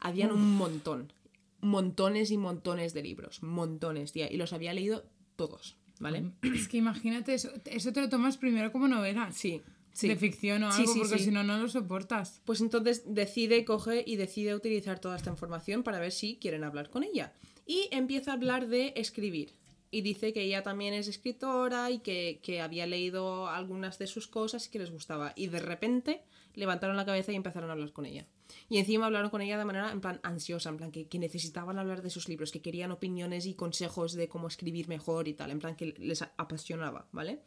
Habían 0.00 0.30
un 0.30 0.56
montón, 0.56 1.12
montones 1.60 2.30
y 2.30 2.36
montones 2.36 2.92
de 2.94 3.02
libros, 3.02 3.42
montones, 3.42 4.12
tía, 4.12 4.30
y 4.30 4.36
los 4.36 4.52
había 4.52 4.74
leído 4.74 5.04
todos, 5.36 5.76
¿vale? 5.98 6.32
Es 6.42 6.68
que 6.68 6.76
imagínate 6.76 7.34
eso, 7.34 7.50
eso 7.64 7.92
te 7.92 8.00
lo 8.00 8.08
tomas 8.08 8.36
primero 8.36 8.72
como 8.72 8.88
novela. 8.88 9.32
Sí, 9.32 9.62
sí. 9.92 10.08
De 10.08 10.16
ficción 10.16 10.62
o 10.64 10.70
algo, 10.70 10.92
sí, 10.92 10.98
porque 11.00 11.18
si 11.18 11.30
no, 11.30 11.42
no 11.44 11.56
lo 11.58 11.68
soportas. 11.68 12.42
Pues 12.44 12.60
entonces 12.60 13.04
decide, 13.06 13.64
coge 13.64 14.04
y 14.06 14.16
decide 14.16 14.54
utilizar 14.54 14.98
toda 14.98 15.16
esta 15.16 15.30
información 15.30 15.82
para 15.82 15.98
ver 15.98 16.12
si 16.12 16.36
quieren 16.36 16.62
hablar 16.62 16.90
con 16.90 17.02
ella. 17.02 17.32
Y 17.66 17.88
empieza 17.90 18.30
a 18.32 18.34
hablar 18.34 18.68
de 18.68 18.92
escribir. 18.96 19.54
Y 19.90 20.02
dice 20.02 20.32
que 20.32 20.42
ella 20.42 20.62
también 20.62 20.94
es 20.94 21.08
escritora 21.08 21.90
y 21.90 22.00
que, 22.00 22.40
que 22.42 22.60
había 22.60 22.86
leído 22.86 23.48
algunas 23.48 23.98
de 23.98 24.06
sus 24.06 24.26
cosas 24.26 24.66
y 24.66 24.70
que 24.70 24.78
les 24.78 24.90
gustaba. 24.90 25.32
Y 25.36 25.46
de 25.46 25.60
repente 25.60 26.22
levantaron 26.54 26.96
la 26.96 27.04
cabeza 27.04 27.32
y 27.32 27.36
empezaron 27.36 27.70
a 27.70 27.74
hablar 27.74 27.92
con 27.92 28.06
ella. 28.06 28.26
Y 28.68 28.78
encima 28.78 29.06
hablaron 29.06 29.30
con 29.30 29.42
ella 29.42 29.58
de 29.58 29.64
manera 29.64 29.90
en 29.92 30.00
plan 30.00 30.20
ansiosa, 30.22 30.70
en 30.70 30.76
plan 30.76 30.90
que, 30.90 31.06
que 31.06 31.18
necesitaban 31.18 31.78
hablar 31.78 32.02
de 32.02 32.10
sus 32.10 32.28
libros, 32.28 32.50
que 32.50 32.62
querían 32.62 32.90
opiniones 32.90 33.46
y 33.46 33.54
consejos 33.54 34.14
de 34.14 34.28
cómo 34.28 34.48
escribir 34.48 34.88
mejor 34.88 35.28
y 35.28 35.34
tal, 35.34 35.50
en 35.50 35.58
plan 35.58 35.76
que 35.76 35.94
les 35.98 36.22
apasionaba, 36.22 37.06
¿vale? 37.12 37.40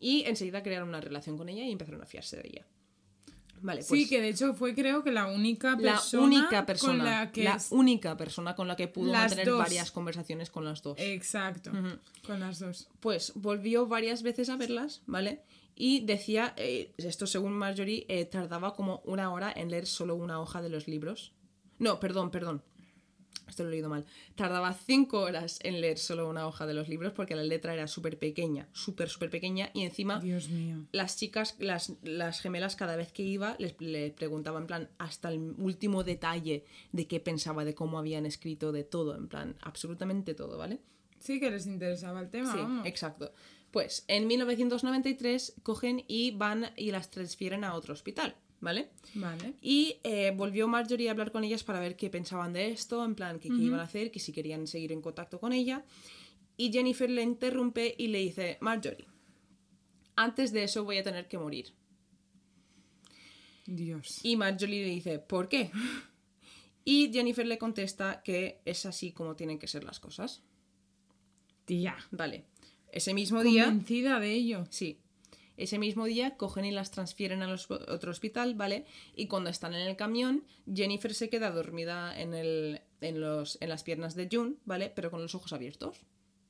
Y 0.00 0.24
enseguida 0.24 0.62
crearon 0.62 0.88
una 0.88 1.00
relación 1.00 1.36
con 1.36 1.48
ella 1.48 1.64
y 1.64 1.72
empezaron 1.72 2.02
a 2.02 2.06
fiarse 2.06 2.36
de 2.36 2.48
ella. 2.48 2.66
Vale, 3.62 3.84
pues 3.86 4.00
sí, 4.02 4.08
que 4.08 4.20
de 4.20 4.28
hecho 4.30 4.54
fue 4.54 4.74
creo 4.74 5.02
que 5.02 5.10
la 5.12 5.26
única 5.26 5.70
la 5.76 5.92
persona, 5.94 6.22
única 6.24 6.66
persona, 6.66 6.96
con 6.98 7.04
la 7.04 7.32
que... 7.32 7.46
es- 7.46 7.68
única 7.70 8.16
persona 8.16 8.54
con 8.54 8.68
la 8.68 8.76
que 8.76 8.88
pudo 8.88 9.12
Las 9.12 9.22
mantener 9.22 9.46
dos. 9.48 9.58
varias 9.58 9.90
conversaciones 9.90 10.50
con 10.50 10.64
las 10.64 10.82
dos. 10.82 10.96
Exacto, 10.98 11.70
con 12.26 12.40
las 12.40 12.58
dos. 12.58 12.88
Pues 13.00 13.32
volvió 13.34 13.86
varias 13.86 14.22
veces 14.22 14.48
a 14.48 14.56
verlas, 14.56 15.02
¿vale? 15.06 15.42
Y 15.74 16.00
decía, 16.00 16.54
eh, 16.56 16.92
esto 16.98 17.26
según 17.26 17.52
Marjorie, 17.52 18.04
eh, 18.08 18.24
tardaba 18.24 18.74
como 18.74 19.00
una 19.04 19.30
hora 19.32 19.52
en 19.54 19.70
leer 19.70 19.86
solo 19.86 20.16
una 20.16 20.40
hoja 20.40 20.60
de 20.60 20.68
los 20.70 20.88
libros. 20.88 21.32
No, 21.78 22.00
perdón, 22.00 22.30
perdón. 22.32 22.62
Esto 23.48 23.62
lo 23.64 23.68
he 23.70 23.72
leído 23.72 23.88
mal. 23.88 24.04
Tardaba 24.34 24.72
cinco 24.74 25.20
horas 25.20 25.58
en 25.62 25.80
leer 25.80 25.98
solo 25.98 26.28
una 26.28 26.46
hoja 26.46 26.66
de 26.66 26.74
los 26.74 26.88
libros 26.88 27.12
porque 27.12 27.34
la 27.34 27.42
letra 27.42 27.72
era 27.74 27.86
súper 27.88 28.18
pequeña, 28.18 28.68
súper, 28.72 29.08
súper 29.08 29.30
pequeña. 29.30 29.70
Y 29.74 29.82
encima 29.82 30.20
Dios 30.20 30.48
mío. 30.48 30.84
las 30.92 31.16
chicas, 31.16 31.56
las, 31.58 31.92
las 32.02 32.40
gemelas, 32.40 32.76
cada 32.76 32.96
vez 32.96 33.12
que 33.12 33.22
iba, 33.22 33.56
les, 33.58 33.74
le 33.80 34.10
preguntaba 34.10 34.58
en 34.60 34.66
plan 34.66 34.90
hasta 34.98 35.28
el 35.30 35.54
último 35.58 36.04
detalle 36.04 36.64
de 36.92 37.06
qué 37.06 37.20
pensaba, 37.20 37.64
de 37.64 37.74
cómo 37.74 37.98
habían 37.98 38.26
escrito, 38.26 38.72
de 38.72 38.84
todo, 38.84 39.16
en 39.16 39.28
plan, 39.28 39.56
absolutamente 39.62 40.34
todo, 40.34 40.58
¿vale? 40.58 40.80
Sí 41.18 41.40
que 41.40 41.50
les 41.50 41.66
interesaba 41.66 42.20
el 42.20 42.30
tema, 42.30 42.52
Sí, 42.52 42.58
vamos. 42.58 42.86
exacto. 42.86 43.32
Pues 43.70 44.04
en 44.08 44.26
1993 44.26 45.54
cogen 45.62 46.04
y 46.08 46.30
van 46.32 46.70
y 46.76 46.90
las 46.90 47.10
transfieren 47.10 47.64
a 47.64 47.74
otro 47.74 47.92
hospital, 47.94 48.34
¿vale? 48.60 48.90
Vale. 49.14 49.54
Y 49.62 49.96
eh, 50.02 50.32
volvió 50.36 50.68
Marjorie 50.68 51.08
a 51.08 51.12
hablar 51.12 51.32
con 51.32 51.44
ellas 51.44 51.64
para 51.64 51.80
ver 51.80 51.96
qué 51.96 52.10
pensaban 52.10 52.52
de 52.52 52.68
esto, 52.68 53.04
en 53.04 53.14
plan, 53.14 53.38
que 53.38 53.48
qué 53.48 53.56
iban 53.56 53.80
a 53.80 53.84
hacer, 53.84 54.10
que 54.10 54.20
si 54.20 54.32
querían 54.32 54.66
seguir 54.66 54.92
en 54.92 55.00
contacto 55.00 55.40
con 55.40 55.52
ella. 55.52 55.84
Y 56.56 56.72
Jennifer 56.72 57.08
le 57.08 57.22
interrumpe 57.22 57.94
y 57.96 58.08
le 58.08 58.18
dice, 58.18 58.58
Marjorie, 58.60 59.06
antes 60.16 60.52
de 60.52 60.64
eso 60.64 60.84
voy 60.84 60.98
a 60.98 61.04
tener 61.04 61.28
que 61.28 61.38
morir. 61.38 61.72
Dios. 63.66 64.20
Y 64.22 64.36
Marjorie 64.36 64.84
le 64.84 64.90
dice, 64.90 65.18
¿por 65.18 65.48
qué? 65.48 65.70
Y 66.84 67.12
Jennifer 67.12 67.46
le 67.46 67.58
contesta 67.58 68.22
que 68.22 68.62
es 68.64 68.86
así 68.86 69.12
como 69.12 69.36
tienen 69.36 69.58
que 69.58 69.68
ser 69.68 69.84
las 69.84 70.00
cosas. 70.00 70.42
Tía. 71.66 71.96
Vale. 72.10 72.46
Ese 72.90 73.12
mismo 73.12 73.42
día... 73.42 73.66
Convencida 73.66 74.18
de 74.18 74.32
ello. 74.32 74.66
Sí. 74.70 74.98
Ese 75.58 75.78
mismo 75.78 76.06
día 76.06 76.36
cogen 76.36 76.64
y 76.64 76.70
las 76.70 76.90
transfieren 76.90 77.42
a 77.42 77.46
los- 77.48 77.70
otro 77.70 78.10
hospital, 78.10 78.54
¿vale? 78.54 78.86
Y 79.14 79.26
cuando 79.26 79.50
están 79.50 79.74
en 79.74 79.86
el 79.86 79.96
camión, 79.96 80.44
Jennifer 80.72 81.12
se 81.12 81.28
queda 81.28 81.50
dormida 81.50 82.18
en, 82.18 82.32
el, 82.32 82.80
en, 83.02 83.20
los, 83.20 83.58
en 83.60 83.68
las 83.68 83.82
piernas 83.82 84.14
de 84.14 84.28
June, 84.32 84.54
¿vale? 84.64 84.90
Pero 84.94 85.10
con 85.10 85.20
los 85.20 85.34
ojos 85.34 85.52
abiertos. 85.52 85.98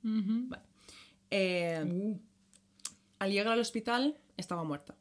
Vale. 0.03 0.62
Eh, 1.31 1.85
Uh, 1.85 2.18
al 3.18 3.33
llegar 3.33 3.53
al 3.53 3.59
hospital, 3.61 4.16
estaba 4.37 4.62
muerta. 4.62 4.94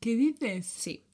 ¿Qué 0.00 0.16
dices? 0.16 0.66
Sí. 0.66 1.04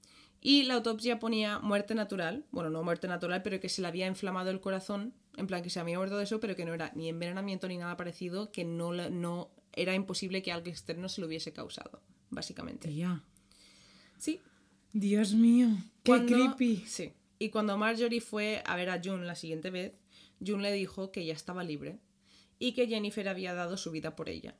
Y 0.40 0.62
la 0.62 0.74
autopsia 0.74 1.18
ponía 1.18 1.58
muerte 1.58 1.94
natural. 1.94 2.44
Bueno, 2.52 2.70
no 2.70 2.82
muerte 2.84 3.08
natural, 3.08 3.42
pero 3.42 3.58
que 3.60 3.68
se 3.68 3.82
le 3.82 3.88
había 3.88 4.06
inflamado 4.06 4.50
el 4.50 4.60
corazón. 4.60 5.12
En 5.36 5.46
plan, 5.46 5.62
que 5.62 5.70
se 5.70 5.80
había 5.80 5.98
muerto 5.98 6.16
de 6.16 6.24
eso, 6.24 6.38
pero 6.40 6.54
que 6.56 6.64
no 6.64 6.74
era 6.74 6.92
ni 6.94 7.08
envenenamiento 7.08 7.66
ni 7.68 7.76
nada 7.78 7.96
parecido. 7.96 8.52
Que 8.52 8.64
no, 8.64 8.92
la- 8.92 9.10
no 9.10 9.50
era 9.72 9.94
imposible 9.94 10.42
que 10.42 10.52
algo 10.52 10.68
externo 10.68 11.08
se 11.08 11.20
lo 11.20 11.26
hubiese 11.26 11.52
causado, 11.52 12.02
básicamente. 12.30 12.88
Tía. 12.88 13.22
Sí, 14.18 14.40
Dios 14.92 15.32
mío. 15.34 15.68
Qué 16.02 16.10
Cuando- 16.12 16.34
creepy. 16.34 16.84
Sí. 16.86 17.12
Y 17.38 17.50
cuando 17.50 17.78
Marjorie 17.78 18.20
fue 18.20 18.62
a 18.66 18.74
ver 18.76 18.90
a 18.90 19.00
June 19.02 19.24
la 19.24 19.34
siguiente 19.36 19.70
vez, 19.70 19.92
June 20.44 20.62
le 20.62 20.72
dijo 20.72 21.12
que 21.12 21.24
ya 21.24 21.34
estaba 21.34 21.62
libre 21.62 21.98
y 22.58 22.72
que 22.72 22.88
Jennifer 22.88 23.28
había 23.28 23.54
dado 23.54 23.76
su 23.76 23.90
vida 23.92 24.16
por 24.16 24.28
ella. 24.28 24.56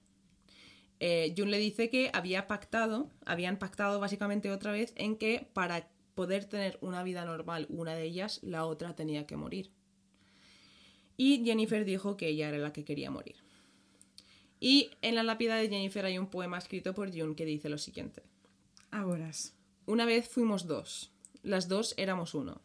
Eh, 1.01 1.35
June 1.37 1.51
le 1.51 1.59
dice 1.59 1.91
que 1.91 2.11
había 2.13 2.47
pactado, 2.47 3.11
habían 3.25 3.59
pactado 3.59 3.99
básicamente 4.01 4.51
otra 4.51 4.73
vez 4.73 4.93
en 4.97 5.17
que 5.17 5.49
para 5.53 5.89
poder 6.15 6.45
tener 6.45 6.79
una 6.81 7.03
vida 7.05 7.25
normal 7.25 7.67
una 7.69 7.95
de 7.95 8.05
ellas, 8.05 8.41
la 8.43 8.65
otra 8.65 8.95
tenía 8.97 9.27
que 9.27 9.37
morir. 9.37 9.71
Y 11.17 11.45
Jennifer 11.45 11.85
dijo 11.85 12.17
que 12.17 12.29
ella 12.29 12.49
era 12.49 12.59
la 12.59 12.73
que 12.73 12.85
quería 12.85 13.11
morir. 13.11 13.37
Y 14.61 14.91
en 15.03 15.15
la 15.15 15.23
lápida 15.23 15.57
de 15.57 15.69
Jennifer 15.69 16.05
hay 16.05 16.19
un 16.19 16.27
poema 16.29 16.59
escrito 16.59 16.95
por 16.95 17.11
June 17.17 17.35
que 17.37 17.45
dice 17.45 17.69
lo 17.69 17.79
siguiente. 17.79 18.23
Ahora. 18.91 19.31
Una 19.87 20.05
vez 20.05 20.29
fuimos 20.29 20.67
dos. 20.67 21.13
Las 21.43 21.69
dos 21.69 21.95
éramos 21.97 22.35
uno. 22.35 22.61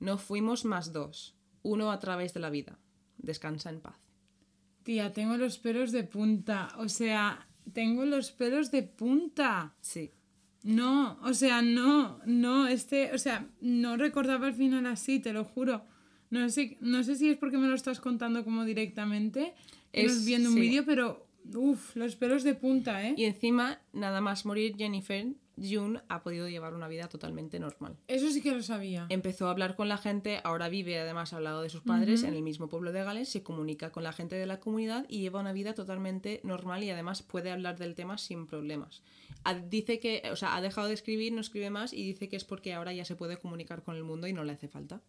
No 0.00 0.18
fuimos 0.18 0.64
más 0.64 0.92
dos. 0.92 1.34
Uno 1.62 1.90
a 1.90 1.98
través 1.98 2.34
de 2.34 2.40
la 2.40 2.50
vida. 2.50 2.78
Descansa 3.16 3.70
en 3.70 3.80
paz. 3.80 3.96
Tía, 4.84 5.12
tengo 5.12 5.36
los 5.36 5.58
pelos 5.58 5.90
de 5.92 6.04
punta. 6.04 6.68
O 6.78 6.88
sea, 6.88 7.48
tengo 7.72 8.04
los 8.04 8.30
pelos 8.30 8.70
de 8.70 8.82
punta. 8.82 9.74
Sí. 9.80 10.12
No, 10.64 11.18
o 11.22 11.32
sea, 11.34 11.62
no, 11.62 12.20
no, 12.26 12.66
este, 12.66 13.12
o 13.14 13.18
sea, 13.18 13.48
no 13.60 13.96
recordaba 13.96 14.48
el 14.48 14.54
final 14.54 14.86
así, 14.86 15.20
te 15.20 15.32
lo 15.32 15.44
juro. 15.44 15.84
No 16.30 16.48
sé, 16.50 16.76
no 16.80 17.02
sé 17.04 17.14
si 17.16 17.30
es 17.30 17.38
porque 17.38 17.58
me 17.58 17.68
lo 17.68 17.74
estás 17.74 18.00
contando 18.00 18.44
como 18.44 18.64
directamente, 18.64 19.54
Es- 19.92 20.24
viendo 20.26 20.48
un 20.50 20.56
sí. 20.56 20.60
vídeo, 20.60 20.84
pero, 20.84 21.26
uff, 21.54 21.96
los 21.96 22.16
pelos 22.16 22.42
de 22.44 22.54
punta, 22.54 23.06
¿eh? 23.06 23.14
Y 23.16 23.24
encima, 23.24 23.80
nada 23.92 24.20
más 24.20 24.44
morir 24.46 24.74
Jennifer, 24.76 25.26
June 25.60 26.00
ha 26.08 26.22
podido 26.22 26.48
llevar 26.48 26.72
una 26.74 26.86
vida 26.86 27.08
totalmente 27.08 27.58
normal. 27.58 27.96
Eso 28.06 28.30
sí 28.30 28.40
que 28.40 28.52
lo 28.52 28.62
sabía. 28.62 29.06
Empezó 29.08 29.48
a 29.48 29.50
hablar 29.50 29.74
con 29.74 29.88
la 29.88 29.98
gente, 29.98 30.40
ahora 30.44 30.68
vive 30.68 30.98
además 31.00 31.32
al 31.32 31.42
lado 31.44 31.62
de 31.62 31.68
sus 31.68 31.82
padres 31.82 32.22
en 32.22 32.34
el 32.34 32.42
mismo 32.42 32.68
pueblo 32.68 32.92
de 32.92 33.02
Gales, 33.02 33.28
se 33.28 33.42
comunica 33.42 33.90
con 33.90 34.04
la 34.04 34.12
gente 34.12 34.36
de 34.36 34.46
la 34.46 34.60
comunidad 34.60 35.04
y 35.08 35.18
lleva 35.20 35.40
una 35.40 35.52
vida 35.52 35.74
totalmente 35.74 36.40
normal 36.44 36.84
y 36.84 36.90
además 36.90 37.22
puede 37.22 37.50
hablar 37.50 37.76
del 37.76 37.96
tema 37.96 38.18
sin 38.18 38.46
problemas. 38.46 39.02
Ha- 39.42 39.54
Dice 39.58 39.98
que, 39.98 40.22
o 40.30 40.36
sea, 40.36 40.54
ha 40.54 40.60
dejado 40.60 40.86
de 40.86 40.94
escribir, 40.94 41.32
no 41.32 41.40
escribe 41.40 41.70
más 41.70 41.92
y 41.92 42.04
dice 42.04 42.28
que 42.28 42.36
es 42.36 42.44
porque 42.44 42.72
ahora 42.74 42.92
ya 42.92 43.04
se 43.04 43.16
puede 43.16 43.36
comunicar 43.36 43.82
con 43.82 43.96
el 43.96 44.04
mundo 44.04 44.28
y 44.28 44.32
no 44.32 44.44
le 44.44 44.52
hace 44.52 44.68
falta. 44.68 45.02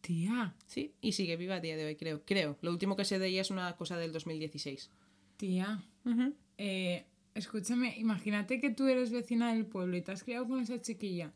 Tía, 0.00 0.54
Sí, 0.66 0.94
y 1.00 1.12
sigue 1.12 1.36
viva 1.36 1.56
a 1.56 1.60
día 1.60 1.76
de 1.76 1.84
hoy, 1.84 1.94
creo. 1.96 2.22
Creo. 2.24 2.56
Lo 2.62 2.70
último 2.70 2.96
que 2.96 3.04
sé 3.04 3.18
de 3.18 3.28
ella 3.28 3.42
es 3.42 3.50
una 3.50 3.76
cosa 3.76 3.96
del 3.98 4.12
2016. 4.12 4.90
Tía, 5.40 5.80
eh, 6.58 7.06
escúchame, 7.34 7.96
imagínate 7.98 8.60
que 8.60 8.68
tú 8.70 8.86
eres 8.86 9.10
vecina 9.10 9.52
del 9.54 9.64
pueblo 9.64 9.96
y 9.96 10.02
te 10.02 10.12
has 10.12 10.22
criado 10.22 10.46
con 10.46 10.60
esa 10.60 10.80
chiquilla. 10.80 11.32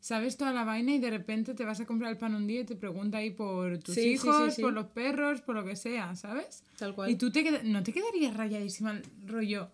Sabes 0.00 0.36
toda 0.36 0.52
la 0.52 0.64
vaina 0.64 0.92
y 0.94 0.98
de 0.98 1.10
repente 1.10 1.54
te 1.54 1.64
vas 1.64 1.80
a 1.80 1.86
comprar 1.86 2.10
el 2.12 2.18
pan 2.18 2.34
un 2.34 2.46
día 2.46 2.60
y 2.60 2.64
te 2.64 2.76
pregunta 2.76 3.18
ahí 3.18 3.30
por 3.30 3.78
tus 3.78 3.94
Sí, 3.94 4.10
hijos, 4.12 4.50
sí, 4.50 4.56
sí. 4.56 4.62
por 4.62 4.72
los 4.74 4.86
perros, 4.86 5.40
por 5.40 5.54
lo 5.56 5.64
que 5.64 5.74
sea, 5.74 6.14
¿sabes? 6.14 6.62
Tal 6.78 6.94
cual. 6.94 7.10
Y 7.10 7.16
tú 7.16 7.30
te 7.32 7.62
no 7.64 7.82
te 7.82 7.92
quedarías 7.92 8.36
rayadísima 8.36 8.92
el 8.92 9.02
rollo. 9.26 9.70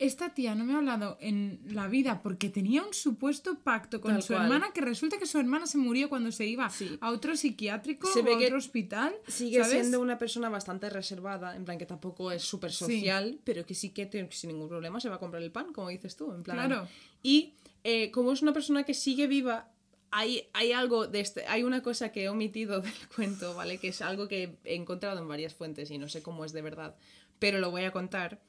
Esta 0.00 0.30
tía 0.32 0.54
no 0.54 0.64
me 0.64 0.72
ha 0.72 0.78
hablado 0.78 1.18
en 1.20 1.60
la 1.68 1.86
vida 1.86 2.22
porque 2.22 2.48
tenía 2.48 2.82
un 2.82 2.94
supuesto 2.94 3.58
pacto 3.58 4.00
con 4.00 4.12
Tal 4.14 4.22
su 4.22 4.32
cual. 4.32 4.44
hermana 4.46 4.72
que 4.72 4.80
resulta 4.80 5.18
que 5.18 5.26
su 5.26 5.38
hermana 5.38 5.66
se 5.66 5.76
murió 5.76 6.08
cuando 6.08 6.32
se 6.32 6.46
iba 6.46 6.70
Sí. 6.70 6.96
a 7.02 7.10
otro 7.10 7.36
psiquiátrico 7.36 8.08
Se 8.08 8.20
o 8.20 8.22
ve 8.24 8.32
a 8.32 8.38
otro 8.38 8.56
hospital. 8.56 9.14
Sigue 9.28 9.58
¿sabes? 9.58 9.72
siendo 9.72 10.00
una 10.00 10.16
persona 10.18 10.48
bastante 10.48 10.88
reservada, 10.88 11.54
en 11.54 11.66
plan 11.66 11.76
que 11.76 11.84
tampoco 11.84 12.32
es 12.32 12.42
súper 12.42 12.72
social, 12.72 13.38
pero 13.44 13.66
que 13.66 13.74
sí 13.74 13.90
que 13.90 14.06
te- 14.06 14.26
sin 14.32 14.48
ningún 14.52 14.68
problema 14.70 15.00
se 15.00 15.10
va 15.10 15.16
a 15.16 15.18
comprar 15.18 15.42
el 15.42 15.52
pan, 15.52 15.72
como 15.74 15.90
dices 15.90 16.16
tú. 16.16 16.32
En 16.32 16.42
plan. 16.42 16.56
Claro. 16.56 16.88
Y 17.22 17.52
eh, 17.84 18.10
como 18.10 18.32
es 18.32 18.40
una 18.40 18.54
persona 18.54 18.84
que 18.84 18.94
sigue 18.94 19.26
viva, 19.26 19.68
hay, 20.10 20.48
hay 20.54 20.72
algo 20.72 21.06
de 21.08 21.20
este, 21.20 21.46
hay 21.46 21.62
una 21.62 21.82
cosa 21.82 22.10
que 22.10 22.24
he 22.24 22.28
omitido 22.30 22.80
del 22.80 22.92
cuento, 23.14 23.54
¿vale? 23.54 23.76
Que 23.76 23.88
es 23.88 24.00
algo 24.00 24.28
que 24.28 24.56
he 24.64 24.74
encontrado 24.76 25.20
en 25.20 25.28
varias 25.28 25.52
fuentes 25.54 25.90
y 25.90 25.98
no 25.98 26.08
sé 26.08 26.22
cómo 26.22 26.46
es 26.46 26.52
de 26.52 26.62
verdad, 26.62 26.96
pero 27.38 27.58
lo 27.58 27.70
voy 27.70 27.82
a 27.84 27.92
contar. 27.92 28.40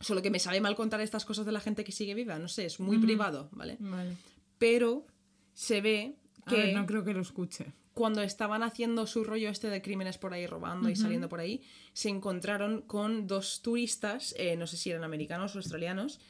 Solo 0.00 0.20
que 0.22 0.30
me 0.30 0.38
sabe 0.38 0.60
mal 0.60 0.76
contar 0.76 1.00
estas 1.00 1.24
cosas 1.24 1.46
de 1.46 1.52
la 1.52 1.60
gente 1.60 1.82
que 1.84 1.92
sigue 1.92 2.14
viva, 2.14 2.38
no 2.38 2.48
sé, 2.48 2.66
es 2.66 2.80
muy 2.80 2.98
privado, 2.98 3.48
¿vale? 3.52 3.76
Vale. 3.80 4.16
Pero 4.58 5.06
se 5.54 5.80
ve 5.80 6.16
A 6.44 6.50
que 6.50 6.56
ver, 6.56 6.74
no 6.74 6.84
creo 6.86 7.02
que 7.04 7.14
lo 7.14 7.20
escuche. 7.22 7.72
cuando 7.94 8.20
estaban 8.22 8.62
haciendo 8.62 9.06
su 9.06 9.24
rollo 9.24 9.48
este 9.48 9.70
de 9.70 9.80
crímenes 9.80 10.18
por 10.18 10.34
ahí 10.34 10.46
robando 10.46 10.90
y 10.90 10.96
saliendo 10.96 11.30
por 11.30 11.40
ahí, 11.40 11.62
se 11.94 12.10
encontraron 12.10 12.82
con 12.82 13.26
dos 13.26 13.62
turistas, 13.62 14.34
eh, 14.38 14.54
no 14.56 14.66
sé 14.66 14.76
si 14.76 14.90
eran 14.90 15.02
americanos 15.02 15.54
o 15.54 15.58
australianos, 15.58 16.20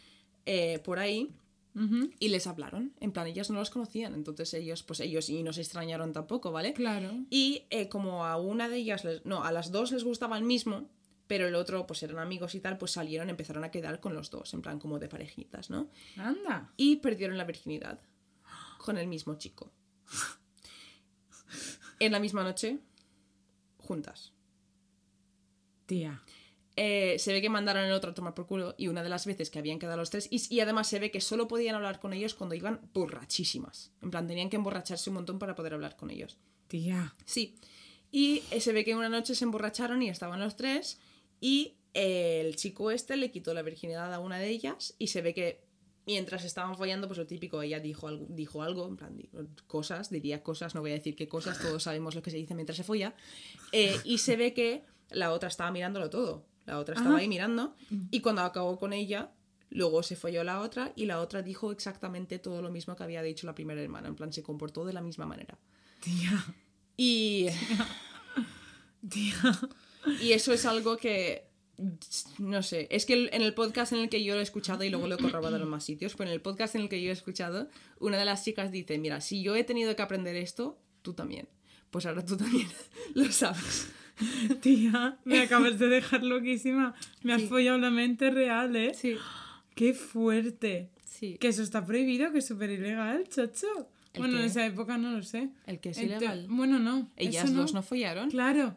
eh, 0.46 0.78
por 0.84 0.98
ahí. 1.00 1.32
Y 2.20 2.28
les 2.28 2.46
hablaron, 2.46 2.94
en 3.00 3.12
plan, 3.12 3.26
ellas 3.26 3.50
no 3.50 3.58
los 3.58 3.68
conocían, 3.68 4.14
entonces 4.14 4.54
ellos, 4.54 4.82
pues 4.82 5.00
ellos, 5.00 5.28
y 5.28 5.42
no 5.42 5.52
se 5.52 5.60
extrañaron 5.60 6.14
tampoco, 6.14 6.50
¿vale? 6.50 6.72
Claro. 6.72 7.10
Y 7.28 7.64
eh, 7.68 7.90
como 7.90 8.24
a 8.24 8.38
una 8.38 8.70
de 8.70 8.76
ellas, 8.78 9.04
les- 9.04 9.26
no, 9.26 9.44
a 9.44 9.52
las 9.52 9.72
dos 9.72 9.92
les 9.92 10.02
gustaba 10.02 10.38
el 10.38 10.44
mismo, 10.44 10.88
pero 11.26 11.46
el 11.48 11.54
otro, 11.54 11.86
pues 11.86 12.02
eran 12.02 12.18
amigos 12.18 12.54
y 12.54 12.60
tal, 12.60 12.78
pues 12.78 12.92
salieron, 12.92 13.30
empezaron 13.30 13.64
a 13.64 13.70
quedar 13.70 14.00
con 14.00 14.14
los 14.14 14.30
dos, 14.30 14.52
en 14.54 14.62
plan, 14.62 14.78
como 14.78 14.98
de 14.98 15.08
parejitas, 15.08 15.70
¿no? 15.70 15.90
Anda. 16.16 16.72
y 16.76 16.96
perdieron 16.96 17.36
la 17.38 17.44
virginidad 17.44 18.00
con 18.78 18.96
el 18.98 19.06
mismo 19.08 19.34
chico. 19.36 19.72
En 21.98 22.12
la 22.12 22.20
misma 22.20 22.42
noche, 22.44 22.78
juntas. 23.78 24.32
Tía. 25.86 26.22
eh, 26.76 27.16
se 27.18 27.32
ve 27.32 27.40
que 27.40 27.48
mandaron 27.48 27.84
el 27.84 27.92
otro 27.92 28.10
a 28.10 28.14
tomar 28.14 28.34
por 28.34 28.46
culo 28.46 28.74
y 28.76 28.88
una 28.88 29.02
de 29.02 29.08
las 29.08 29.24
veces 29.24 29.48
que 29.50 29.58
habían 29.58 29.78
quedado 29.78 29.96
los 29.96 30.10
tres 30.10 30.28
y, 30.30 30.42
y 30.54 30.60
además 30.60 30.88
se 30.88 30.98
ve 30.98 31.10
que 31.10 31.20
solo 31.22 31.48
podían 31.48 31.74
hablar 31.74 32.00
con 32.00 32.12
ellos 32.12 32.34
cuando 32.34 32.54
iban 32.54 32.80
borrachísimas. 32.92 33.92
En 34.02 34.10
plan, 34.10 34.26
tenían 34.26 34.50
que 34.50 34.56
emborracharse 34.56 35.08
un 35.08 35.14
montón 35.14 35.38
para 35.38 35.54
poder 35.54 35.72
hablar 35.74 35.96
con 35.96 36.10
ellos. 36.10 36.36
Tía. 36.68 37.14
Sí. 37.24 37.56
Y 38.10 38.42
eh, 38.50 38.60
se 38.60 38.72
ve 38.72 38.84
que 38.84 38.94
una 38.94 39.08
noche 39.08 39.34
se 39.34 39.44
emborracharon 39.44 40.02
y 40.02 40.10
estaban 40.10 40.40
los 40.40 40.56
tres 40.56 40.98
y 41.40 41.76
el 41.94 42.56
chico 42.56 42.90
este 42.90 43.16
le 43.16 43.30
quitó 43.30 43.54
la 43.54 43.62
virginidad 43.62 44.12
a 44.12 44.18
una 44.18 44.38
de 44.38 44.48
ellas 44.48 44.94
y 44.98 45.08
se 45.08 45.22
ve 45.22 45.32
que 45.32 45.64
mientras 46.06 46.44
estaban 46.44 46.76
follando, 46.76 47.08
pues 47.08 47.18
lo 47.18 47.26
típico, 47.26 47.60
ella 47.62 47.80
dijo 47.80 48.06
algo, 48.06 48.26
dijo 48.28 48.62
algo 48.62 48.86
en 48.86 48.96
plan, 48.96 49.18
cosas, 49.66 50.10
diría 50.10 50.42
cosas, 50.42 50.74
no 50.74 50.80
voy 50.80 50.92
a 50.92 50.94
decir 50.94 51.16
qué 51.16 51.26
cosas, 51.26 51.58
todos 51.58 51.82
sabemos 51.82 52.14
lo 52.14 52.22
que 52.22 52.30
se 52.30 52.36
dice 52.36 52.54
mientras 52.54 52.76
se 52.76 52.84
folla. 52.84 53.14
Eh, 53.72 53.98
y 54.04 54.18
se 54.18 54.36
ve 54.36 54.54
que 54.54 54.84
la 55.10 55.32
otra 55.32 55.48
estaba 55.48 55.70
mirándolo 55.70 56.08
todo. 56.08 56.46
La 56.64 56.78
otra 56.78 56.94
estaba 56.94 57.14
Ajá. 57.14 57.20
ahí 57.20 57.28
mirando 57.28 57.76
y 58.10 58.20
cuando 58.20 58.42
acabó 58.42 58.78
con 58.78 58.92
ella, 58.92 59.30
luego 59.70 60.02
se 60.02 60.16
folló 60.16 60.42
la 60.42 60.60
otra 60.60 60.92
y 60.96 61.06
la 61.06 61.20
otra 61.20 61.42
dijo 61.42 61.70
exactamente 61.70 62.38
todo 62.38 62.60
lo 62.60 62.70
mismo 62.70 62.96
que 62.96 63.04
había 63.04 63.22
dicho 63.22 63.46
la 63.46 63.54
primera 63.54 63.80
hermana. 63.80 64.08
En 64.08 64.16
plan, 64.16 64.32
se 64.32 64.42
comportó 64.42 64.84
de 64.84 64.92
la 64.92 65.00
misma 65.00 65.26
manera. 65.26 65.58
Tía. 66.00 66.44
Y... 66.96 67.46
Tía. 69.08 69.34
Y 70.22 70.32
eso 70.32 70.52
es 70.52 70.64
algo 70.66 70.96
que. 70.96 71.44
No 72.38 72.62
sé, 72.62 72.88
es 72.90 73.04
que 73.04 73.28
en 73.32 73.42
el 73.42 73.52
podcast 73.52 73.92
en 73.92 73.98
el 73.98 74.08
que 74.08 74.24
yo 74.24 74.32
lo 74.34 74.40
he 74.40 74.42
escuchado 74.42 74.82
y 74.82 74.88
luego 74.88 75.06
lo 75.08 75.16
he 75.16 75.18
corroborado 75.18 75.62
en 75.62 75.68
más 75.68 75.84
sitios, 75.84 76.14
pero 76.16 76.30
en 76.30 76.34
el 76.34 76.40
podcast 76.40 76.74
en 76.74 76.82
el 76.82 76.88
que 76.88 77.02
yo 77.02 77.10
he 77.10 77.12
escuchado, 77.12 77.68
una 78.00 78.16
de 78.16 78.24
las 78.24 78.44
chicas 78.44 78.72
dice: 78.72 78.96
Mira, 78.98 79.20
si 79.20 79.42
yo 79.42 79.54
he 79.56 79.62
tenido 79.64 79.94
que 79.94 80.00
aprender 80.02 80.36
esto, 80.36 80.78
tú 81.02 81.12
también. 81.12 81.48
Pues 81.90 82.06
ahora 82.06 82.24
tú 82.24 82.36
también 82.36 82.66
lo 83.14 83.30
sabes. 83.30 83.88
Tía, 84.62 85.18
me 85.24 85.40
acabas 85.40 85.78
de 85.78 85.88
dejar 85.88 86.22
loquísima. 86.22 86.94
Me 87.22 87.34
has 87.34 87.42
Sí. 87.42 87.48
follado 87.48 87.76
la 87.78 87.90
mente 87.90 88.30
real, 88.30 88.74
¿eh? 88.74 88.94
Sí, 88.94 89.16
Qué 89.74 89.92
fuerte. 89.92 90.90
sí. 91.04 91.36
Que 91.38 91.48
eso 91.48 91.62
está 91.62 91.84
prohibido, 91.84 92.32
que 92.32 92.38
es 92.38 92.46
súper 92.46 92.70
ilegal, 92.70 93.28
chacho. 93.28 93.66
¿El 94.14 94.20
Bueno, 94.22 94.36
en 94.36 94.40
qué? 94.44 94.46
esa 94.46 94.64
época 94.66 94.96
no 94.96 95.12
lo 95.12 95.22
sé. 95.22 95.50
El 95.66 95.78
que 95.80 95.90
es 95.90 95.98
En 95.98 96.08
te- 96.08 96.16
ilegal. 96.16 96.46
Bueno, 96.48 96.78
no. 96.78 97.10
Ellas 97.16 97.52
dos 97.54 97.74
no 97.74 97.82
follaron. 97.82 98.30
Claro. 98.30 98.74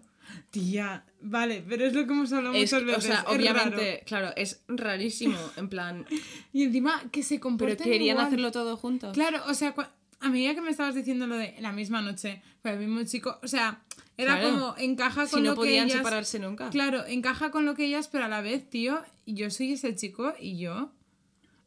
Tía, 0.52 1.06
vale, 1.22 1.64
pero 1.68 1.86
es 1.86 1.94
lo 1.94 2.06
que 2.06 2.14
hemos 2.14 2.32
hablado 2.34 2.56
Es- 2.56 2.72
muchas 2.74 2.82
o 2.84 2.86
veces. 2.86 3.04
sea, 3.04 3.20
es 3.30 3.36
obviamente, 3.36 3.92
raro. 3.94 4.04
claro, 4.06 4.30
es 4.36 4.62
rarísimo. 4.68 5.38
En 5.58 5.70
plan, 5.70 6.06
Y 6.54 6.64
encima 6.64 7.04
que 7.12 7.24
se 7.24 7.36
pero 7.36 7.42
comporten 7.42 7.78
querían 7.84 8.16
igual. 8.18 8.28
hacerlo 8.28 8.52
todo 8.52 8.78
juntos. 8.78 9.14
Claro, 9.14 9.42
o 9.48 9.54
sea, 9.54 9.76
a 10.22 10.30
medida 10.30 10.56
que 10.56 10.62
me 10.62 10.70
estabas 10.72 10.96
diciendo 10.96 11.28
lo 11.28 11.38
de 11.38 11.56
la 11.60 11.72
misma 11.72 12.02
noche 12.02 12.42
con 12.62 12.72
el 12.72 12.80
mismo 12.80 13.04
chico, 13.04 13.40
o 13.44 13.48
sea, 13.48 13.82
era 14.18 14.38
Claro. 14.40 14.54
como 14.56 14.76
encaja 14.78 15.26
Si 15.28 15.32
con 15.34 15.44
no 15.44 15.50
lo 15.52 15.56
que 15.56 15.60
podían 15.68 15.86
ellas... 15.86 15.98
separarse 16.00 16.40
nunca. 16.40 16.70
Claro, 16.72 17.06
encaja 17.06 17.52
con 17.52 17.66
lo 17.66 17.74
que 17.76 17.86
ellas, 17.86 18.08
pero 18.10 18.26
a 18.26 18.28
la 18.28 18.42
vez, 18.42 18.70
tío, 18.70 19.00
yo 19.26 19.50
soy 19.50 19.74
ese 19.74 19.96
chico 19.96 20.34
y 20.40 20.58
yo. 20.58 20.92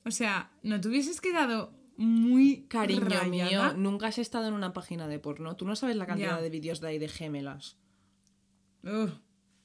O 0.04 0.10
sea, 0.10 0.50
¿no 0.62 0.80
te 0.80 0.88
hubieses 0.88 1.20
quedado 1.20 1.72
muy 1.96 2.64
Cariño 2.68 3.00
rayada? 3.08 3.24
mío, 3.28 3.74
nunca 3.74 4.08
has 4.08 4.18
estado 4.18 4.48
en 4.48 4.54
una 4.54 4.72
página 4.72 5.06
de 5.08 5.18
porno. 5.18 5.56
Tú 5.56 5.64
no 5.64 5.76
sabes 5.76 5.94
la 5.96 6.06
cantidad 6.06 6.40
de 6.42 6.50
vídeos 6.50 6.80
de 6.80 6.88
ahí 6.88 6.98
de 6.98 7.08
gemelas. 7.08 7.76
Uf, 8.84 9.10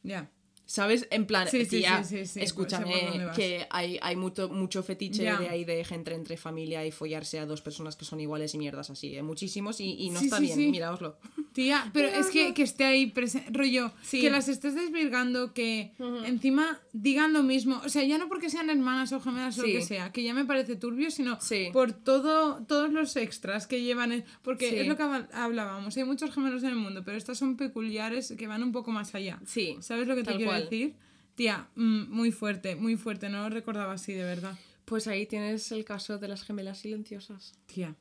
ya. 0.03 0.28
¿Sabes? 0.70 1.07
En 1.11 1.26
plan, 1.26 1.47
Sí, 1.47 1.65
tía, 1.65 2.03
sí, 2.03 2.26
sí, 2.26 2.41
escúchame, 2.41 2.91
que 3.36 3.65
hay, 3.70 3.97
hay 4.01 4.15
mucho, 4.18 4.49
mucho 4.49 4.84
fetiche 4.84 5.24
Ya. 5.24 5.38
de 5.39 5.47
ahí 5.47 5.63
de 5.63 5.84
gente 5.86 6.13
entre 6.13 6.36
familia 6.36 6.86
y 6.86 6.91
follarse 6.91 7.39
a 7.39 7.45
dos 7.45 7.61
personas 7.61 7.95
que 7.95 8.03
son 8.03 8.20
iguales 8.20 8.53
y 8.53 8.57
mierdas 8.57 8.89
así, 8.89 9.15
¿eh? 9.15 9.24
Muchísimos 9.24 9.80
y, 9.80 9.93
y 9.97 10.09
no 10.09 10.20
está 10.20 10.39
bien, 10.39 10.70
miraoslo. 10.70 11.18
Tía, 11.53 11.89
pero 11.93 12.09
es 12.09 12.28
que, 12.28 12.53
que 12.53 12.63
esté 12.63 12.84
ahí 12.84 13.07
presente, 13.07 13.49
rollo, 13.51 13.91
que 14.11 14.30
las 14.30 14.49
estés 14.49 14.76
desvirgando, 14.76 15.53
que 15.53 15.93
encima 16.26 16.80
digan 16.91 17.32
lo 17.32 17.43
mismo. 17.43 17.82
O 17.86 17.89
sea, 17.89 18.03
ya 18.03 18.18
no 18.18 18.28
porque 18.28 18.49
sean 18.49 18.70
hermanas 18.70 19.13
o 19.13 19.22
gemelas 19.22 19.57
o 19.59 19.61
lo 19.61 19.68
que 19.70 19.82
sea, 19.82 20.11
que 20.11 20.22
ya 20.24 20.34
me 20.34 20.43
parece 20.45 20.76
turbio, 20.76 21.09
sino 21.11 21.39
por 21.72 21.93
todo, 21.93 22.63
todos 22.68 22.91
los 22.91 23.15
extras 23.15 23.68
que 23.68 23.82
llevan. 23.82 24.11
en- 24.11 24.26
Porque 24.43 24.82
es 24.82 24.88
lo 24.88 24.97
que 24.97 25.03
habl- 25.03 25.30
hablábamos, 25.34 25.95
hay 25.95 26.03
muchos 26.03 26.32
gemelos 26.34 26.61
en 26.63 26.70
el 26.70 26.76
mundo, 26.76 27.03
pero 27.05 27.18
estas 27.18 27.38
son 27.38 27.55
peculiares 27.55 28.34
que 28.38 28.47
van 28.47 28.61
un 28.63 28.72
poco 28.74 28.91
más 28.91 29.15
allá. 29.15 29.39
Sí, 29.45 29.78
¿Sabes 29.80 30.07
lo 30.07 30.15
que 30.15 30.22
te 30.22 30.26
tal 30.28 30.36
quiero 30.38 30.51
cual. 30.51 30.56
Decir? 30.61 30.95
Tía, 31.35 31.69
mm, 31.75 32.09
muy 32.09 32.31
fuerte, 32.31 32.75
muy 32.75 32.97
fuerte, 32.97 33.29
no 33.29 33.43
lo 33.43 33.49
recordaba 33.49 33.93
así, 33.93 34.13
de 34.13 34.23
verdad. 34.23 34.57
Pues 34.85 35.07
ahí 35.07 35.25
tienes 35.25 35.71
el 35.71 35.85
caso 35.85 36.17
de 36.17 36.27
las 36.27 36.43
gemelas 36.43 36.79
silenciosas. 36.79 37.53
Tía. 37.65 37.95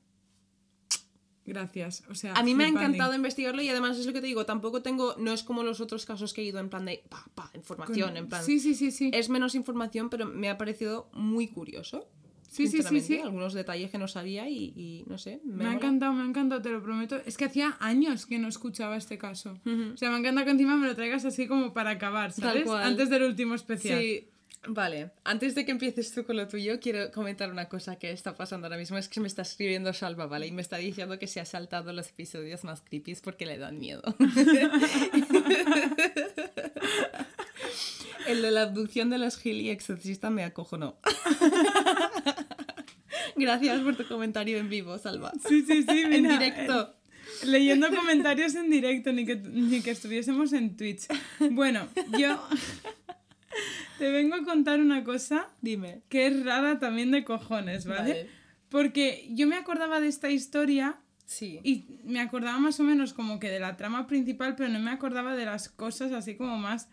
Gracias. 1.44 2.02
O 2.10 2.14
sea, 2.14 2.32
A 2.34 2.42
mí 2.42 2.54
me 2.54 2.64
ha 2.64 2.66
flipandi. 2.66 2.86
encantado 2.86 3.14
investigarlo 3.14 3.62
y 3.62 3.68
además 3.68 3.96
es 3.98 4.06
lo 4.06 4.12
que 4.12 4.20
te 4.20 4.26
digo, 4.26 4.46
tampoco 4.46 4.82
tengo, 4.82 5.14
no 5.18 5.32
es 5.32 5.44
como 5.44 5.62
los 5.62 5.80
otros 5.80 6.04
casos 6.04 6.32
que 6.32 6.40
he 6.40 6.44
ido 6.44 6.58
en 6.58 6.68
plan 6.68 6.84
de, 6.84 7.04
pa, 7.08 7.24
pa, 7.34 7.50
información, 7.54 8.16
en 8.16 8.28
plan... 8.28 8.42
Sí, 8.44 8.58
sí, 8.58 8.74
sí, 8.74 8.90
sí. 8.90 9.10
Es 9.14 9.28
menos 9.28 9.54
información, 9.54 10.10
pero 10.10 10.26
me 10.26 10.48
ha 10.48 10.58
parecido 10.58 11.08
muy 11.12 11.46
curioso. 11.46 12.08
Sí, 12.50 12.68
sí, 12.68 12.82
sí, 12.82 13.00
sí. 13.00 13.18
Algunos 13.18 13.52
detalles 13.54 13.90
que 13.90 13.98
no 13.98 14.08
sabía 14.08 14.48
y, 14.48 14.72
y 14.76 15.04
no 15.08 15.18
sé. 15.18 15.40
Me, 15.44 15.56
Me 15.56 15.64
ha 15.64 15.66
mola. 15.68 15.76
encantado, 15.78 16.12
me 16.12 16.22
ha 16.22 16.26
encantado, 16.26 16.62
te 16.62 16.70
lo 16.70 16.82
prometo. 16.82 17.20
Es 17.26 17.36
que 17.36 17.44
hacía 17.44 17.76
años 17.80 18.24
que 18.26 18.38
no 18.38 18.48
escuchaba 18.48 18.96
este 18.96 19.18
caso. 19.18 19.58
O 19.92 19.96
sea, 19.96 20.10
me 20.10 20.18
encanta 20.18 20.44
que 20.44 20.50
encima 20.50 20.76
me 20.76 20.86
lo 20.86 20.94
traigas 20.94 21.24
así 21.24 21.46
como 21.46 21.72
para 21.74 21.90
acabar, 21.90 22.32
¿sabes? 22.32 22.68
Antes 22.68 23.10
del 23.10 23.24
último 23.24 23.54
especial. 23.54 24.00
Sí, 24.00 24.28
vale. 24.68 25.10
Antes 25.24 25.54
de 25.54 25.64
que 25.64 25.72
empieces 25.72 26.12
tú 26.12 26.24
con 26.24 26.36
lo 26.36 26.48
tuyo, 26.48 26.80
quiero 26.80 27.10
comentar 27.12 27.50
una 27.50 27.68
cosa 27.68 27.96
que 27.96 28.10
está 28.10 28.36
pasando 28.36 28.66
ahora 28.66 28.78
mismo. 28.78 28.96
Es 28.96 29.08
que 29.08 29.20
me 29.20 29.26
está 29.28 29.42
escribiendo 29.42 29.92
Salva, 29.92 30.26
¿vale? 30.26 30.46
Y 30.46 30.52
me 30.52 30.62
está 30.62 30.76
diciendo 30.78 31.18
que 31.18 31.26
se 31.26 31.40
ha 31.40 31.44
saltado 31.44 31.92
los 31.92 32.08
episodios 32.08 32.64
más 32.64 32.80
creepy 32.80 33.16
porque 33.22 33.44
le 33.46 33.58
dan 33.58 33.78
miedo. 33.78 34.02
El 38.26 38.42
de 38.42 38.50
la 38.50 38.62
abducción 38.62 39.08
de 39.08 39.18
los 39.18 39.38
Gil 39.38 39.60
y 39.60 39.70
exorcista 39.70 40.30
me 40.30 40.42
acojonó. 40.42 40.96
Gracias 43.36 43.80
por 43.82 43.96
tu 43.96 44.06
comentario 44.06 44.58
en 44.58 44.68
vivo, 44.68 44.98
Salva. 44.98 45.32
Sí, 45.48 45.62
sí, 45.66 45.82
sí, 45.82 46.02
En 46.04 46.22
mira, 46.22 46.38
directo. 46.38 46.94
eh, 47.42 47.46
leyendo 47.46 47.88
comentarios 47.94 48.54
en 48.54 48.70
directo, 48.70 49.12
ni 49.12 49.26
que, 49.26 49.36
ni 49.36 49.80
que 49.82 49.90
estuviésemos 49.90 50.52
en 50.52 50.76
Twitch. 50.76 51.06
Bueno, 51.50 51.86
yo 52.18 52.40
te 53.98 54.10
vengo 54.10 54.34
a 54.36 54.44
contar 54.44 54.80
una 54.80 55.04
cosa 55.04 55.48
Dime. 55.60 56.02
que 56.08 56.26
es 56.26 56.44
rara 56.44 56.78
también 56.78 57.10
de 57.10 57.24
cojones, 57.24 57.86
¿vale? 57.86 58.10
Vale. 58.12 58.30
Porque 58.68 59.28
yo 59.30 59.46
me 59.46 59.56
acordaba 59.56 60.00
de 60.00 60.08
esta 60.08 60.30
historia 60.30 60.98
Sí. 61.26 61.58
Y 61.64 61.98
me 62.04 62.20
acordaba 62.20 62.56
más 62.60 62.78
o 62.78 62.84
menos 62.84 63.12
como 63.12 63.40
que 63.40 63.50
de 63.50 63.58
la 63.58 63.76
trama 63.76 64.06
principal, 64.06 64.54
pero 64.54 64.68
no 64.68 64.78
me 64.78 64.92
acordaba 64.92 65.34
de 65.34 65.44
las 65.44 65.68
cosas 65.68 66.12
así 66.12 66.36
como 66.36 66.56
más 66.56 66.88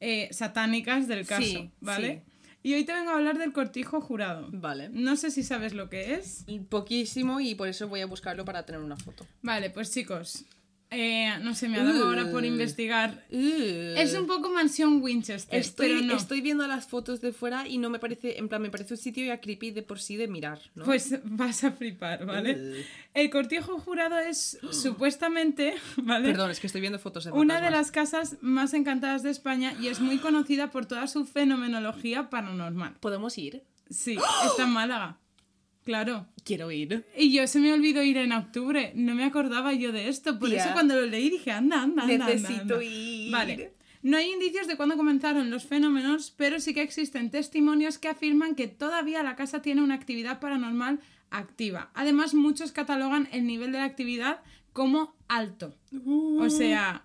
eh, 0.00 0.28
satánicas 0.32 1.08
del 1.08 1.26
caso, 1.26 1.42
Sí, 1.46 1.70
¿vale? 1.80 2.22
Y 2.62 2.74
hoy 2.74 2.84
te 2.84 2.92
vengo 2.92 3.10
a 3.10 3.14
hablar 3.14 3.38
del 3.38 3.52
cortijo 3.52 4.00
jurado. 4.00 4.48
Vale. 4.52 4.90
No 4.90 5.16
sé 5.16 5.30
si 5.30 5.42
sabes 5.42 5.72
lo 5.72 5.88
que 5.88 6.14
es. 6.14 6.44
Poquísimo 6.68 7.40
y 7.40 7.54
por 7.54 7.68
eso 7.68 7.88
voy 7.88 8.00
a 8.00 8.06
buscarlo 8.06 8.44
para 8.44 8.66
tener 8.66 8.82
una 8.82 8.96
foto. 8.96 9.26
Vale, 9.42 9.70
pues 9.70 9.90
chicos, 9.92 10.44
eh, 10.90 11.32
no 11.42 11.54
sé, 11.54 11.68
me 11.68 11.78
ha 11.78 11.84
dado 11.84 12.04
ahora 12.04 12.30
por 12.30 12.42
Uh. 12.42 12.46
investigar. 12.46 13.24
Es 13.30 14.14
un 14.14 14.26
poco 14.26 14.50
mansión 14.50 15.00
Winchester, 15.02 15.58
Estoy, 15.58 15.88
pero 15.88 16.00
no. 16.02 16.14
estoy 16.16 16.40
viendo 16.40 16.66
las 16.66 16.86
fotos 16.88 17.20
de 17.20 17.32
fuera 17.32 17.68
y 17.68 17.78
no 17.78 17.90
me 17.90 17.98
parece, 17.98 18.38
en 18.38 18.48
plan, 18.48 18.60
me 18.62 18.70
parece 18.70 18.94
un 18.94 18.98
sitio 18.98 19.24
ya 19.24 19.40
creepy 19.40 19.70
de 19.70 19.82
por 19.82 20.00
sí 20.00 20.16
de 20.16 20.26
mirar, 20.28 20.60
¿no? 20.74 20.84
Pues 20.84 21.14
vas 21.24 21.62
a 21.64 21.70
flipar, 21.70 22.26
¿vale? 22.26 22.54
Uh. 22.54 22.74
El 23.14 23.30
cortijo 23.30 23.78
jurado 23.78 24.18
es 24.18 24.58
supuestamente, 24.72 25.74
¿vale? 25.96 26.28
Perdón, 26.28 26.50
es 26.50 26.60
que 26.60 26.66
estoy 26.66 26.80
viendo 26.80 26.98
fotos 26.98 27.24
de 27.24 27.30
Una 27.32 27.60
de 27.60 27.70
las 27.70 27.90
casas 27.92 28.36
más 28.40 28.74
encantadas 28.74 29.22
de 29.22 29.30
España 29.30 29.74
y 29.80 29.88
es 29.88 30.00
muy 30.00 30.18
conocida 30.18 30.70
por 30.70 30.86
toda 30.86 31.06
su 31.06 31.24
fenomenología 31.24 32.30
paranormal. 32.30 32.96
¿Podemos 33.00 33.38
ir? 33.38 33.62
Sí, 33.88 34.18
está 34.46 34.64
en 34.64 34.70
Málaga. 34.70 35.18
Claro. 35.90 36.28
Quiero 36.44 36.70
ir. 36.70 37.04
Y 37.16 37.32
yo 37.32 37.48
se 37.48 37.58
me 37.58 37.72
olvidó 37.72 38.00
ir 38.04 38.16
en 38.16 38.30
octubre. 38.30 38.92
No 38.94 39.16
me 39.16 39.24
acordaba 39.24 39.72
yo 39.72 39.90
de 39.90 40.08
esto. 40.08 40.38
Por 40.38 40.52
eso 40.54 40.68
cuando 40.72 40.94
lo 40.94 41.04
leí 41.04 41.30
dije, 41.30 41.50
anda, 41.50 41.82
anda, 41.82 42.04
anda. 42.04 42.14
anda, 42.14 42.26
Necesito 42.28 42.74
anda. 42.74 42.84
ir. 42.84 43.32
Vale. 43.32 43.72
No 44.02 44.16
hay 44.16 44.30
indicios 44.30 44.68
de 44.68 44.76
cuándo 44.76 44.96
comenzaron 44.96 45.50
los 45.50 45.64
fenómenos, 45.64 46.32
pero 46.36 46.60
sí 46.60 46.74
que 46.74 46.82
existen 46.82 47.32
testimonios 47.32 47.98
que 47.98 48.06
afirman 48.06 48.54
que 48.54 48.68
todavía 48.68 49.24
la 49.24 49.34
casa 49.34 49.62
tiene 49.62 49.82
una 49.82 49.96
actividad 49.96 50.38
paranormal 50.38 51.00
activa. 51.30 51.90
Además, 51.94 52.34
muchos 52.34 52.70
catalogan 52.70 53.28
el 53.32 53.44
nivel 53.44 53.72
de 53.72 53.78
la 53.78 53.84
actividad 53.84 54.42
como 54.72 55.16
alto. 55.26 55.74
Uh. 55.92 56.40
O 56.40 56.50
sea, 56.50 57.02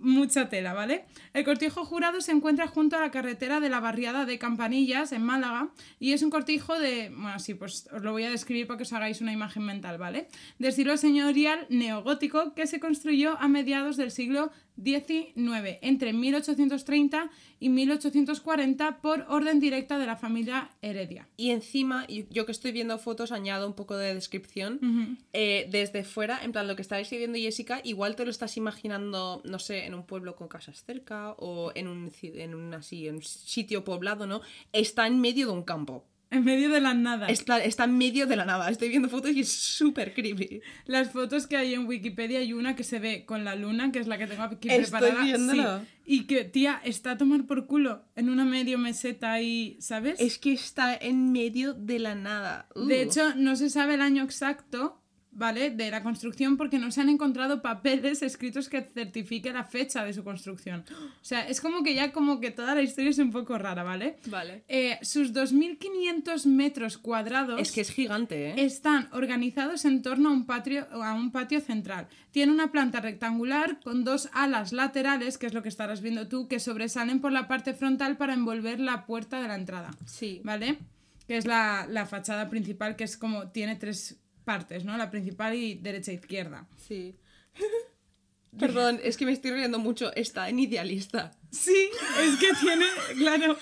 mucha 0.00 0.48
tela, 0.48 0.74
¿vale? 0.74 1.04
El 1.38 1.44
cortijo 1.44 1.84
jurado 1.84 2.20
se 2.20 2.32
encuentra 2.32 2.66
junto 2.66 2.96
a 2.96 3.00
la 3.00 3.12
carretera 3.12 3.60
de 3.60 3.68
la 3.68 3.78
barriada 3.78 4.26
de 4.26 4.40
Campanillas, 4.40 5.12
en 5.12 5.22
Málaga, 5.22 5.70
y 6.00 6.12
es 6.12 6.24
un 6.24 6.30
cortijo 6.30 6.76
de, 6.76 7.10
bueno, 7.10 7.38
sí, 7.38 7.54
pues 7.54 7.88
os 7.92 8.02
lo 8.02 8.10
voy 8.10 8.24
a 8.24 8.30
describir 8.30 8.66
para 8.66 8.78
que 8.78 8.82
os 8.82 8.92
hagáis 8.92 9.20
una 9.20 9.32
imagen 9.32 9.62
mental, 9.62 9.98
¿vale? 9.98 10.26
De 10.58 10.66
estilo 10.66 10.96
señorial 10.96 11.64
neogótico 11.68 12.54
que 12.54 12.66
se 12.66 12.80
construyó 12.80 13.38
a 13.38 13.46
mediados 13.46 13.96
del 13.96 14.10
siglo 14.10 14.50
XIX, 14.82 15.78
entre 15.82 16.12
1830 16.12 17.30
y 17.60 17.68
1840, 17.68 19.00
por 19.00 19.24
orden 19.28 19.60
directa 19.60 19.98
de 19.98 20.06
la 20.06 20.16
familia 20.16 20.70
Heredia. 20.82 21.28
Y 21.36 21.50
encima, 21.50 22.06
yo 22.30 22.46
que 22.46 22.52
estoy 22.52 22.72
viendo 22.72 22.98
fotos, 22.98 23.32
añado 23.32 23.66
un 23.66 23.74
poco 23.74 23.96
de 23.96 24.14
descripción. 24.14 25.18
Eh, 25.32 25.68
desde 25.70 26.04
fuera, 26.04 26.42
en 26.42 26.52
plan, 26.52 26.68
lo 26.68 26.76
que 26.76 26.82
está 26.82 26.98
escribiendo 27.00 27.38
Jessica, 27.38 27.80
igual 27.82 28.16
te 28.16 28.24
lo 28.24 28.30
estás 28.30 28.56
imaginando, 28.56 29.42
no 29.44 29.58
sé, 29.58 29.86
en 29.86 29.94
un 29.94 30.04
pueblo 30.04 30.36
con 30.36 30.48
casas 30.48 30.84
cerca 30.84 31.27
o 31.38 31.72
en 31.74 31.88
un, 31.88 32.10
en 32.22 32.54
un, 32.54 32.74
así, 32.74 33.08
en 33.08 33.16
un 33.16 33.22
sitio 33.22 33.84
poblado, 33.84 34.26
¿no? 34.26 34.40
Está 34.72 35.06
en 35.06 35.20
medio 35.20 35.46
de 35.46 35.52
un 35.52 35.62
campo. 35.62 36.04
En 36.30 36.44
medio 36.44 36.68
de 36.68 36.80
la 36.80 36.92
nada. 36.92 37.28
Está, 37.28 37.64
está 37.64 37.84
en 37.84 37.96
medio 37.96 38.26
de 38.26 38.36
la 38.36 38.44
nada. 38.44 38.68
Estoy 38.68 38.90
viendo 38.90 39.08
fotos 39.08 39.30
y 39.30 39.40
es 39.40 39.50
súper 39.50 40.12
creepy. 40.12 40.60
Las 40.84 41.10
fotos 41.10 41.46
que 41.46 41.56
hay 41.56 41.72
en 41.72 41.86
Wikipedia 41.86 42.40
hay 42.40 42.52
una 42.52 42.76
que 42.76 42.84
se 42.84 42.98
ve 42.98 43.24
con 43.24 43.44
la 43.44 43.54
luna, 43.54 43.92
que 43.92 43.98
es 43.98 44.06
la 44.06 44.18
que 44.18 44.26
tengo 44.26 44.42
aquí 44.42 44.68
Estoy 44.68 44.90
preparada. 45.00 45.24
viéndola. 45.24 45.80
sí. 45.80 45.94
Y 46.10 46.26
que, 46.26 46.44
tía, 46.44 46.80
está 46.84 47.12
a 47.12 47.18
tomar 47.18 47.46
por 47.46 47.66
culo 47.66 48.02
en 48.14 48.28
una 48.28 48.44
medio 48.44 48.78
meseta 48.78 49.32
ahí, 49.32 49.76
¿sabes? 49.80 50.20
Es 50.20 50.38
que 50.38 50.52
está 50.52 50.94
en 50.94 51.32
medio 51.32 51.72
de 51.72 51.98
la 51.98 52.14
nada. 52.14 52.68
Uh. 52.74 52.84
De 52.86 53.02
hecho, 53.02 53.34
no 53.34 53.56
se 53.56 53.70
sabe 53.70 53.94
el 53.94 54.02
año 54.02 54.22
exacto, 54.24 54.97
¿vale? 55.32 55.70
De 55.70 55.90
la 55.90 56.02
construcción 56.02 56.56
porque 56.56 56.78
no 56.78 56.90
se 56.90 57.00
han 57.00 57.08
encontrado 57.08 57.62
papeles 57.62 58.22
escritos 58.22 58.68
que 58.68 58.82
certifique 58.82 59.52
la 59.52 59.64
fecha 59.64 60.04
de 60.04 60.12
su 60.12 60.24
construcción. 60.24 60.84
O 60.90 61.24
sea, 61.24 61.46
es 61.48 61.60
como 61.60 61.82
que 61.82 61.94
ya 61.94 62.12
como 62.12 62.40
que 62.40 62.50
toda 62.50 62.74
la 62.74 62.82
historia 62.82 63.10
es 63.10 63.18
un 63.18 63.30
poco 63.30 63.58
rara, 63.58 63.82
¿vale? 63.82 64.18
Vale. 64.26 64.64
Eh, 64.68 64.98
sus 65.02 65.32
2.500 65.32 66.46
metros 66.46 66.98
cuadrados 66.98 67.60
Es 67.60 67.72
que 67.72 67.82
es 67.82 67.90
gigante, 67.90 68.50
¿eh? 68.50 68.54
están 68.64 69.08
organizados 69.12 69.84
en 69.84 70.02
torno 70.02 70.30
a 70.30 70.32
un, 70.32 70.46
patio, 70.46 70.86
a 70.92 71.14
un 71.14 71.30
patio 71.30 71.60
central. 71.60 72.08
Tiene 72.30 72.52
una 72.52 72.70
planta 72.72 73.00
rectangular 73.00 73.80
con 73.80 74.04
dos 74.04 74.28
alas 74.32 74.72
laterales, 74.72 75.38
que 75.38 75.46
es 75.46 75.54
lo 75.54 75.62
que 75.62 75.68
estarás 75.68 76.00
viendo 76.00 76.28
tú, 76.28 76.48
que 76.48 76.60
sobresalen 76.60 77.20
por 77.20 77.32
la 77.32 77.48
parte 77.48 77.74
frontal 77.74 78.16
para 78.16 78.34
envolver 78.34 78.80
la 78.80 79.06
puerta 79.06 79.40
de 79.40 79.48
la 79.48 79.54
entrada. 79.54 79.90
Sí. 80.04 80.40
¿Vale? 80.44 80.78
Que 81.26 81.36
es 81.36 81.46
la, 81.46 81.86
la 81.88 82.06
fachada 82.06 82.48
principal, 82.48 82.96
que 82.96 83.04
es 83.04 83.16
como 83.16 83.48
tiene 83.48 83.76
tres 83.76 84.18
partes, 84.48 84.82
¿no? 84.82 84.96
La 84.96 85.10
principal 85.10 85.54
y 85.54 85.74
derecha 85.74 86.10
e 86.10 86.14
izquierda. 86.14 86.66
Sí. 86.78 87.14
Perdón, 88.58 88.98
es 89.04 89.18
que 89.18 89.26
me 89.26 89.32
estoy 89.32 89.50
riendo 89.50 89.78
mucho. 89.78 90.10
Está 90.14 90.48
en 90.48 90.58
idealista. 90.58 91.36
Sí, 91.50 91.90
es 92.24 92.36
que 92.40 92.48
tiene, 92.58 92.86
claro. 93.18 93.58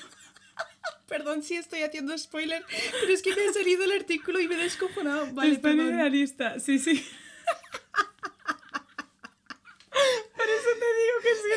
Perdón 1.08 1.42
si 1.42 1.56
estoy 1.56 1.82
haciendo 1.82 2.16
spoiler, 2.16 2.64
pero 3.00 3.12
es 3.12 3.20
que 3.20 3.34
me 3.34 3.48
ha 3.48 3.52
salido 3.52 3.82
el 3.82 3.90
artículo 3.90 4.40
y 4.40 4.46
me 4.46 4.54
he 4.54 4.58
descojonado. 4.58 5.26
Vale, 5.34 5.54
está 5.54 5.72
en 5.72 5.80
idealista, 5.80 6.60
sí, 6.60 6.78
sí. 6.78 6.94
Por 10.36 10.48
eso 10.56 10.70
te 10.82 10.88
digo 11.00 11.16
que 11.24 11.34
sí. 11.42 11.50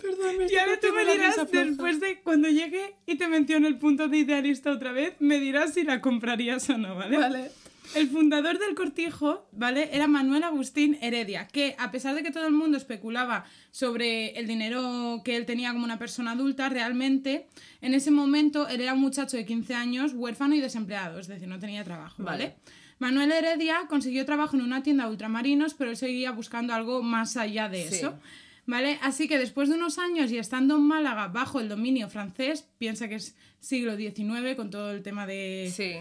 Perdón, 0.00 0.36
Y 0.50 0.56
ahora 0.56 0.78
tú 0.80 0.88
me 0.94 1.04
dirás, 1.12 1.36
después 1.50 2.00
de 2.00 2.20
cuando 2.20 2.48
llegue 2.48 2.94
y 3.06 3.16
te 3.16 3.28
mencione 3.28 3.68
el 3.68 3.78
punto 3.78 4.08
de 4.08 4.18
idealista 4.18 4.70
otra 4.72 4.92
vez, 4.92 5.14
me 5.20 5.38
dirás 5.40 5.74
si 5.74 5.84
la 5.84 6.00
comprarías 6.00 6.68
o 6.70 6.78
no, 6.78 6.94
¿vale? 6.94 7.16
Vale. 7.18 7.50
El 7.94 8.08
fundador 8.08 8.58
del 8.60 8.76
cortijo, 8.76 9.48
¿vale? 9.50 9.90
Era 9.92 10.06
Manuel 10.06 10.44
Agustín 10.44 10.96
Heredia, 11.02 11.48
que 11.48 11.74
a 11.76 11.90
pesar 11.90 12.14
de 12.14 12.22
que 12.22 12.30
todo 12.30 12.46
el 12.46 12.52
mundo 12.52 12.76
especulaba 12.76 13.44
sobre 13.72 14.38
el 14.38 14.46
dinero 14.46 15.22
que 15.24 15.34
él 15.36 15.44
tenía 15.44 15.72
como 15.72 15.84
una 15.84 15.98
persona 15.98 16.32
adulta, 16.32 16.68
realmente 16.68 17.48
en 17.80 17.94
ese 17.94 18.12
momento 18.12 18.68
él 18.68 18.80
era 18.80 18.94
un 18.94 19.00
muchacho 19.00 19.36
de 19.36 19.44
15 19.44 19.74
años, 19.74 20.12
huérfano 20.14 20.54
y 20.54 20.60
desempleado, 20.60 21.18
es 21.18 21.26
decir, 21.26 21.48
no 21.48 21.58
tenía 21.58 21.82
trabajo, 21.82 22.22
¿vale? 22.22 22.44
Vale. 22.44 22.56
Manuel 23.00 23.32
Heredia 23.32 23.86
consiguió 23.88 24.24
trabajo 24.24 24.56
en 24.56 24.62
una 24.62 24.82
tienda 24.84 25.06
de 25.06 25.10
ultramarinos, 25.10 25.74
pero 25.74 25.90
él 25.90 25.96
seguía 25.96 26.30
buscando 26.30 26.74
algo 26.74 27.02
más 27.02 27.36
allá 27.36 27.68
de 27.68 27.88
Sí. 27.88 27.94
eso. 27.96 28.20
¿Vale? 28.66 28.98
Así 29.02 29.26
que 29.28 29.38
después 29.38 29.68
de 29.68 29.74
unos 29.74 29.98
años 29.98 30.30
y 30.30 30.38
estando 30.38 30.76
en 30.76 30.82
Málaga 30.82 31.28
bajo 31.28 31.60
el 31.60 31.68
dominio 31.68 32.08
francés, 32.08 32.68
piensa 32.78 33.08
que 33.08 33.16
es 33.16 33.36
siglo 33.60 33.96
XIX 33.96 34.54
con 34.56 34.70
todo 34.70 34.92
el 34.92 35.02
tema 35.02 35.26
de... 35.26 35.72
Sí. 35.74 35.94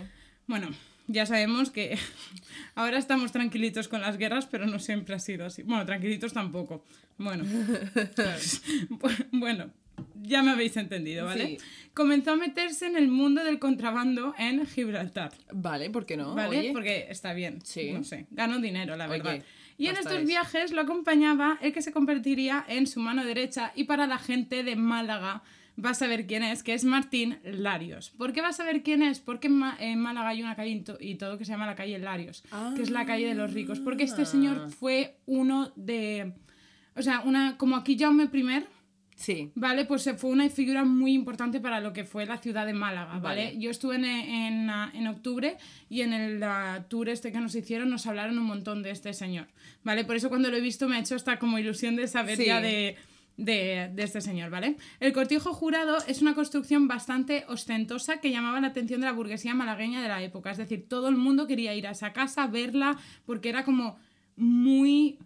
Bueno, 0.48 0.70
ya 1.08 1.26
sabemos 1.26 1.72
que 1.72 1.98
ahora 2.76 2.98
estamos 2.98 3.32
tranquilitos 3.32 3.88
con 3.88 4.02
las 4.02 4.18
guerras, 4.18 4.46
pero 4.46 4.68
no 4.68 4.80
siempre 4.80 5.16
ha 5.16 5.20
sido 5.20 5.46
así. 5.46 5.64
Bueno, 5.64 5.86
tranquilitos 5.86 6.34
tampoco. 6.34 6.84
Bueno. 7.18 7.44
bueno, 9.32 9.72
ya 10.22 10.44
me 10.44 10.52
habéis 10.52 10.78
entendido, 10.78 11.26
¿vale? 11.26 11.48
Sí. 11.48 11.58
Comenzó 11.94 12.32
a 12.32 12.36
meterse 12.36 12.86
en 12.86 12.96
el 12.96 13.08
mundo 13.08 13.44
del 13.44 13.60
contrabando 13.60 14.34
en 14.38 14.66
Gibraltar. 14.66 15.32
Vale, 15.52 15.90
¿por 15.90 16.06
qué 16.06 16.16
no? 16.16 16.36
¿Vale? 16.36 16.60
Oye. 16.60 16.72
Porque 16.72 17.08
está 17.10 17.34
bien. 17.34 17.60
Sí. 17.64 17.92
No 17.92 18.04
sé. 18.04 18.28
Ganó 18.32 18.60
dinero, 18.60 18.96
la 18.96 19.10
Oye, 19.10 19.18
verdad. 19.22 19.44
Y 19.80 19.88
en 19.88 19.96
estos 19.98 20.14
es. 20.20 20.28
viajes 20.28 20.72
lo 20.72 20.82
acompañaba 20.82 21.58
el 21.62 21.74
que 21.74 21.82
se 21.82 21.92
convertiría 21.92 22.64
en 22.68 22.86
su 22.86 23.00
mano 23.00 23.24
derecha 23.24 23.72
y 23.76 23.86
para 23.86 24.06
la 24.08 24.20
gente 24.20 24.64
de 24.64 24.76
Málaga 24.76 25.42
va 25.84 25.92
a 25.92 25.94
saber 25.94 26.28
quién 26.28 26.44
es, 26.44 26.62
que 26.62 26.74
es 26.74 26.84
Martín 26.84 27.40
Larios. 27.44 28.10
¿Por 28.12 28.34
qué 28.34 28.42
va 28.42 28.50
a 28.50 28.54
saber 28.54 28.84
quién 28.84 29.02
es? 29.02 29.20
Porque 29.20 29.48
en, 29.48 30.00
Málaga 30.00 30.30
hay 30.30 30.44
una 30.44 30.56
calle 30.56 30.84
y 31.00 31.16
todo 31.16 31.38
que 31.38 31.46
se 31.46 31.52
llama 31.54 31.66
la 31.66 31.76
calle 31.76 31.98
Larios, 32.00 32.44
que 32.76 32.82
es 32.82 32.90
la 32.90 33.06
calle 33.06 33.28
de 33.28 33.36
los 33.36 33.54
ricos. 33.54 33.80
Porque 33.80 34.04
este 34.04 34.26
señor 34.26 34.66
Ah. 34.66 34.70
fue 34.70 35.16
uno 35.26 35.72
de... 35.76 36.34
O 36.96 37.02
sea, 37.02 37.22
una, 37.22 37.58
como 37.58 37.78
aquí 37.78 37.98
Jaume 37.98 38.26
I, 38.26 38.66
Sí. 39.20 39.52
Vale, 39.54 39.84
pues 39.84 40.08
eh, 40.08 40.14
fue 40.14 40.30
una 40.30 40.50
figura 40.50 40.86
muy 40.86 41.14
importante 41.14 41.60
para 41.60 41.82
lo 41.82 41.92
que 41.92 42.06
fue 42.06 42.26
la 42.26 42.38
ciudad 42.38 42.66
de 42.66 42.72
Málaga, 42.72 43.20
¿vale? 43.20 43.48
Vale. 43.48 43.58
Yo 43.60 43.70
estuve 43.70 43.96
en, 43.98 44.06
en, 44.06 44.70
en 44.94 45.08
octubre 45.08 45.58
y 45.90 46.02
en 46.02 46.14
el 46.14 46.42
tour 46.88 47.10
este 47.10 47.34
que 47.34 47.40
nos 47.42 47.54
hicieron 47.54 47.90
nos 47.90 48.08
hablaron 48.08 48.38
un 48.40 48.46
montón 48.46 48.82
de 48.82 48.92
este 48.92 49.14
señor, 49.14 49.48
¿vale? 49.84 50.06
Por 50.06 50.16
eso 50.16 50.30
cuando 50.30 50.50
lo 50.50 50.56
he 50.56 50.62
visto 50.62 50.88
me 50.88 50.96
ha 50.96 51.00
hecho 51.02 51.16
hasta 51.16 51.38
como 51.38 51.60
ilusión 51.60 51.98
de 51.98 52.08
saber 52.08 52.38
Sí. 52.38 52.46
ya 52.46 52.62
de, 52.62 52.96
de, 53.36 53.92
de 53.94 54.04
este 54.04 54.22
señor, 54.22 54.52
¿vale? 54.52 54.78
El 55.02 55.12
cortijo 55.12 55.54
jurado 55.54 55.98
es 56.08 56.22
una 56.22 56.34
construcción 56.34 56.88
bastante 56.88 57.44
ostentosa 57.50 58.22
que 58.22 58.32
llamaba 58.32 58.62
la 58.62 58.68
atención 58.68 59.02
de 59.02 59.08
la 59.08 59.12
burguesía 59.14 59.54
malagueña 59.54 60.02
de 60.02 60.08
la 60.08 60.24
época, 60.24 60.52
es 60.52 60.58
decir, 60.58 60.88
todo 60.88 61.10
el 61.10 61.18
mundo 61.18 61.46
quería 61.46 61.76
ir 61.76 61.88
a 61.88 61.92
esa 61.92 62.14
casa, 62.14 62.48
verla, 62.48 62.98
porque 63.26 63.50
era 63.50 63.66
como 63.66 63.98
muy 64.38 65.20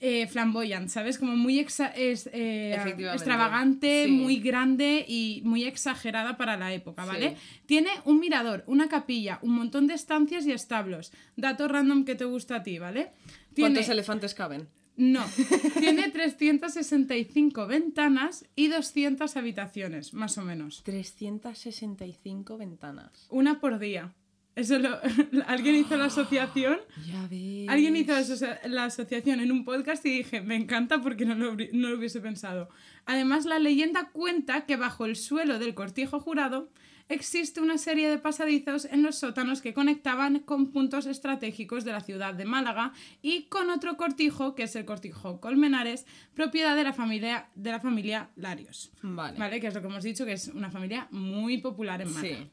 eh, 0.00 0.26
flamboyant, 0.26 0.88
¿sabes? 0.88 1.18
Como 1.18 1.36
muy 1.36 1.58
exa- 1.58 1.92
es, 1.96 2.28
eh, 2.32 2.76
extravagante, 3.14 4.04
sí. 4.06 4.10
muy 4.12 4.36
grande 4.40 5.04
y 5.08 5.40
muy 5.44 5.64
exagerada 5.64 6.36
para 6.36 6.56
la 6.56 6.72
época, 6.74 7.04
¿vale? 7.04 7.30
Sí. 7.30 7.60
Tiene 7.66 7.90
un 8.04 8.20
mirador, 8.20 8.62
una 8.66 8.88
capilla, 8.88 9.38
un 9.42 9.52
montón 9.54 9.86
de 9.86 9.94
estancias 9.94 10.46
y 10.46 10.52
establos. 10.52 11.12
Dato 11.36 11.66
random 11.68 12.04
que 12.04 12.14
te 12.14 12.24
gusta 12.24 12.56
a 12.56 12.62
ti, 12.62 12.78
¿vale? 12.78 13.08
Tiene, 13.54 13.70
¿Cuántos 13.74 13.88
elefantes 13.88 14.34
caben? 14.34 14.68
no, 14.98 15.24
tiene 15.78 16.10
365 16.10 17.66
ventanas 17.66 18.44
y 18.54 18.68
200 18.68 19.36
habitaciones, 19.36 20.12
más 20.14 20.36
o 20.38 20.42
menos. 20.42 20.82
365 20.84 22.56
ventanas. 22.58 23.26
Una 23.30 23.60
por 23.60 23.78
día. 23.78 24.12
Eso 24.56 24.78
lo, 24.78 24.98
alguien 25.46 25.76
hizo 25.76 25.96
la 25.96 26.06
asociación 26.06 26.78
Ya 27.06 27.26
ves. 27.30 27.68
Alguien 27.68 27.94
hizo 27.96 28.12
la, 28.12 28.18
asocia- 28.20 28.60
la 28.66 28.84
asociación 28.86 29.40
en 29.40 29.52
un 29.52 29.64
podcast 29.64 30.04
y 30.06 30.10
dije, 30.18 30.40
me 30.40 30.56
encanta 30.56 31.00
porque 31.00 31.24
no 31.24 31.34
lo, 31.34 31.54
no 31.72 31.88
lo 31.90 31.96
hubiese 31.96 32.20
pensado. 32.20 32.68
Además, 33.04 33.44
la 33.44 33.58
leyenda 33.58 34.08
cuenta 34.12 34.64
que 34.66 34.76
bajo 34.76 35.04
el 35.04 35.14
suelo 35.16 35.58
del 35.58 35.74
cortijo 35.74 36.18
jurado 36.20 36.70
existe 37.08 37.60
una 37.60 37.78
serie 37.78 38.08
de 38.08 38.18
pasadizos 38.18 38.84
en 38.86 39.02
los 39.04 39.16
sótanos 39.18 39.60
que 39.62 39.72
conectaban 39.74 40.40
con 40.40 40.72
puntos 40.72 41.06
estratégicos 41.06 41.84
de 41.84 41.92
la 41.92 42.00
ciudad 42.00 42.34
de 42.34 42.44
Málaga 42.46 42.92
y 43.22 43.44
con 43.44 43.70
otro 43.70 43.96
cortijo, 43.96 44.56
que 44.56 44.64
es 44.64 44.74
el 44.74 44.84
cortijo 44.84 45.40
Colmenares, 45.40 46.04
propiedad 46.34 46.74
de 46.74 46.82
la 46.82 46.92
familia, 46.92 47.48
de 47.54 47.70
la 47.70 47.78
familia 47.80 48.30
Larios. 48.34 48.90
Vale. 49.02 49.38
¿Vale? 49.38 49.60
Que 49.60 49.68
es 49.68 49.74
lo 49.74 49.82
que 49.82 49.86
hemos 49.86 50.02
dicho, 50.02 50.24
que 50.24 50.32
es 50.32 50.48
una 50.48 50.70
familia 50.72 51.06
muy 51.12 51.58
popular 51.58 52.02
en 52.02 52.12
Málaga. 52.12 52.38
Sí. 52.38 52.50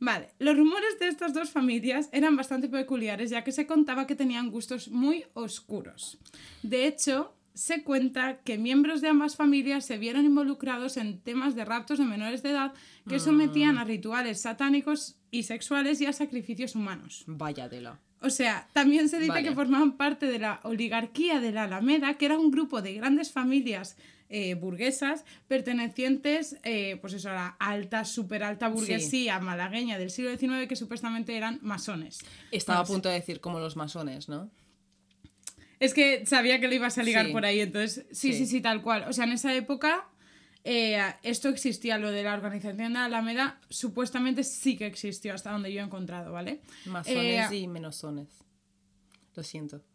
Vale, 0.00 0.30
los 0.38 0.56
rumores 0.56 0.98
de 0.98 1.08
estas 1.08 1.34
dos 1.34 1.50
familias 1.50 2.08
eran 2.12 2.34
bastante 2.34 2.68
peculiares 2.68 3.30
ya 3.30 3.44
que 3.44 3.52
se 3.52 3.66
contaba 3.66 4.06
que 4.06 4.16
tenían 4.16 4.50
gustos 4.50 4.88
muy 4.88 5.26
oscuros. 5.34 6.18
De 6.62 6.86
hecho, 6.86 7.34
se 7.52 7.82
cuenta 7.82 8.38
que 8.38 8.56
miembros 8.56 9.02
de 9.02 9.08
ambas 9.08 9.36
familias 9.36 9.84
se 9.84 9.98
vieron 9.98 10.24
involucrados 10.24 10.96
en 10.96 11.20
temas 11.20 11.54
de 11.54 11.66
raptos 11.66 11.98
de 11.98 12.06
menores 12.06 12.42
de 12.42 12.50
edad 12.50 12.72
que 13.06 13.20
sometían 13.20 13.76
a 13.76 13.84
rituales 13.84 14.40
satánicos 14.40 15.16
y 15.30 15.42
sexuales 15.42 16.00
y 16.00 16.06
a 16.06 16.14
sacrificios 16.14 16.74
humanos. 16.74 17.24
Vaya 17.26 17.68
tela. 17.68 18.00
O 18.22 18.30
sea, 18.30 18.68
también 18.72 19.08
se 19.08 19.18
dice 19.18 19.32
Vale. 19.32 19.48
que 19.48 19.54
formaban 19.54 19.98
parte 19.98 20.26
de 20.26 20.38
la 20.38 20.60
oligarquía 20.62 21.40
de 21.40 21.52
la 21.52 21.64
Alameda, 21.64 22.14
que 22.14 22.26
era 22.26 22.38
un 22.38 22.50
grupo 22.50 22.80
de 22.82 22.94
grandes 22.94 23.32
familias 23.32 23.96
eh, 24.30 24.54
burguesas 24.54 25.24
pertenecientes, 25.48 26.56
eh, 26.62 26.96
pues 27.00 27.12
eso, 27.14 27.30
a 27.30 27.34
la 27.34 27.46
alta, 27.58 28.04
súper 28.04 28.42
alta 28.44 28.68
burguesía 28.68 29.38
malagueña 29.40 29.98
del 29.98 30.10
siglo 30.10 30.30
XIX, 30.36 30.66
que 30.68 30.76
supuestamente 30.76 31.36
eran 31.36 31.58
masones. 31.62 32.20
Estaba 32.52 32.78
a 32.78 32.82
Vamos. 32.82 32.90
punto 32.90 33.08
de 33.08 33.16
decir 33.16 33.40
como 33.40 33.58
los 33.58 33.76
masones, 33.76 34.28
¿no? 34.28 34.50
Es 35.80 35.94
que 35.94 36.24
sabía 36.26 36.60
que 36.60 36.68
lo 36.68 36.74
ibas 36.74 36.96
a 36.98 37.02
ligar 37.02 37.26
Sí. 37.26 37.32
por 37.32 37.44
ahí, 37.44 37.60
entonces 37.60 38.06
sí, 38.12 38.32
sí, 38.32 38.40
sí, 38.40 38.46
Sí. 38.46 38.60
tal 38.60 38.82
cual. 38.82 39.04
O 39.08 39.12
sea, 39.12 39.24
en 39.24 39.32
esa 39.32 39.54
época 39.54 40.06
eh, 40.62 41.00
esto 41.22 41.48
existía, 41.48 41.96
lo 41.96 42.10
de 42.10 42.22
la 42.22 42.34
organización 42.34 42.76
de 42.76 42.90
la 42.90 43.06
Alameda, 43.06 43.58
supuestamente 43.70 44.44
sí 44.44 44.76
que 44.76 44.84
existió 44.86 45.32
hasta 45.32 45.50
donde 45.52 45.72
yo 45.72 45.80
he 45.80 45.84
encontrado, 45.84 46.32
¿vale? 46.32 46.60
Masones 46.84 47.50
Eh, 47.50 47.56
y 47.56 47.66
menosones. 47.66 48.28
Lo 49.34 49.42
siento. 49.42 49.82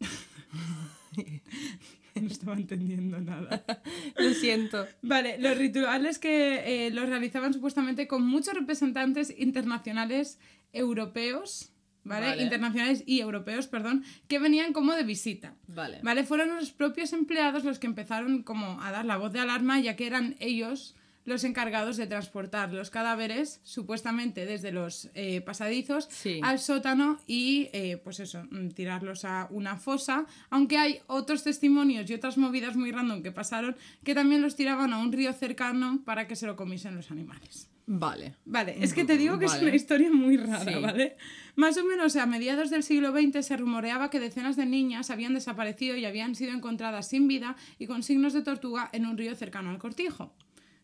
No 2.22 2.28
estaba 2.28 2.56
entendiendo 2.56 3.20
nada. 3.20 3.64
Lo 4.16 4.32
siento. 4.34 4.86
Vale, 5.02 5.38
los 5.38 5.56
rituales 5.56 6.18
que 6.18 6.86
eh, 6.86 6.90
los 6.90 7.08
realizaban 7.08 7.52
supuestamente 7.52 8.06
con 8.06 8.26
muchos 8.26 8.54
representantes 8.54 9.34
internacionales 9.36 10.38
europeos, 10.72 11.72
¿vale? 12.04 12.28
Vale. 12.28 12.42
Internacionales 12.42 13.02
y 13.06 13.20
europeos, 13.20 13.66
perdón, 13.66 14.04
que 14.28 14.38
venían 14.38 14.72
como 14.72 14.94
de 14.94 15.04
visita. 15.04 15.54
Vale. 15.68 16.00
¿Vale? 16.02 16.24
Fueron 16.24 16.54
los 16.56 16.72
propios 16.72 17.12
empleados 17.12 17.64
los 17.64 17.78
que 17.78 17.86
empezaron 17.86 18.42
como 18.42 18.80
a 18.82 18.90
dar 18.90 19.04
la 19.04 19.16
voz 19.16 19.32
de 19.32 19.40
alarma, 19.40 19.80
ya 19.80 19.96
que 19.96 20.06
eran 20.06 20.36
ellos 20.40 20.94
los 21.26 21.44
encargados 21.44 21.98
de 21.98 22.06
transportar 22.06 22.72
los 22.72 22.88
cadáveres, 22.88 23.60
supuestamente 23.64 24.46
desde 24.46 24.72
los 24.72 25.10
eh, 25.14 25.42
pasadizos, 25.42 26.08
Sí. 26.10 26.40
al 26.42 26.58
sótano 26.58 27.18
y, 27.26 27.68
eh, 27.74 28.00
pues 28.02 28.20
eso, 28.20 28.44
mm, 28.50 28.68
tirarlos 28.70 29.24
a 29.26 29.48
una 29.50 29.76
fosa. 29.76 30.24
Aunque 30.48 30.78
hay 30.78 31.00
otros 31.08 31.42
testimonios 31.44 32.08
y 32.08 32.14
otras 32.14 32.38
movidas 32.38 32.76
muy 32.76 32.90
random 32.92 33.22
que 33.22 33.32
pasaron 33.32 33.76
que 34.04 34.14
también 34.14 34.40
los 34.40 34.56
tiraban 34.56 34.92
a 34.94 34.98
un 34.98 35.12
río 35.12 35.32
cercano 35.34 36.00
para 36.04 36.26
que 36.26 36.36
se 36.36 36.46
lo 36.46 36.56
comiesen 36.56 36.94
los 36.96 37.10
animales. 37.10 37.68
Vale. 37.88 38.34
Vale, 38.44 38.76
es 38.80 38.92
que 38.94 39.04
te 39.04 39.16
digo 39.16 39.38
que 39.38 39.44
es 39.46 39.54
una 39.62 39.74
historia 39.74 40.10
muy 40.10 40.36
rara, 40.36 40.64
Sí. 40.72 40.80
¿vale? 40.80 41.16
Más 41.54 41.76
o 41.76 41.84
menos 41.84 42.16
a 42.16 42.26
mediados 42.26 42.68
del 42.70 42.82
siglo 42.82 43.12
XX 43.12 43.46
se 43.46 43.56
rumoreaba 43.56 44.10
que 44.10 44.18
decenas 44.18 44.56
de 44.56 44.66
niñas 44.66 45.10
habían 45.10 45.34
desaparecido 45.34 45.96
y 45.96 46.04
habían 46.04 46.34
sido 46.34 46.52
encontradas 46.52 47.08
sin 47.08 47.28
vida 47.28 47.54
y 47.78 47.86
con 47.86 48.02
signos 48.02 48.32
de 48.32 48.42
tortuga 48.42 48.90
en 48.92 49.06
un 49.06 49.16
río 49.16 49.34
cercano 49.36 49.70
al 49.70 49.78
cortijo. 49.78 50.34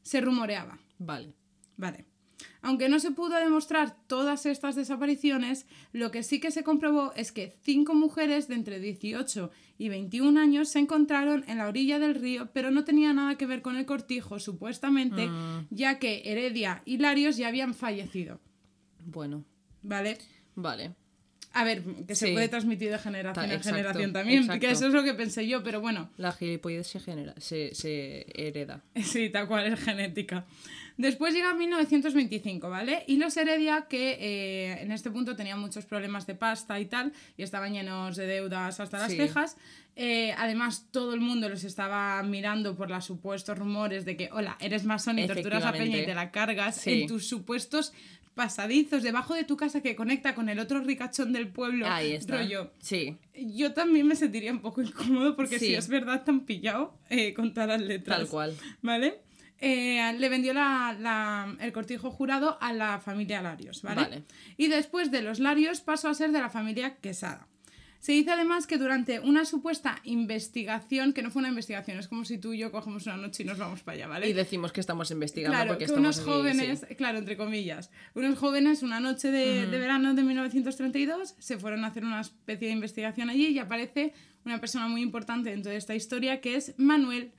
Se 0.02 0.20
rumoreaba. 0.20 0.78
Vale. 0.98 1.34
Vale. 1.76 2.06
Aunque 2.60 2.88
no 2.88 3.00
se 3.00 3.10
pudo 3.10 3.36
demostrar 3.36 3.96
todas 4.06 4.46
estas 4.46 4.76
desapariciones, 4.76 5.66
lo 5.92 6.10
que 6.10 6.22
sí 6.22 6.40
que 6.40 6.52
se 6.52 6.62
comprobó 6.62 7.12
es 7.16 7.32
que 7.32 7.52
cinco 7.62 7.94
mujeres 7.94 8.46
de 8.46 8.54
entre 8.54 8.78
18 8.78 9.50
y 9.78 9.88
21 9.88 10.40
años 10.40 10.68
se 10.68 10.78
encontraron 10.78 11.44
en 11.48 11.58
la 11.58 11.68
orilla 11.68 11.98
del 11.98 12.14
río, 12.14 12.50
pero 12.52 12.70
no 12.70 12.84
tenía 12.84 13.12
nada 13.12 13.36
que 13.36 13.46
ver 13.46 13.62
con 13.62 13.76
el 13.76 13.86
cortijo, 13.86 14.38
supuestamente, 14.38 15.28
ya 15.70 15.98
que 15.98 16.22
Heredia 16.24 16.82
y 16.84 16.98
Larios 16.98 17.36
ya 17.36 17.48
habían 17.48 17.74
fallecido. 17.74 18.40
Bueno. 19.04 19.44
¿Vale? 19.82 20.18
Vale. 20.54 20.94
A 21.54 21.64
ver, 21.64 21.82
que 22.06 22.14
se 22.14 22.32
puede 22.32 22.48
transmitir 22.48 22.90
de 22.90 22.98
generación 22.98 23.34
Ta- 23.34 23.44
en 23.44 23.58
exacto, 23.58 23.76
generación 23.76 24.12
también, 24.12 24.38
exacto. 24.44 24.60
que 24.60 24.70
eso 24.70 24.86
es 24.86 24.92
lo 24.94 25.02
que 25.02 25.12
pensé 25.14 25.46
yo, 25.46 25.62
pero 25.62 25.80
bueno, 25.80 26.10
La 26.16 26.32
gilipollez 26.32 26.86
se 26.86 26.98
genera, 27.00 27.34
se, 27.38 27.74
se 27.74 28.26
hereda. 28.34 28.82
Sí, 29.02 29.28
tal 29.30 29.46
cual 29.48 29.66
es 29.72 29.80
genética. 29.80 30.44
Después 30.98 31.34
llega 31.34 31.54
1925, 31.54 32.68
¿vale? 32.68 33.02
Y 33.06 33.16
los 33.16 33.36
Heredia, 33.36 33.86
que 33.88 34.12
eh, 34.20 34.82
en 34.82 34.92
este 34.92 35.10
punto 35.10 35.34
tenían 35.36 35.58
muchos 35.58 35.86
problemas 35.86 36.26
de 36.26 36.34
pasta 36.34 36.78
y 36.80 36.84
tal, 36.86 37.12
y 37.36 37.42
estaban 37.42 37.72
llenos 37.72 38.16
de 38.16 38.26
deudas 38.26 38.78
hasta 38.80 38.98
las 38.98 39.10
Sí. 39.10 39.16
cejas. 39.16 39.56
eh, 39.94 40.32
además, 40.38 40.86
todo 40.90 41.12
el 41.12 41.20
mundo 41.20 41.50
los 41.50 41.64
estaba 41.64 42.22
mirando 42.22 42.74
por 42.76 42.88
los 42.90 43.04
supuestos 43.04 43.58
rumores 43.58 44.06
de 44.06 44.16
que, 44.16 44.30
hola, 44.32 44.56
eres 44.58 44.84
masón 44.84 45.18
y 45.18 45.26
torturas 45.26 45.64
a 45.64 45.72
Peña 45.72 45.98
y 45.98 46.06
te 46.06 46.14
la 46.14 46.30
cargas 46.30 46.76
Sí. 46.76 47.02
en 47.02 47.08
tus 47.08 47.26
supuestos 47.28 47.92
pasadizos 48.34 49.02
debajo 49.02 49.34
de 49.34 49.44
tu 49.44 49.56
casa 49.56 49.80
que 49.82 49.94
conecta 49.96 50.34
con 50.34 50.48
el 50.48 50.58
otro 50.58 50.80
ricachón 50.80 51.32
del 51.32 51.48
pueblo. 51.48 51.86
Ahí 51.88 52.12
está. 52.12 52.38
Rollo. 52.38 52.72
Sí. 52.78 53.16
Yo 53.34 53.72
también 53.72 54.06
me 54.06 54.16
sentiría 54.16 54.52
un 54.52 54.60
poco 54.60 54.82
incómodo 54.82 55.36
porque 55.36 55.58
Sí. 55.58 55.66
si 55.66 55.74
es 55.74 55.88
verdad 55.88 56.24
tan 56.24 56.40
pillado 56.40 56.98
eh, 57.10 57.34
con 57.34 57.52
todas 57.52 57.68
las 57.68 57.80
letras. 57.82 58.18
Tal 58.18 58.28
cual. 58.28 58.56
¿Vale? 58.80 59.20
Eh, 59.64 60.12
le 60.18 60.28
vendió 60.28 60.52
la- 60.54 60.96
la- 60.98 61.56
el 61.60 61.72
cortijo 61.72 62.10
jurado 62.10 62.58
a 62.60 62.72
la 62.72 62.98
familia 63.00 63.40
Larios, 63.42 63.82
¿vale? 63.82 64.00
Vale. 64.02 64.22
Y 64.56 64.66
después 64.66 65.12
de 65.12 65.22
los 65.22 65.38
Larios 65.38 65.80
pasó 65.80 66.08
a 66.08 66.14
ser 66.14 66.32
de 66.32 66.40
la 66.40 66.50
familia 66.50 66.96
Quesada. 66.96 67.46
Se 68.02 68.10
dice 68.10 68.32
además 68.32 68.66
que 68.66 68.78
durante 68.78 69.20
una 69.20 69.44
supuesta 69.44 70.00
investigación, 70.02 71.12
que 71.12 71.22
no 71.22 71.30
fue 71.30 71.38
una 71.38 71.50
investigación, 71.50 72.00
es 72.00 72.08
como 72.08 72.24
si 72.24 72.36
tú 72.36 72.52
y 72.52 72.58
yo 72.58 72.72
cogemos 72.72 73.06
una 73.06 73.16
noche 73.16 73.44
y 73.44 73.46
nos 73.46 73.58
vamos 73.58 73.84
para 73.84 73.94
allá, 73.94 74.08
¿vale? 74.08 74.28
Y 74.28 74.32
decimos 74.32 74.72
que 74.72 74.80
estamos 74.80 75.12
investigando 75.12 75.54
Claro, 75.54 75.68
porque 75.68 75.84
que 75.84 75.92
estamos 75.92 76.16
unos 76.16 76.26
jóvenes, 76.26 76.84
sí. 76.88 76.96
claro, 76.96 77.18
entre 77.18 77.36
comillas, 77.36 77.92
unos 78.14 78.36
jóvenes 78.40 78.82
una 78.82 78.98
noche 78.98 79.30
de, 79.30 79.68
de 79.68 79.78
verano 79.78 80.14
de 80.14 80.22
1932 80.24 81.36
se 81.38 81.58
fueron 81.58 81.84
a 81.84 81.86
hacer 81.86 82.04
una 82.04 82.22
especie 82.22 82.66
de 82.66 82.74
investigación 82.74 83.30
allí 83.30 83.46
y 83.46 83.60
aparece 83.60 84.14
una 84.44 84.60
persona 84.60 84.88
muy 84.88 85.00
importante 85.00 85.50
dentro 85.50 85.70
de 85.70 85.78
esta 85.78 85.94
historia 85.94 86.40
que 86.40 86.56
es 86.56 86.74
Manuel. 86.78 87.30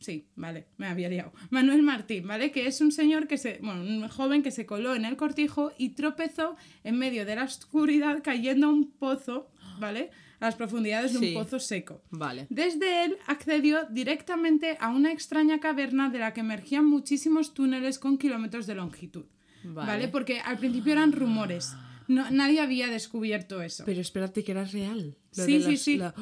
Sí, 0.00 0.28
vale, 0.34 0.66
me 0.78 0.86
había 0.86 1.10
liado. 1.10 1.30
Manuel 1.50 1.82
Martín, 1.82 2.26
¿vale? 2.26 2.50
Que 2.50 2.66
es 2.66 2.80
un 2.80 2.90
señor 2.90 3.26
que 3.26 3.36
se. 3.36 3.58
Bueno, 3.62 3.82
un 3.82 4.08
joven 4.08 4.42
que 4.42 4.50
se 4.50 4.64
coló 4.64 4.94
en 4.94 5.04
el 5.04 5.18
cortijo 5.18 5.72
y 5.76 5.90
tropezó 5.90 6.56
en 6.84 6.98
medio 6.98 7.26
de 7.26 7.36
la 7.36 7.44
oscuridad 7.44 8.22
cayendo 8.24 8.68
a 8.68 8.70
un 8.70 8.90
pozo, 8.90 9.50
¿vale? 9.80 10.10
A 10.38 10.46
las 10.46 10.54
profundidades 10.54 11.12
de 11.12 11.18
Sí. 11.18 11.28
un 11.34 11.42
pozo 11.42 11.58
seco. 11.58 12.02
Vale. 12.10 12.46
Desde 12.50 13.04
él 13.04 13.16
accedió 13.26 13.84
directamente 13.90 14.76
a 14.80 14.88
una 14.90 15.12
extraña 15.12 15.58
caverna 15.60 16.08
de 16.08 16.18
la 16.20 16.32
que 16.32 16.40
emergían 16.40 16.86
muchísimos 16.86 17.52
túneles 17.54 17.98
con 17.98 18.16
kilómetros 18.18 18.66
de 18.66 18.74
longitud. 18.76 19.24
Vale. 19.64 19.86
¿Vale? 19.92 20.08
Porque 20.08 20.40
al 20.40 20.56
principio 20.58 20.92
eran 20.92 21.12
rumores. 21.12 21.74
No, 22.08 22.30
nadie 22.30 22.60
había 22.60 22.88
descubierto 22.88 23.60
eso. 23.62 23.84
Pero 23.84 24.00
espérate 24.00 24.42
que 24.42 24.52
era 24.52 24.64
real. 24.64 25.16
Lo 25.36 25.44
Sí, 25.44 25.58
de 25.58 25.62
sí, 25.64 25.70
las- 25.70 25.80
sí. 25.80 25.96
la- 25.98 26.14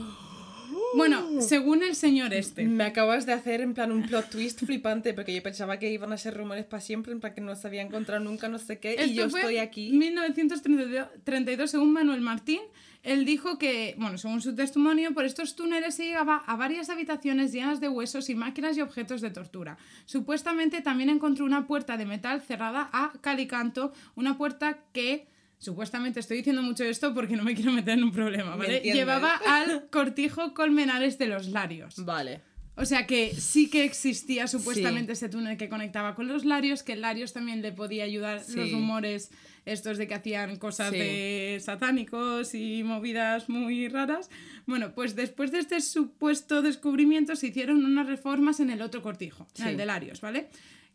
Bueno, 0.96 1.40
según 1.40 1.82
el 1.82 1.94
señor 1.94 2.32
este. 2.32 2.64
Me 2.66 2.84
acabas 2.84 3.26
de 3.26 3.32
hacer 3.34 3.60
en 3.60 3.74
plan 3.74 3.92
un 3.92 4.02
plot 4.06 4.30
twist 4.30 4.64
flipante 4.64 5.12
porque 5.14 5.34
yo 5.34 5.42
pensaba 5.42 5.78
que 5.78 5.92
iban 5.92 6.12
a 6.12 6.16
ser 6.18 6.34
rumores 6.34 6.64
para 6.64 6.80
siempre, 6.80 7.12
en 7.12 7.20
plan 7.20 7.34
que 7.34 7.40
no 7.42 7.54
se 7.56 7.66
había 7.66 7.82
encontrado 7.82 8.24
nunca, 8.24 8.48
no 8.48 8.58
sé 8.58 8.78
qué, 8.78 8.96
y 9.06 9.12
yo 9.14 9.28
fue 9.28 9.40
estoy 9.40 9.58
aquí. 9.58 9.92
1932, 9.92 11.70
según 11.70 11.92
Manuel 11.92 12.20
Martín, 12.22 12.60
él 13.02 13.24
dijo 13.24 13.58
que, 13.58 13.94
bueno, 13.98 14.18
según 14.18 14.40
su 14.40 14.54
testimonio, 14.54 15.14
por 15.14 15.24
estos 15.24 15.56
túneles 15.56 15.94
se 15.94 16.04
llegaba 16.04 16.42
a 16.46 16.56
varias 16.56 16.90
habitaciones 16.90 17.52
llenas 17.52 17.80
de 17.80 17.88
huesos 17.88 18.28
y 18.28 18.34
máquinas 18.34 18.76
y 18.76 18.80
objetos 18.80 19.20
de 19.20 19.30
tortura. 19.30 19.78
Supuestamente 20.04 20.80
también 20.80 21.08
encontró 21.08 21.44
una 21.44 21.66
puerta 21.66 21.96
de 21.96 22.06
metal 22.06 22.40
cerrada 22.40 22.90
a 22.92 23.12
calicanto, 23.20 23.92
una 24.14 24.36
puerta 24.36 24.78
que... 24.92 25.26
Supuestamente 25.60 26.20
estoy 26.20 26.36
diciendo 26.36 26.62
mucho 26.62 26.84
esto 26.84 27.12
porque 27.12 27.34
no 27.34 27.42
me 27.42 27.52
quiero 27.52 27.72
meter 27.72 27.98
en 27.98 28.04
un 28.04 28.12
problema, 28.12 28.54
¿vale? 28.54 28.78
Llevaba 28.78 29.40
al 29.44 29.90
cortijo 29.90 30.54
colmenares 30.54 31.18
de 31.18 31.26
los 31.26 31.48
Larios. 31.48 32.04
Vale. 32.04 32.42
O 32.80 32.84
sea 32.84 33.06
que 33.06 33.34
sí 33.34 33.68
que 33.68 33.84
existía 33.84 34.46
supuestamente 34.46 35.12
ese 35.12 35.28
túnel 35.28 35.56
que 35.56 35.68
conectaba 35.68 36.14
con 36.14 36.28
los 36.28 36.44
Larios, 36.44 36.82
que 36.84 36.92
el 36.92 37.00
Larios 37.00 37.32
también 37.32 37.60
le 37.60 37.72
podía 37.72 38.04
ayudar 38.04 38.40
Sí. 38.44 38.54
los 38.54 38.70
rumores 38.70 39.30
estos 39.66 39.98
de 39.98 40.06
que 40.06 40.14
hacían 40.14 40.56
cosas 40.56 40.92
Sí. 40.92 40.98
de 40.98 41.58
satánicos 41.62 42.54
y 42.54 42.82
movidas 42.84 43.48
muy 43.48 43.88
raras. 43.88 44.30
Bueno, 44.66 44.92
pues 44.94 45.16
después 45.16 45.50
de 45.50 45.58
este 45.58 45.80
supuesto 45.80 46.62
descubrimiento 46.62 47.34
se 47.36 47.48
hicieron 47.48 47.84
unas 47.84 48.06
reformas 48.06 48.60
en 48.60 48.70
el 48.70 48.80
otro 48.80 49.02
cortijo, 49.02 49.46
en 49.58 49.66
el 49.66 49.76
de 49.76 49.84
Larios, 49.86 50.20
¿vale? 50.20 50.48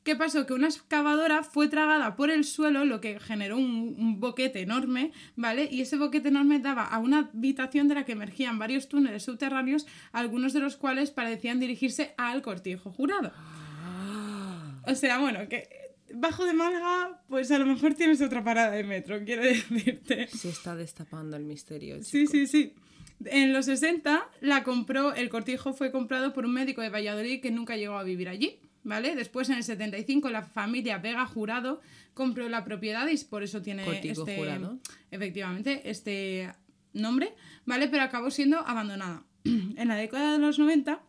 ¿Qué 0.04 0.16
pasó? 0.16 0.45
Que 0.45 0.54
una 0.54 0.68
excavadora 0.68 1.43
fue 1.43 1.68
tragada 1.68 2.16
por 2.16 2.30
el 2.30 2.43
suelo, 2.43 2.84
lo 2.84 2.99
que 2.99 3.20
generó 3.20 3.58
un, 3.58 3.95
un 3.97 4.20
boquete 4.20 4.62
enorme, 4.62 5.12
¿vale? 5.36 5.70
Y 5.72 5.82
ese 5.82 5.97
boquete 5.97 6.28
enorme 6.28 6.60
daba 6.60 6.84
a 6.84 6.99
una 6.99 7.30
habitación 7.34 7.88
de 7.88 7.95
la 7.95 8.06
que 8.06 8.12
emergían 8.12 8.60
varios 8.60 8.89
túneles 8.89 9.24
subterráneos, 9.24 9.88
algunos 10.12 10.54
de 10.54 10.60
los 10.60 10.76
cuales 10.76 11.12
parecían 11.12 11.60
dirigirse 11.60 12.14
al 12.18 12.41
cortijo 12.41 12.91
jurado. 12.91 13.32
O 14.86 14.95
sea, 14.95 15.20
bueno, 15.20 15.47
que 15.47 15.70
bajo 16.14 16.45
de 16.45 16.54
Málaga, 16.54 17.22
pues 17.28 17.51
a 17.51 17.60
lo 17.60 17.66
mejor 17.66 17.93
tienes 17.93 18.22
otra 18.22 18.43
parada 18.43 18.72
de 18.72 18.84
metro, 18.84 19.24
quiero 19.24 19.43
decirte. 19.43 20.28
Se 20.28 20.49
está 20.49 20.76
destapando 20.76 21.38
el 21.38 21.43
misterio. 21.43 22.04
Sí, 22.04 22.28
sí, 22.28 22.47
sí. 22.47 22.74
En 23.26 23.54
los 23.54 23.66
60 23.66 24.30
la 24.41 24.64
compró, 24.64 25.14
el 25.14 25.30
cortijo 25.30 25.74
fue 25.74 25.91
comprado 25.91 26.34
por 26.34 26.45
un 26.45 26.54
médico 26.54 26.82
de 26.82 26.89
Valladolid 26.89 27.41
que 27.41 27.51
nunca 27.51 27.78
llegó 27.78 27.97
a 27.97 28.04
vivir 28.04 28.28
allí, 28.28 28.60
¿vale? 28.84 29.16
Después 29.16 29.50
en 29.50 29.58
el 29.58 29.64
75 29.64 30.30
la 30.30 30.44
familia 30.44 30.98
Vega 30.98 31.26
Jurado 31.26 31.82
compró 32.14 32.48
la 32.50 32.64
propiedad 32.64 33.08
y 33.08 33.18
por 33.26 33.44
eso 33.44 33.62
tiene 33.62 33.84
este 34.02 34.36
Jurado. 34.38 34.80
efectivamente 35.12 35.90
este 35.90 36.52
nombre, 36.94 37.34
¿vale? 37.66 37.88
Pero 37.88 38.04
acabó 38.04 38.32
siendo 38.32 38.60
abandonada. 38.60 39.24
en 39.46 39.88
la 39.88 39.96
década 39.96 40.34
de 40.34 40.40
los 40.40 40.60
90 40.60 41.02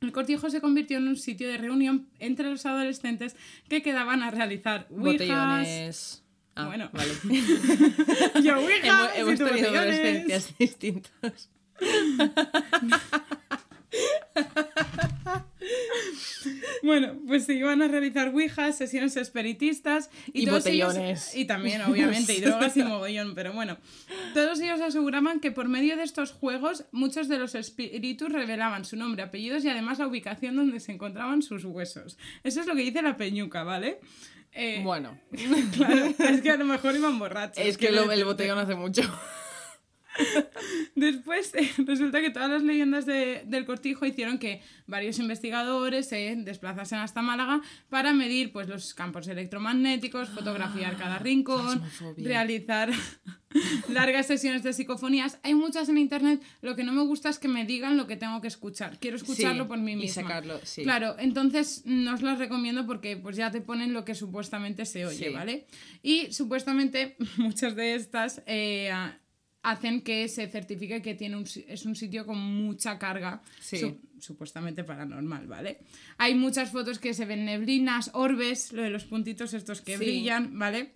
el 0.00 0.12
cortijo 0.12 0.48
se 0.48 0.60
convirtió 0.60 0.98
en 0.98 1.08
un 1.08 1.16
sitio 1.16 1.48
de 1.48 1.58
reunión 1.58 2.06
entre 2.20 2.48
los 2.48 2.64
adolescentes 2.66 3.34
que 3.68 3.82
quedaban 3.82 4.22
a 4.22 4.30
realizar 4.30 4.86
Botellones. 4.90 6.22
Ah, 6.54 6.66
Bueno. 6.66 6.88
vale. 6.92 7.10
Yo, 8.42 8.58
ouijas, 8.60 9.10
hemos 9.16 9.40
hemos 9.40 9.50
tenido 9.50 9.70
botellones. 9.70 9.98
adolescencias 9.98 10.54
distintas. 10.58 11.50
Bueno, 16.82 17.18
pues 17.26 17.44
se 17.44 17.54
iban 17.54 17.82
a 17.82 17.88
realizar 17.88 18.28
ouijas, 18.28 18.76
sesiones 18.78 19.16
espiritistas 19.16 20.10
y, 20.32 20.42
Y 20.42 20.46
todos 20.46 20.66
ellos- 20.66 20.88
botellones. 20.88 21.34
y 21.34 21.44
también, 21.44 21.82
obviamente, 21.82 22.34
y 22.34 22.40
drogas 22.40 22.76
y 22.76 22.82
mogollón, 22.82 23.34
pero 23.34 23.52
bueno. 23.52 23.78
Todos 24.34 24.60
ellos 24.60 24.80
aseguraban 24.80 25.40
que 25.40 25.50
por 25.52 25.68
medio 25.68 25.96
de 25.96 26.04
estos 26.04 26.32
juegos 26.32 26.84
muchos 26.92 27.28
de 27.28 27.38
los 27.38 27.54
espíritus 27.54 28.32
revelaban 28.32 28.84
su 28.84 28.96
nombre, 28.96 29.22
apellidos 29.22 29.64
y 29.64 29.68
además 29.68 29.98
la 29.98 30.06
ubicación 30.06 30.56
donde 30.56 30.80
se 30.80 30.92
encontraban 30.92 31.42
sus 31.42 31.64
huesos. 31.64 32.16
Eso 32.44 32.60
es 32.60 32.66
lo 32.66 32.74
que 32.74 32.82
dice 32.82 33.02
la 33.02 33.16
peñuca, 33.16 33.62
¿vale? 33.64 33.98
Eh, 34.52 34.80
Bueno, 34.82 35.18
claro, 35.76 36.06
es 36.18 36.40
que 36.40 36.50
a 36.50 36.56
lo 36.56 36.64
mejor 36.64 36.94
iban 36.96 37.18
borrachos. 37.18 37.64
es 37.64 37.76
que 37.76 37.90
lo- 37.90 38.10
el 38.10 38.24
botellón 38.24 38.58
hace 38.58 38.74
mucho. 38.74 39.02
Después 40.94 41.54
eh, 41.54 41.70
resulta 41.86 42.20
que 42.20 42.30
todas 42.30 42.50
las 42.50 42.62
leyendas 42.62 43.06
de- 43.06 43.42
del 43.46 43.64
cortijo 43.64 44.04
hicieron 44.06 44.38
que 44.38 44.60
varios 44.86 45.18
investigadores 45.18 46.08
se 46.08 46.34
desplazasen 46.36 46.98
hasta 46.98 47.22
Málaga 47.22 47.60
para 47.88 48.12
medir 48.12 48.52
pues, 48.52 48.68
los 48.68 48.94
campos 48.94 49.28
electromagnéticos, 49.28 50.28
fotografiar 50.30 50.96
cada 50.96 51.18
rincón, 51.18 51.80
Fasmofobia. 51.80 52.28
realizar 52.28 52.90
largas 53.88 54.26
sesiones 54.26 54.62
de 54.62 54.72
psicofonías. 54.72 55.38
Hay 55.42 55.54
muchas 55.54 55.88
en 55.88 55.98
internet. 55.98 56.42
Lo 56.62 56.76
que 56.76 56.84
no 56.84 56.92
me 56.92 57.02
gusta 57.02 57.28
es 57.28 57.38
que 57.38 57.48
me 57.48 57.64
digan 57.64 57.96
lo 57.96 58.06
que 58.06 58.16
tengo 58.16 58.40
que 58.40 58.48
escuchar. 58.48 58.98
Quiero 58.98 59.16
escucharlo 59.16 59.64
Sí, 59.64 59.68
por 59.68 59.78
mí 59.78 59.92
y 59.92 59.96
misma. 59.96 60.22
sacarlo, 60.22 60.60
sí. 60.64 60.82
Claro, 60.82 61.16
entonces 61.18 61.82
no 61.84 62.14
os 62.14 62.22
las 62.22 62.38
recomiendo 62.38 62.86
porque 62.86 63.16
pues 63.16 63.36
ya 63.36 63.50
te 63.50 63.60
ponen 63.60 63.92
lo 63.92 64.04
que 64.04 64.14
supuestamente 64.14 64.84
se 64.84 65.06
oye, 65.06 65.28
Sí. 65.28 65.32
¿vale? 65.34 65.66
Y 66.02 66.32
supuestamente 66.32 67.16
muchas 67.36 67.74
de 67.76 67.94
estas 67.94 68.42
eh, 68.46 68.90
hacen 69.70 70.02
que 70.02 70.28
se 70.28 70.48
certifique 70.48 71.02
que 71.02 71.14
tiene 71.14 71.36
un, 71.36 71.44
es 71.68 71.84
un 71.86 71.94
sitio 71.96 72.24
con 72.26 72.38
mucha 72.38 72.98
carga, 72.98 73.42
Sí. 73.60 73.78
su- 73.78 73.98
supuestamente 74.20 74.84
paranormal, 74.84 75.46
¿vale? 75.46 75.78
Hay 76.18 76.34
muchas 76.34 76.70
fotos 76.70 76.98
que 76.98 77.14
se 77.14 77.24
ven 77.24 77.44
neblinas, 77.44 78.10
orbes, 78.14 78.72
lo 78.72 78.82
de 78.82 78.90
los 78.90 79.04
puntitos 79.04 79.54
estos 79.54 79.80
que 79.80 79.96
Sí. 79.96 80.04
brillan, 80.04 80.58
¿vale? 80.58 80.92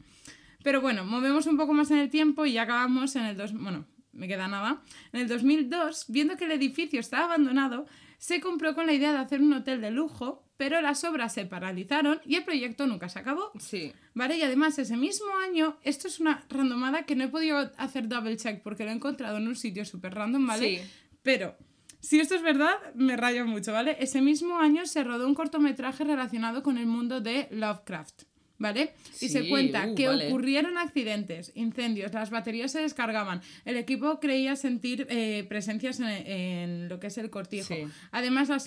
Pero 0.63 0.81
bueno, 0.81 1.05
movemos 1.05 1.47
un 1.47 1.57
poco 1.57 1.73
más 1.73 1.91
en 1.91 1.99
el 1.99 2.11
tiempo 2.11 2.47
y 2.47 2.53
ya 2.53 2.63
acabamos 2.63 3.17
en 3.17 3.25
el 3.25 3.37
dos, 3.37 3.53
bueno, 3.53 3.87
me 4.13 4.29
queda 4.29 4.47
nada. 4.49 4.83
En 5.13 5.21
el 5.21 5.29
2002, 5.29 6.07
viendo 6.09 6.37
que 6.37 6.45
el 6.45 6.53
edificio 6.53 7.01
estaba 7.01 7.25
abandonado, 7.25 7.87
se 8.19 8.41
compró 8.41 8.75
con 8.75 8.87
la 8.87 8.93
idea 8.93 9.13
de 9.13 9.19
hacer 9.19 9.41
un 9.41 9.53
hotel 9.53 9.81
de 9.81 9.91
lujo, 9.91 10.47
pero 10.63 10.81
las 10.81 11.03
obras 11.03 11.35
se 11.35 11.45
paralizaron 11.45 12.21
y 12.25 12.37
el 12.37 12.45
proyecto 12.45 12.87
nunca 12.87 13.09
se 13.09 13.19
acabó. 13.19 13.51
Sí. 13.59 13.93
¿Vale? 14.15 14.37
Y 14.37 14.43
además 14.43 14.79
ese 14.79 14.97
mismo 14.97 15.27
año, 15.45 15.77
esto 15.83 16.07
es 16.07 16.21
una 16.21 16.45
randomada 16.49 17.03
que 17.03 17.17
no 17.17 17.25
he 17.25 17.29
podido 17.29 17.73
hacer 17.79 18.07
double 18.07 18.37
check 18.37 18.63
porque 18.63 18.85
lo 18.85 18.91
he 18.91 18.95
encontrado 18.95 19.39
en 19.39 19.49
un 19.49 19.57
sitio 19.57 19.85
súper 19.85 20.15
random, 20.15 20.47
¿vale? 20.47 20.79
Sí. 20.79 20.91
Pero 21.25 21.57
si 21.99 22.21
esto 22.21 22.37
es 22.37 22.43
verdad, 22.43 22.77
me 22.95 23.17
rayo 23.17 23.45
mucho, 23.45 23.73
¿vale? 23.73 23.97
Ese 23.99 24.23
mismo 24.23 24.61
año 24.61 24.87
se 24.87 25.03
rodó 25.03 25.27
un 25.27 25.35
cortometraje 25.35 26.05
relacionado 26.05 26.63
con 26.63 26.79
el 26.79 26.87
mundo 26.87 27.21
de 27.21 27.49
Lovecraft. 27.51 28.23
¿Vale? 28.63 28.93
y 29.21 29.29
se 29.29 29.49
cuenta 29.49 29.89
uh, 29.89 29.95
que 29.95 30.07
vale. 30.09 30.29
ocurrieron 30.29 30.79
accidentes, 30.79 31.53
incendios, 31.55 32.13
las 32.15 32.31
baterías 32.31 32.73
se 32.73 32.81
descargaban, 32.81 33.41
el 33.65 33.77
equipo 33.77 34.21
creía 34.21 34.57
sentir 34.57 35.07
eh, 35.11 35.45
presencias 35.49 36.01
en, 36.01 36.07
en 36.09 36.89
lo 36.89 36.99
que 37.01 37.09
es 37.09 37.19
el 37.19 37.29
cortijo. 37.31 37.75
Sí. 37.75 37.85
Además, 38.13 38.49
las, 38.49 38.67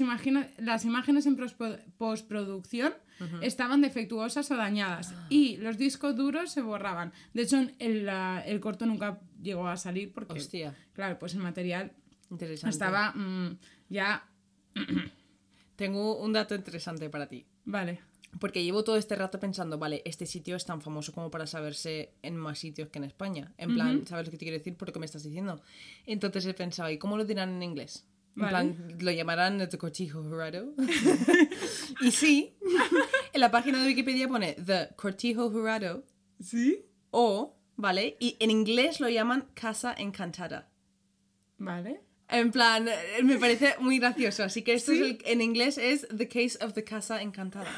las 0.59 0.85
imágenes 0.85 1.25
en 1.25 1.35
postproducción 1.97 2.93
estaban 3.41 3.81
defectuosas 3.81 4.51
o 4.51 4.57
dañadas 4.57 5.13
Ah. 5.15 5.27
y 5.29 5.55
los 5.57 5.77
discos 5.77 6.15
duros 6.17 6.51
se 6.51 6.61
borraban. 6.61 7.13
De 7.33 7.43
hecho, 7.43 7.65
el, 7.79 8.05
la- 8.05 8.43
el 8.45 8.59
corto 8.59 8.85
nunca 8.85 9.19
llegó 9.41 9.67
a 9.69 9.77
salir 9.77 10.11
porque, 10.11 10.33
Hostia. 10.33 10.75
claro, 10.93 11.17
pues 11.17 11.33
el 11.33 11.39
material 11.39 11.93
estaba 12.67 13.11
mm, 13.13 13.57
ya... 13.89 14.27
Tengo 15.75 16.17
un 16.21 16.31
dato 16.33 16.55
interesante 16.55 17.09
para 17.09 17.27
ti. 17.27 17.45
Vale. 17.65 17.99
Porque 18.39 18.63
llevo 18.63 18.83
todo 18.83 18.97
este 18.97 19.15
rato 19.15 19.39
pensando, 19.39 19.77
vale, 19.77 20.01
este 20.05 20.25
sitio 20.25 20.55
es 20.57 20.65
tan 20.65 20.81
famoso 20.81 21.13
como 21.13 21.31
para 21.31 21.47
saberse 21.47 22.11
en 22.21 22.35
más 22.35 22.59
sitios 22.59 22.89
que 22.89 22.99
en 22.99 23.05
España. 23.05 23.53
En 23.57 23.73
plan, 23.75 24.05
¿sabes 24.07 24.25
lo 24.27 24.31
que 24.31 24.37
te 24.37 24.45
quiero 24.45 24.57
decir 24.57 24.75
por 24.75 24.89
lo 24.89 24.93
que 24.93 24.99
me 24.99 25.05
estás 25.05 25.23
diciendo? 25.23 25.61
Entonces 26.05 26.45
he 26.45 26.53
pensado, 26.53 26.89
¿y 26.91 26.97
cómo 26.97 27.15
lo 27.17 27.23
dirán 27.25 27.49
en 27.55 27.63
inglés? 27.63 28.05
En 28.35 28.41
Vale. 28.41 28.49
plan, 28.51 28.97
lo 28.99 29.11
llamarán 29.11 29.69
The 29.69 29.77
Cortijo 29.77 30.21
Jurado. 30.21 30.73
y 32.01 32.11
sí, 32.11 32.57
en 33.31 33.39
la 33.39 33.51
página 33.51 33.79
de 33.81 33.87
Wikipedia 33.87 34.27
pone 34.27 34.53
The 34.53 34.89
Cortijo 34.97 35.49
Jurado 35.49 36.03
¿Sí? 36.41 36.85
o, 37.11 37.55
¿vale? 37.77 38.17
Y 38.19 38.35
en 38.41 38.51
inglés 38.51 38.99
lo 38.99 39.07
llaman 39.07 39.47
Casa 39.53 39.95
Encantada. 39.97 40.69
Vale. 41.57 42.01
En 42.27 42.51
plan, 42.51 42.87
eh, 42.89 43.23
me 43.23 43.37
parece 43.37 43.75
muy 43.79 43.99
gracioso. 43.99 44.43
Así 44.43 44.61
que 44.63 44.73
esto 44.73 44.91
¿Sí? 44.91 44.97
es 44.97 45.03
el- 45.05 45.17
en 45.25 45.41
inglés 45.41 45.77
es 45.77 46.05
The 46.09 46.27
Case 46.27 46.57
of 46.65 46.73
the 46.73 46.83
Casa 46.83 47.21
Encantada. 47.21 47.71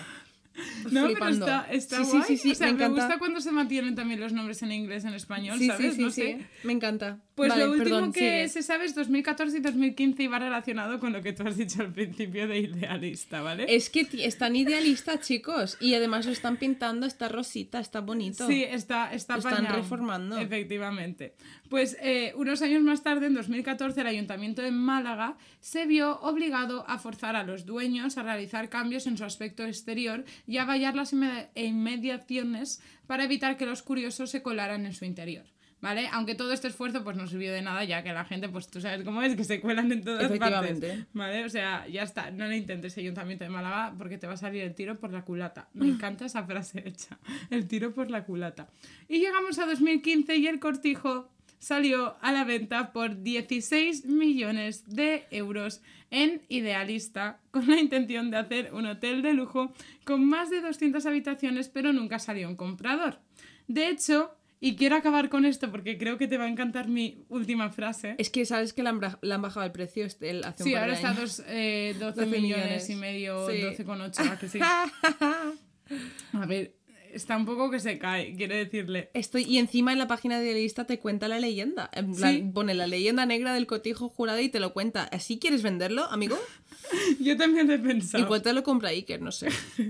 No, 0.91 1.05
Flipando. 1.05 1.45
pero 1.45 1.57
está, 1.57 1.71
está 1.71 2.03
Sí, 2.03 2.11
guay. 2.11 2.23
sí, 2.27 2.37
sí, 2.37 2.51
o 2.51 2.55
sea, 2.55 2.73
me 2.73 2.87
gusta 2.87 3.19
cuando 3.19 3.41
se 3.41 3.51
mantienen 3.51 3.95
también 3.95 4.19
los 4.19 4.33
nombres 4.33 4.61
en 4.63 4.71
inglés 4.71 5.05
en 5.05 5.13
español, 5.13 5.59
¿sabes? 5.59 5.91
sí, 5.91 5.95
sí, 5.97 6.01
no 6.01 6.09
sí. 6.09 6.21
sé. 6.21 6.45
Me 6.63 6.73
encanta. 6.73 7.19
Pues 7.35 7.49
Vale, 7.49 7.65
lo 7.65 7.71
último 7.73 7.83
perdón, 7.97 8.11
que 8.13 8.19
sigue. 8.19 8.49
se 8.49 8.63
sabe 8.63 8.85
es 8.85 8.95
2014 8.95 9.57
y 9.57 9.61
2015 9.61 10.23
y 10.23 10.27
va 10.27 10.39
relacionado 10.39 10.99
con 10.99 11.13
lo 11.13 11.21
que 11.21 11.33
tú 11.33 11.43
has 11.47 11.55
dicho 11.55 11.81
al 11.83 11.93
principio 11.93 12.47
de 12.47 12.57
idealista, 12.59 13.41
¿vale? 13.41 13.65
Es 13.75 13.91
que 13.91 14.07
están 14.25 14.55
idealistas, 14.55 15.19
chicos. 15.21 15.77
Y 15.79 15.93
además 15.93 16.25
lo 16.25 16.31
están 16.31 16.57
pintando, 16.57 17.05
está 17.05 17.29
rosita, 17.29 17.79
está 17.79 18.01
bonito. 18.01 18.47
Sí, 18.47 18.63
está, 18.63 19.13
está 19.13 19.33
Lo 19.35 19.39
están 19.47 19.67
reformando. 19.67 20.37
Efectivamente. 20.39 21.35
Pues 21.69 21.97
eh, 22.01 22.33
unos 22.35 22.61
años 22.61 22.81
más 22.83 23.03
tarde, 23.03 23.27
en 23.27 23.33
2014, 23.33 23.99
el 24.01 24.07
Ayuntamiento 24.07 24.61
de 24.61 24.71
Málaga 24.71 25.37
se 25.59 25.85
vio 25.85 26.19
obligado 26.21 26.85
a 26.89 26.97
forzar 26.97 27.35
a 27.35 27.43
los 27.43 27.65
dueños 27.65 28.17
a 28.17 28.23
realizar 28.23 28.69
cambios 28.69 29.05
en 29.07 29.17
su 29.17 29.25
aspecto 29.25 29.65
exterior 29.65 30.23
y 30.45 30.57
a 30.57 30.65
vallar 30.65 30.95
las 30.95 31.13
inme- 31.13 31.47
inmediaciones 31.55 32.81
para 33.05 33.23
evitar 33.25 33.57
que 33.57 33.65
los 33.65 33.81
curiosos 33.83 34.29
se 34.29 34.41
colaran 34.41 34.85
en 34.85 34.93
su 34.93 35.05
interior. 35.05 35.45
¿Vale? 35.79 36.09
Aunque 36.11 36.33
todo 36.33 36.53
este 36.53 36.69
esfuerzo 36.69 37.03
pues 37.03 37.15
no 37.17 37.27
sirvió 37.27 37.53
de 37.53 37.61
nada, 37.61 37.83
ya 37.83 38.01
que 38.01 38.11
la 38.11 38.25
gente, 38.25 38.49
pues 38.49 38.67
tú 38.67 38.81
sabes 38.81 39.03
cómo 39.03 39.21
es, 39.21 39.35
que 39.35 39.43
se 39.43 39.61
cuelan 39.61 39.91
en 39.91 40.03
todas 40.03 40.23
Efectivamente. 40.23 40.87
partes. 40.87 41.05
¿Vale? 41.13 41.45
O 41.45 41.49
sea, 41.49 41.85
ya 41.87 42.01
está. 42.01 42.31
No 42.31 42.47
le 42.47 42.57
intentes 42.57 42.97
Ayuntamiento 42.97 43.43
de 43.43 43.51
Málaga 43.51 43.93
porque 43.95 44.17
te 44.17 44.25
va 44.25 44.33
a 44.33 44.37
salir 44.37 44.63
el 44.63 44.73
tiro 44.73 44.95
por 44.95 45.13
la 45.13 45.21
culata. 45.23 45.69
Me 45.75 45.85
encanta 45.87 46.25
esa 46.25 46.43
frase 46.45 46.81
hecha. 46.83 47.19
El 47.51 47.67
tiro 47.67 47.93
por 47.93 48.09
la 48.09 48.23
culata. 48.25 48.69
Y 49.07 49.19
llegamos 49.19 49.59
a 49.59 49.67
2015 49.67 50.35
y 50.37 50.47
el 50.47 50.59
cortijo 50.59 51.29
salió 51.59 52.15
a 52.21 52.31
la 52.31 52.43
venta 52.43 52.91
por 52.93 53.21
16 53.23 54.05
millones 54.05 54.83
de 54.87 55.25
euros 55.31 55.81
en 56.11 56.41
Idealista 56.47 57.39
con 57.51 57.67
la 57.67 57.79
intención 57.79 58.31
de 58.31 58.37
hacer 58.37 58.73
un 58.73 58.85
hotel 58.85 59.21
de 59.21 59.33
lujo 59.33 59.71
con 60.05 60.23
más 60.25 60.49
de 60.49 60.61
200 60.61 61.05
habitaciones, 61.05 61.67
pero 61.69 61.91
nunca 61.93 62.19
salió 62.19 62.47
un 62.47 62.55
comprador. 62.55 63.19
De 63.67 63.89
hecho, 63.89 64.33
y 64.59 64.75
quiero 64.75 64.95
acabar 64.95 65.29
con 65.29 65.45
esto 65.45 65.69
porque 65.69 65.97
creo 65.97 66.17
que 66.17 66.27
te 66.27 66.37
va 66.37 66.45
a 66.45 66.49
encantar 66.49 66.87
mi 66.87 67.25
última 67.29 67.69
frase. 67.69 68.15
Es 68.17 68.29
que 68.29 68.45
sabes 68.45 68.73
que 68.73 68.81
le 68.81 68.89
han, 68.89 68.99
bra- 68.99 69.19
le 69.21 69.33
han 69.33 69.41
bajado 69.41 69.65
el 69.65 69.71
precio 69.71 70.05
este- 70.05 70.29
el- 70.31 70.43
hace 70.45 70.63
un 70.63 70.67
Sí, 70.69 70.73
par 70.73 70.83
ahora 70.83 70.93
de 70.93 70.95
está 70.97 71.09
años. 71.09 71.37
dos, 71.37 71.43
eh, 71.47 71.95
12, 71.99 72.21
12 72.21 72.39
millones, 72.39 72.65
millones. 72.65 72.89
y 72.89 72.95
medio, 72.95 73.49
Sí. 73.49 73.57
12,8, 73.61 74.31
¿a 74.31 74.39
que 74.39 74.47
sí? 74.49 74.59
A 76.33 76.45
ver, 76.45 76.75
está 77.13 77.37
un 77.37 77.45
poco 77.45 77.69
que 77.71 77.79
se 77.79 77.97
cae, 77.97 78.35
quiero 78.35 78.55
decirle. 78.55 79.09
Estoy, 79.13 79.43
y 79.43 79.57
encima 79.57 79.91
en 79.93 79.99
la 79.99 80.07
página 80.07 80.39
de 80.39 80.53
lista 80.53 80.85
te 80.85 80.99
cuenta 80.99 81.27
la 81.27 81.39
leyenda. 81.39 81.89
En 81.93 82.13
plan, 82.15 82.33
Sí. 82.35 82.49
Pone 82.53 82.73
la 82.73 82.87
leyenda 82.87 83.25
negra 83.25 83.53
del 83.53 83.67
cotijo 83.67 84.09
jurado 84.09 84.39
y 84.41 84.49
te 84.49 84.59
lo 84.59 84.73
cuenta. 84.73 85.03
¿Así 85.05 85.39
quieres 85.39 85.63
venderlo, 85.63 86.03
amigo? 86.05 86.37
Yo 87.19 87.35
también 87.37 87.69
he 87.71 87.79
pensado. 87.79 88.23
Igual 88.23 88.41
te 88.41 88.53
lo 88.53 88.63
compra 88.63 88.89
Iker, 88.89 89.21
no 89.21 89.31
sé. 89.31 89.47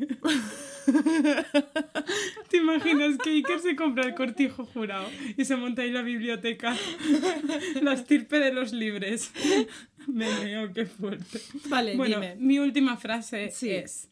¿Te 2.49 2.57
imaginas 2.57 3.17
que 3.23 3.29
Iker 3.31 3.59
se 3.59 3.75
compra 3.75 4.05
el 4.05 4.15
cortijo 4.15 4.65
jurado 4.65 5.07
y 5.37 5.45
se 5.45 5.55
monta 5.55 5.81
ahí 5.81 5.91
la 5.91 6.01
biblioteca? 6.01 6.75
la 7.81 7.93
estirpe 7.93 8.39
de 8.39 8.53
los 8.53 8.71
libres. 8.73 9.31
Me 10.07 10.27
meo, 10.39 10.71
qué 10.73 10.85
fuerte. 10.85 11.41
Vale, 11.67 11.95
Bueno, 11.97 12.21
dime. 12.21 12.35
mi 12.37 12.59
última 12.59 12.95
frase 12.97 13.51
Sí. 13.51 13.69
es... 13.71 14.07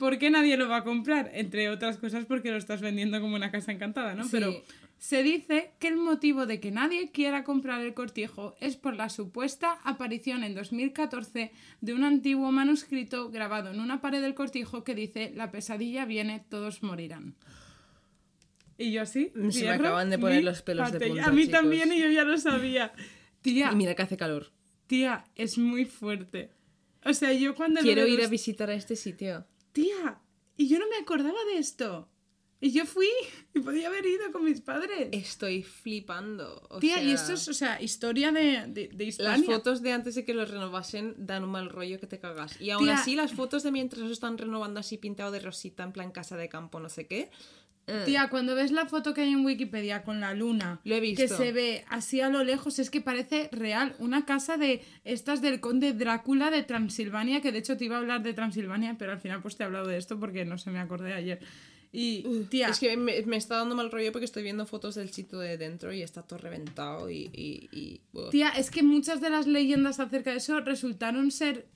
¿Por 0.00 0.18
qué 0.18 0.30
nadie 0.30 0.56
lo 0.56 0.66
va 0.68 0.78
a 0.78 0.84
comprar? 0.84 1.30
Entre 1.34 1.68
otras 1.68 1.98
cosas 1.98 2.24
porque 2.24 2.50
lo 2.50 2.56
estás 2.56 2.80
vendiendo 2.80 3.20
como 3.20 3.36
una 3.36 3.50
casa 3.52 3.70
encantada, 3.70 4.14
¿no? 4.14 4.24
Sí. 4.24 4.30
Pero 4.32 4.62
se 4.96 5.22
dice 5.22 5.72
que 5.78 5.88
el 5.88 5.96
motivo 5.96 6.46
de 6.46 6.58
que 6.58 6.70
nadie 6.70 7.10
quiera 7.10 7.44
comprar 7.44 7.82
el 7.82 7.92
cortijo 7.92 8.56
es 8.60 8.76
por 8.76 8.96
la 8.96 9.10
supuesta 9.10 9.78
aparición 9.84 10.42
en 10.42 10.54
2014 10.54 11.52
de 11.82 11.94
un 11.94 12.04
antiguo 12.04 12.50
manuscrito 12.50 13.30
grabado 13.30 13.70
en 13.70 13.78
una 13.78 14.00
pared 14.00 14.22
del 14.22 14.34
cortijo 14.34 14.84
que 14.84 14.94
dice 14.94 15.32
la 15.36 15.50
pesadilla 15.50 16.06
viene, 16.06 16.42
todos 16.48 16.82
morirán. 16.82 17.34
Y 18.78 18.92
yo 18.92 19.02
así. 19.02 19.32
Se 19.50 19.64
me 19.64 19.70
acaban 19.70 20.08
de 20.08 20.18
poner 20.18 20.42
los 20.42 20.62
pelos 20.62 20.90
de 20.90 20.98
punta, 21.00 21.26
A 21.26 21.30
mí 21.30 21.42
chicos. 21.42 21.60
también 21.60 21.92
y 21.92 22.00
yo 22.00 22.08
ya 22.08 22.24
lo 22.24 22.38
sabía. 22.38 22.92
Tía, 23.42 23.70
Y 23.70 23.76
mira 23.76 23.94
que 23.94 24.02
hace 24.02 24.16
calor. 24.16 24.50
tía, 24.86 25.24
es 25.36 25.58
muy 25.58 25.84
fuerte. 25.84 26.50
O 27.04 27.12
sea, 27.12 27.32
yo 27.34 27.54
cuando 27.54 27.80
Quiero 27.82 28.06
ir 28.06 28.22
a 28.22 28.28
visitar 28.28 28.70
a 28.70 28.74
este 28.74 28.96
sitio. 28.96 29.46
Tía, 29.72 30.20
y 30.56 30.68
yo 30.68 30.78
no 30.78 30.88
me 30.88 30.96
acordaba 30.96 31.38
de 31.52 31.58
esto. 31.58 32.08
Y 32.62 32.72
yo 32.72 32.84
fui 32.84 33.08
y 33.54 33.60
podía 33.60 33.88
haber 33.88 34.04
ido 34.04 34.30
con 34.32 34.44
mis 34.44 34.60
padres. 34.60 35.08
Estoy 35.12 35.62
flipando. 35.62 36.66
o 36.68 36.78
Tía, 36.78 37.02
y 37.02 37.10
esto 37.10 37.32
es, 37.32 37.48
o 37.48 37.54
sea, 37.54 37.80
historia 37.80 38.32
de, 38.32 38.66
de, 38.68 38.88
de 38.92 39.04
Hispania. 39.04 39.38
Las 39.38 39.46
fotos 39.46 39.82
de 39.82 39.92
antes 39.92 40.14
de 40.14 40.24
que 40.24 40.34
los 40.34 40.50
renovasen 40.50 41.14
dan 41.16 41.44
un 41.44 41.50
mal 41.50 41.70
rollo 41.70 41.98
que 41.98 42.06
te 42.06 42.18
cagas. 42.18 42.60
Y 42.60 42.70
aún 42.70 42.84
Tía. 42.84 42.98
así, 42.98 43.16
las 43.16 43.32
fotos 43.32 43.62
de 43.62 43.72
mientras 43.72 44.10
están 44.10 44.36
renovando 44.36 44.80
así 44.80 44.98
pintado 44.98 45.30
de 45.30 45.40
rosita, 45.40 45.84
en 45.84 45.92
plan 45.92 46.10
casa 46.10 46.36
de 46.36 46.48
campo, 46.48 46.80
no 46.80 46.90
sé 46.90 47.06
qué. 47.06 47.30
Eh, 47.90 48.02
Tía, 48.06 48.28
cuando 48.30 48.54
ves 48.54 48.70
la 48.72 48.86
foto 48.86 49.12
que 49.14 49.22
hay 49.22 49.30
en 49.32 49.44
Wikipedia 49.44 50.02
con 50.04 50.20
la 50.20 50.32
luna, 50.34 50.80
Lo 50.84 50.94
he 50.94 51.00
que 51.14 51.22
visto. 51.24 51.36
se 51.36 51.52
ve 51.52 51.84
así 51.88 52.20
a 52.20 52.28
lo 52.28 52.44
lejos, 52.44 52.78
es 52.78 52.90
que 52.90 53.00
parece 53.00 53.48
real. 53.52 53.94
Una 53.98 54.24
casa 54.24 54.56
de 54.56 54.82
estas 55.04 55.42
del 55.42 55.60
conde 55.60 55.92
Drácula 55.92 56.50
de 56.50 56.62
Transilvania, 56.62 57.40
que 57.40 57.52
de 57.52 57.58
hecho 57.58 57.76
te 57.76 57.84
iba 57.84 57.96
a 57.96 57.98
hablar 58.00 58.22
de 58.22 58.32
Transilvania, 58.34 58.96
pero 58.98 59.12
al 59.12 59.20
final 59.20 59.42
pues 59.42 59.56
te 59.56 59.62
he 59.62 59.66
hablado 59.66 59.86
de 59.88 59.98
esto 59.98 60.18
porque 60.18 60.44
no 60.44 60.56
se 60.58 60.70
me 60.70 60.78
acordé 60.78 61.12
ayer. 61.14 61.40
Y, 61.92 62.22
tía, 62.50 62.68
Es 62.68 62.78
que 62.78 62.96
me, 62.96 63.20
me 63.22 63.36
está 63.36 63.56
dando 63.56 63.74
mal 63.74 63.90
rollo 63.90 64.12
porque 64.12 64.24
estoy 64.24 64.44
viendo 64.44 64.64
fotos 64.64 64.94
del 64.94 65.10
sitio 65.10 65.40
de 65.40 65.58
dentro 65.58 65.92
y 65.92 66.02
está 66.02 66.22
todo 66.22 66.38
reventado 66.38 67.10
y... 67.10 67.30
y, 67.32 67.68
y- 67.72 68.00
tía, 68.30 68.50
es 68.50 68.70
que 68.70 68.84
muchas 68.84 69.20
de 69.20 69.28
las 69.28 69.48
leyendas 69.48 69.98
acerca 69.98 70.30
de 70.30 70.36
eso 70.36 70.60
resultaron 70.60 71.32
ser 71.32 71.66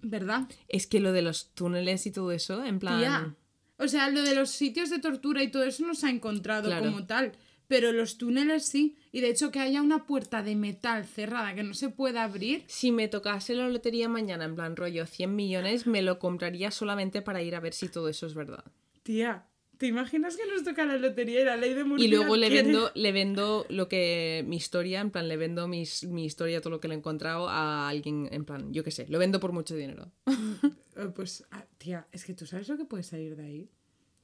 verdad. 0.00 0.48
Es 0.68 0.86
que 0.86 1.00
lo 1.00 1.12
de 1.12 1.20
los 1.20 1.50
túneles 1.54 2.06
y 2.06 2.10
todo 2.12 2.32
eso, 2.32 2.64
en 2.64 2.78
plan... 2.78 2.98
Tía. 2.98 3.34
O 3.82 3.88
sea, 3.88 4.08
lo 4.10 4.22
de 4.22 4.34
los 4.34 4.50
sitios 4.50 4.90
de 4.90 4.98
tortura 4.98 5.42
y 5.42 5.50
todo 5.50 5.64
eso 5.64 5.84
no 5.86 5.94
se 5.94 6.06
ha 6.06 6.10
encontrado 6.10 6.68
Claro. 6.68 6.84
como 6.84 7.06
tal. 7.06 7.32
Pero 7.68 7.92
los 7.92 8.18
túneles 8.18 8.66
sí. 8.66 8.96
Y 9.12 9.20
de 9.20 9.30
hecho 9.30 9.50
que 9.50 9.58
haya 9.60 9.80
una 9.82 10.04
puerta 10.06 10.42
de 10.42 10.56
metal 10.56 11.06
cerrada 11.06 11.54
que 11.54 11.62
no 11.62 11.72
se 11.74 11.88
pueda 11.88 12.22
abrir. 12.22 12.64
Si 12.66 12.92
me 12.92 13.08
tocase 13.08 13.54
la 13.54 13.68
lotería 13.68 14.08
mañana, 14.08 14.44
en 14.44 14.54
plan 14.54 14.76
rollo 14.76 15.06
100 15.06 15.34
millones, 15.34 15.86
me 15.86 16.02
lo 16.02 16.18
compraría 16.18 16.70
solamente 16.70 17.22
para 17.22 17.42
ir 17.42 17.54
a 17.54 17.60
ver 17.60 17.72
si 17.72 17.88
todo 17.88 18.08
eso 18.08 18.26
es 18.26 18.34
verdad. 18.34 18.64
Tía, 19.02 19.46
¿te 19.82 19.88
imaginas 19.88 20.36
que 20.36 20.46
nos 20.46 20.62
toca 20.62 20.86
la 20.86 20.96
lotería 20.96 21.40
y 21.40 21.44
la 21.44 21.56
ley 21.56 21.74
de 21.74 21.82
Murphy 21.82 22.04
Y 22.04 22.06
luego 22.06 22.36
le 22.36 22.50
vendo, 22.50 22.92
le 22.94 23.10
vendo 23.10 23.66
lo 23.68 23.88
que. 23.88 24.44
mi 24.46 24.54
historia, 24.54 25.00
en 25.00 25.10
plan, 25.10 25.26
le 25.26 25.36
vendo 25.36 25.66
mis, 25.66 26.04
mi 26.04 26.24
historia, 26.24 26.60
todo 26.60 26.70
lo 26.70 26.78
que 26.78 26.86
le 26.86 26.94
he 26.94 26.98
encontrado 26.98 27.48
a 27.48 27.88
alguien, 27.88 28.28
en 28.30 28.44
plan, 28.44 28.72
yo 28.72 28.84
qué 28.84 28.92
sé, 28.92 29.06
lo 29.08 29.18
vendo 29.18 29.40
por 29.40 29.50
mucho 29.50 29.74
dinero. 29.74 30.12
Eh, 30.28 31.08
Pues, 31.16 31.44
ah, 31.50 31.64
tía, 31.78 32.06
es 32.12 32.24
que 32.24 32.32
tú 32.32 32.46
sabes 32.46 32.68
lo 32.68 32.76
que 32.76 32.84
puede 32.84 33.02
salir 33.02 33.34
de 33.34 33.44
ahí. 33.44 33.70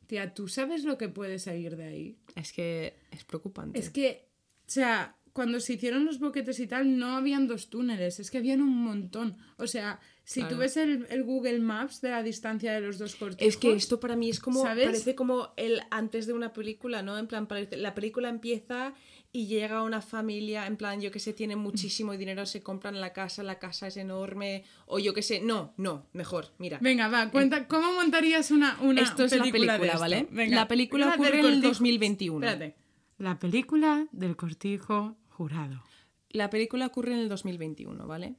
Tía, 0.07 0.33
tú 0.33 0.47
sabes 0.47 0.85
lo 0.85 0.97
que 0.97 1.09
puede 1.09 1.41
salir 1.41 1.77
de 1.77 1.85
ahí. 1.87 2.19
Es 2.37 2.53
que 2.53 2.95
es 3.11 3.25
preocupante. 3.25 3.81
Es 3.81 3.91
que, 3.91 4.29
o 4.61 4.71
sea, 4.71 5.18
cuando 5.39 5.61
se 5.61 5.75
hicieron 5.75 6.05
los 6.05 6.19
boquetes 6.19 6.59
y 6.59 6.67
tal, 6.67 6.99
no 6.99 7.15
habían 7.15 7.47
dos 7.47 7.71
túneles, 7.71 8.19
es 8.19 8.29
que 8.29 8.39
habían 8.39 8.61
un 8.61 8.75
montón. 8.83 9.37
O 9.57 9.69
sea, 9.69 10.01
si 10.25 10.43
tú 10.43 10.57
ves 10.57 10.77
el, 10.77 11.07
el 11.11 11.23
Google 11.23 11.61
Maps 11.61 12.01
de 12.01 12.11
la 12.11 12.25
distancia 12.25 12.73
de 12.73 12.81
los 12.81 12.99
dos 12.99 13.15
cortijos... 13.15 13.47
Es 13.47 13.57
que 13.57 13.73
esto 13.73 14.01
para 14.01 14.17
mí 14.17 14.29
es 14.31 14.41
como. 14.41 14.63
¿Sabes? 14.63 14.87
Parece 14.87 15.15
como 15.15 15.53
el 15.57 15.81
antes 15.93 16.27
de 16.27 16.33
una 16.33 16.53
película, 16.53 17.03
¿no? 17.03 17.17
En 17.17 17.29
plan, 17.29 17.47
parece- 17.47 17.77
la 17.77 17.95
película 17.95 18.29
empieza 18.29 18.95
y 19.31 19.47
llega 19.47 19.85
una 19.85 20.01
familia, 20.01 20.67
en 20.67 20.77
plan, 20.77 21.01
yo 21.01 21.13
que 21.13 21.21
sé, 21.21 21.33
tiene 21.35 21.55
muchísimo 21.55 22.17
dinero, 22.17 22.45
se 22.45 22.61
compran 22.63 23.01
la 23.01 23.13
casa, 23.13 23.45
la 23.45 23.61
casa 23.61 23.87
es 23.87 23.97
enorme, 23.97 24.65
o 24.87 24.99
yo 24.99 25.15
que 25.15 25.23
sé. 25.23 25.41
No, 25.41 25.73
no, 25.77 26.09
mejor, 26.15 26.47
mira. 26.59 26.79
Venga, 26.81 27.07
va, 27.07 27.31
cuenta, 27.31 27.69
¿cómo 27.69 27.93
montaría 27.93 28.41
una, 28.51 28.77
una 28.81 29.03
Esto 29.03 29.23
es 29.25 29.37
la 29.37 29.45
película, 29.45 29.79
de? 29.79 29.91
¿vale? 29.99 30.27
Venga, 30.33 30.57
La 30.57 30.67
película 30.67 31.15
ocurre 31.15 31.39
en 31.39 31.45
el 31.47 31.53
cortijo. 31.53 31.69
2021. 31.69 32.45
Espérate. 32.47 32.77
La 33.19 33.39
película 33.41 34.07
del 34.13 34.37
cortijo 34.37 35.17
jurado. 35.39 35.85
La 36.31 36.51
película 36.51 36.87
ocurre 36.87 37.13
en 37.13 37.21
el 37.21 37.29
2021, 37.29 38.07
¿vale? 38.07 38.35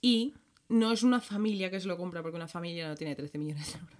Y 0.00 0.32
no 0.68 0.92
es 0.92 1.02
una 1.02 1.20
familia 1.20 1.70
que 1.70 1.80
se 1.80 1.88
lo 1.88 1.96
compra, 1.96 2.22
porque 2.22 2.36
una 2.36 2.46
familia 2.46 2.88
no 2.88 2.94
tiene 2.94 3.16
13 3.16 3.36
millones 3.36 3.72
de 3.72 3.78
euros. 3.80 3.98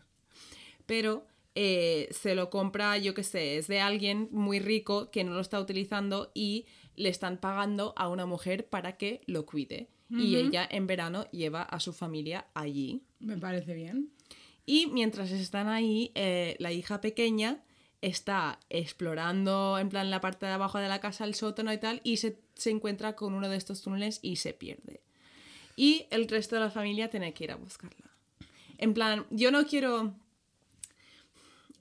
Pero 0.87 1.26
eh, 1.57 2.09
se 2.12 2.37
lo 2.37 2.49
compra, 2.49 2.97
yo 2.99 3.12
qué 3.12 3.24
sé, 3.24 3.59
es 3.59 3.66
de 3.66 3.81
alguien 3.81 4.28
muy 4.31 4.61
rico 4.61 5.11
que 5.11 5.24
no 5.24 5.33
lo 5.35 5.41
está 5.41 5.61
utilizando 5.61 6.31
y 6.33 6.66
le 6.95 7.09
están 7.09 7.39
pagando 7.39 7.93
a 7.97 8.09
una 8.09 8.26
mujer 8.26 8.68
para 8.68 8.97
que 8.97 9.20
lo 9.26 9.45
cuide. 9.45 9.89
Y 10.12 10.35
ella 10.35 10.66
en 10.68 10.89
verano 10.89 11.31
lleva 11.31 11.62
a 11.62 11.78
su 11.78 11.93
familia 11.93 12.49
allí. 12.55 13.05
Me 13.20 13.37
parece 13.37 13.74
bien. 13.74 14.11
Y 14.66 14.89
mientras 14.89 15.31
están 15.31 15.68
ahí, 15.68 16.11
eh, 16.16 16.57
la 16.59 16.72
hija 16.72 17.01
pequeña 17.01 17.62
está 18.03 18.59
explorando 18.71 19.79
en 19.79 19.89
plan 19.89 20.11
la 20.11 20.21
parte 20.21 20.47
de 20.47 20.53
abajo 20.53 20.79
de 20.79 20.89
la 20.89 21.01
casa, 21.01 21.25
el 21.25 21.35
sótano 21.35 21.73
y 21.73 21.79
tal, 21.79 22.01
y 22.05 22.17
se, 22.17 22.39
se 22.55 22.71
encuentra 22.71 23.15
con 23.17 23.35
uno 23.35 23.49
de 23.49 23.57
estos 23.57 23.83
túneles 23.83 24.19
y 24.23 24.37
se 24.37 24.53
pierde. 24.53 25.01
Y 25.77 26.07
el 26.11 26.29
resto 26.29 26.57
de 26.57 26.63
la 26.63 26.71
familia 26.71 27.11
tiene 27.11 27.33
que 27.33 27.45
ir 27.45 27.53
a 27.53 27.57
buscarla. 27.57 28.11
En 28.79 28.95
plan, 28.95 29.27
yo 29.31 29.51
no 29.51 29.67
quiero... 29.67 30.15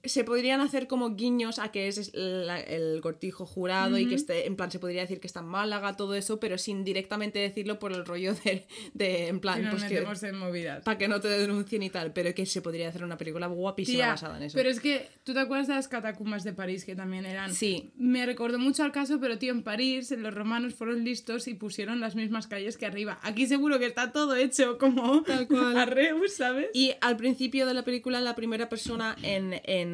Se 0.04 0.24
podrían 0.24 0.60
hacer 0.60 0.86
como 0.86 1.14
guiños 1.16 1.58
a 1.58 1.70
que 1.72 1.88
es 1.88 2.12
el 2.14 3.00
cortijo 3.02 3.46
jurado 3.46 3.98
y 3.98 4.06
que 4.08 4.14
esté, 4.14 4.46
en 4.46 4.56
plan, 4.56 4.70
se 4.70 4.78
podría 4.78 5.02
decir 5.02 5.20
que 5.20 5.26
está 5.26 5.40
en 5.40 5.46
Málaga, 5.46 5.96
todo 5.96 6.14
eso, 6.14 6.40
pero 6.40 6.58
sin 6.58 6.84
directamente 6.84 7.38
decirlo 7.38 7.78
por 7.78 7.92
el 7.92 8.04
rollo 8.06 8.34
de, 8.34 8.66
de 8.94 9.28
en 9.28 9.40
plan, 9.40 9.66
pues 9.70 9.84
que, 9.84 9.98
en 9.98 10.82
para 10.84 10.98
que 10.98 11.08
no 11.08 11.20
te 11.20 11.28
denuncien 11.28 11.82
y 11.82 11.90
tal, 11.90 12.12
pero 12.12 12.34
que 12.34 12.46
se 12.46 12.62
podría 12.62 12.88
hacer 12.88 13.04
una 13.04 13.18
película 13.18 13.46
guapísima 13.46 13.96
Tía, 13.98 14.08
basada 14.08 14.36
en 14.38 14.44
eso. 14.44 14.56
Pero 14.56 14.70
es 14.70 14.80
que, 14.80 15.08
¿tú 15.24 15.34
te 15.34 15.40
acuerdas 15.40 15.68
de 15.68 15.74
las 15.74 15.88
catacumbas 15.88 16.44
de 16.44 16.52
París 16.52 16.84
que 16.84 16.96
también 16.96 17.26
eran? 17.26 17.52
Sí. 17.54 17.90
Me 17.96 18.24
recordó 18.26 18.58
mucho 18.58 18.82
al 18.84 18.92
caso, 18.92 19.20
pero 19.20 19.38
tío, 19.38 19.52
en 19.52 19.62
París 19.62 20.10
los 20.12 20.32
romanos 20.34 20.74
fueron 20.74 21.04
listos 21.04 21.48
y 21.48 21.54
pusieron 21.54 22.00
las 22.00 22.14
mismas 22.14 22.46
calles 22.46 22.76
que 22.78 22.86
arriba. 22.86 23.18
Aquí 23.22 23.46
seguro 23.46 23.78
que 23.78 23.86
está 23.86 24.12
todo 24.12 24.36
hecho 24.36 24.78
como 24.78 25.22
Tal 25.24 25.46
cual. 25.46 25.76
a 25.76 25.84
Reus, 25.84 26.34
¿sabes? 26.34 26.68
Y 26.72 26.94
al 27.00 27.16
principio 27.16 27.66
de 27.66 27.74
la 27.74 27.84
película, 27.84 28.20
la 28.20 28.34
primera 28.34 28.68
persona 28.68 29.16
en, 29.22 29.60
en- 29.64 29.89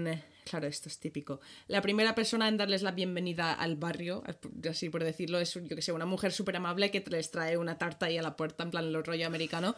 Claro, 0.49 0.69
esto 0.69 0.89
es 0.89 1.01
típico. 1.01 1.41
La 1.67 1.83
primera 1.83 2.15
persona 2.15 2.47
en 2.47 2.57
darles 2.57 2.83
la 2.83 2.93
bienvenida 2.93 3.53
al 3.53 3.75
barrio, 3.75 4.23
así 4.71 4.89
por 4.91 5.03
decirlo, 5.03 5.41
es, 5.41 5.55
yo 5.55 5.75
que 5.75 5.83
sé, 5.83 5.91
una 5.91 6.07
mujer 6.07 6.31
súper 6.31 6.55
amable 6.55 6.93
que 6.93 7.03
les 7.11 7.33
trae 7.33 7.57
una 7.57 7.79
tarta 7.79 8.07
ahí 8.07 8.17
a 8.17 8.23
la 8.23 8.37
puerta, 8.37 8.63
en 8.63 8.71
plan 8.71 8.93
lo 8.93 9.03
rollo 9.03 9.27
americano, 9.27 9.75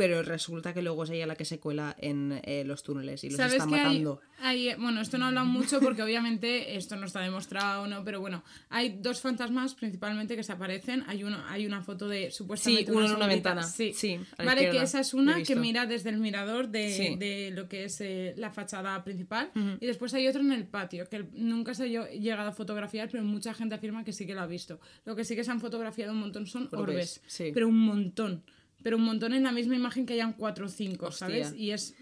pero 0.00 0.22
resulta 0.22 0.72
que 0.72 0.80
luego 0.80 1.04
es 1.04 1.10
ella 1.10 1.26
la 1.26 1.36
que 1.36 1.44
se 1.44 1.58
cuela 1.60 1.94
en 1.98 2.40
eh, 2.44 2.64
los 2.64 2.82
túneles 2.82 3.22
y 3.22 3.28
los 3.28 3.36
¿Sabes 3.36 3.56
está 3.56 3.68
que 3.68 3.74
hay, 3.74 3.82
matando. 3.84 4.20
hay- 4.38 4.74
bueno, 4.76 5.02
esto 5.02 5.18
no 5.18 5.26
habla 5.26 5.44
mucho 5.44 5.78
porque 5.80 6.02
obviamente 6.02 6.76
esto 6.76 6.96
no 6.96 7.04
está 7.04 7.20
demostrado, 7.20 7.86
¿no? 7.86 8.02
Pero 8.02 8.18
bueno, 8.20 8.42
hay 8.70 8.96
dos 9.00 9.20
fantasmas 9.20 9.74
principalmente 9.74 10.36
que 10.36 10.42
se 10.42 10.52
aparecen. 10.52 11.04
Hay 11.06 11.22
uno, 11.22 11.36
hay 11.48 11.66
una 11.66 11.82
foto 11.82 12.08
de 12.08 12.30
supuestamente 12.30 12.86
Sí, 12.86 12.90
uno 12.96 13.06
en 13.06 13.14
una 13.16 13.26
ventana. 13.26 13.62
Sí, 13.62 13.92
Sí, 13.92 14.18
Vale, 14.38 14.70
que 14.70 14.80
esa 14.82 15.00
es 15.00 15.12
una 15.12 15.42
que 15.42 15.54
mira 15.56 15.84
desde 15.84 16.08
el 16.08 16.16
mirador 16.18 16.68
de, 16.68 16.90
Sí. 16.96 17.16
de 17.16 17.50
lo 17.54 17.68
que 17.68 17.84
es 17.84 18.00
eh, 18.00 18.32
la 18.38 18.50
fachada 18.50 19.04
principal. 19.04 19.50
Y 19.80 19.86
después 19.86 20.14
hay 20.14 20.26
otro 20.28 20.40
en 20.40 20.52
el 20.52 20.64
patio, 20.64 21.06
que 21.10 21.26
nunca 21.34 21.74
se 21.74 21.82
ha 21.82 21.86
lle- 21.86 22.18
llegado 22.18 22.48
a 22.48 22.52
fotografiar, 22.52 23.08
pero 23.10 23.22
mucha 23.24 23.52
gente 23.52 23.74
afirma 23.74 24.02
que 24.04 24.12
sí 24.14 24.26
que 24.26 24.34
lo 24.34 24.40
ha 24.40 24.46
visto. 24.46 24.80
Lo 25.04 25.14
que 25.14 25.24
sí 25.26 25.36
que 25.36 25.44
se 25.44 25.50
han 25.50 25.60
fotografiado 25.60 26.12
un 26.12 26.20
montón 26.20 26.46
son 26.46 26.68
Orbes, 26.72 26.80
orbes. 26.80 27.20
sí. 27.26 27.50
Pero 27.52 27.68
un 27.68 27.78
montón. 27.78 28.42
Pero 28.82 28.96
un 28.96 29.02
montón 29.04 29.32
en 29.34 29.42
la 29.42 29.52
misma 29.52 29.76
imagen 29.76 30.06
que 30.06 30.14
hayan 30.14 30.32
cuatro 30.32 30.66
o 30.66 30.68
cinco, 30.68 31.06
Hostia. 31.06 31.26
¿sabes? 31.28 31.54
Y 31.56 31.70
es 31.72 31.94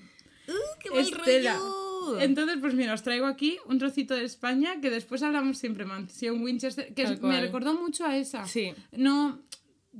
¡Qué 0.80 1.00
Estela. 1.00 1.54
rollo! 1.56 2.20
Entonces, 2.20 2.56
pues 2.60 2.72
mira, 2.74 2.94
os 2.94 3.02
traigo 3.02 3.26
aquí 3.26 3.58
un 3.66 3.78
trocito 3.78 4.14
de 4.14 4.24
España 4.24 4.80
que 4.80 4.88
después 4.90 5.22
hablamos 5.22 5.58
siempre 5.58 5.84
Mansión 5.84 6.42
Winchester, 6.42 6.94
que 6.94 7.02
es- 7.02 7.20
me 7.20 7.40
recordó 7.40 7.74
mucho 7.74 8.06
a 8.06 8.16
esa. 8.16 8.46
Sí. 8.46 8.72
No 8.92 9.42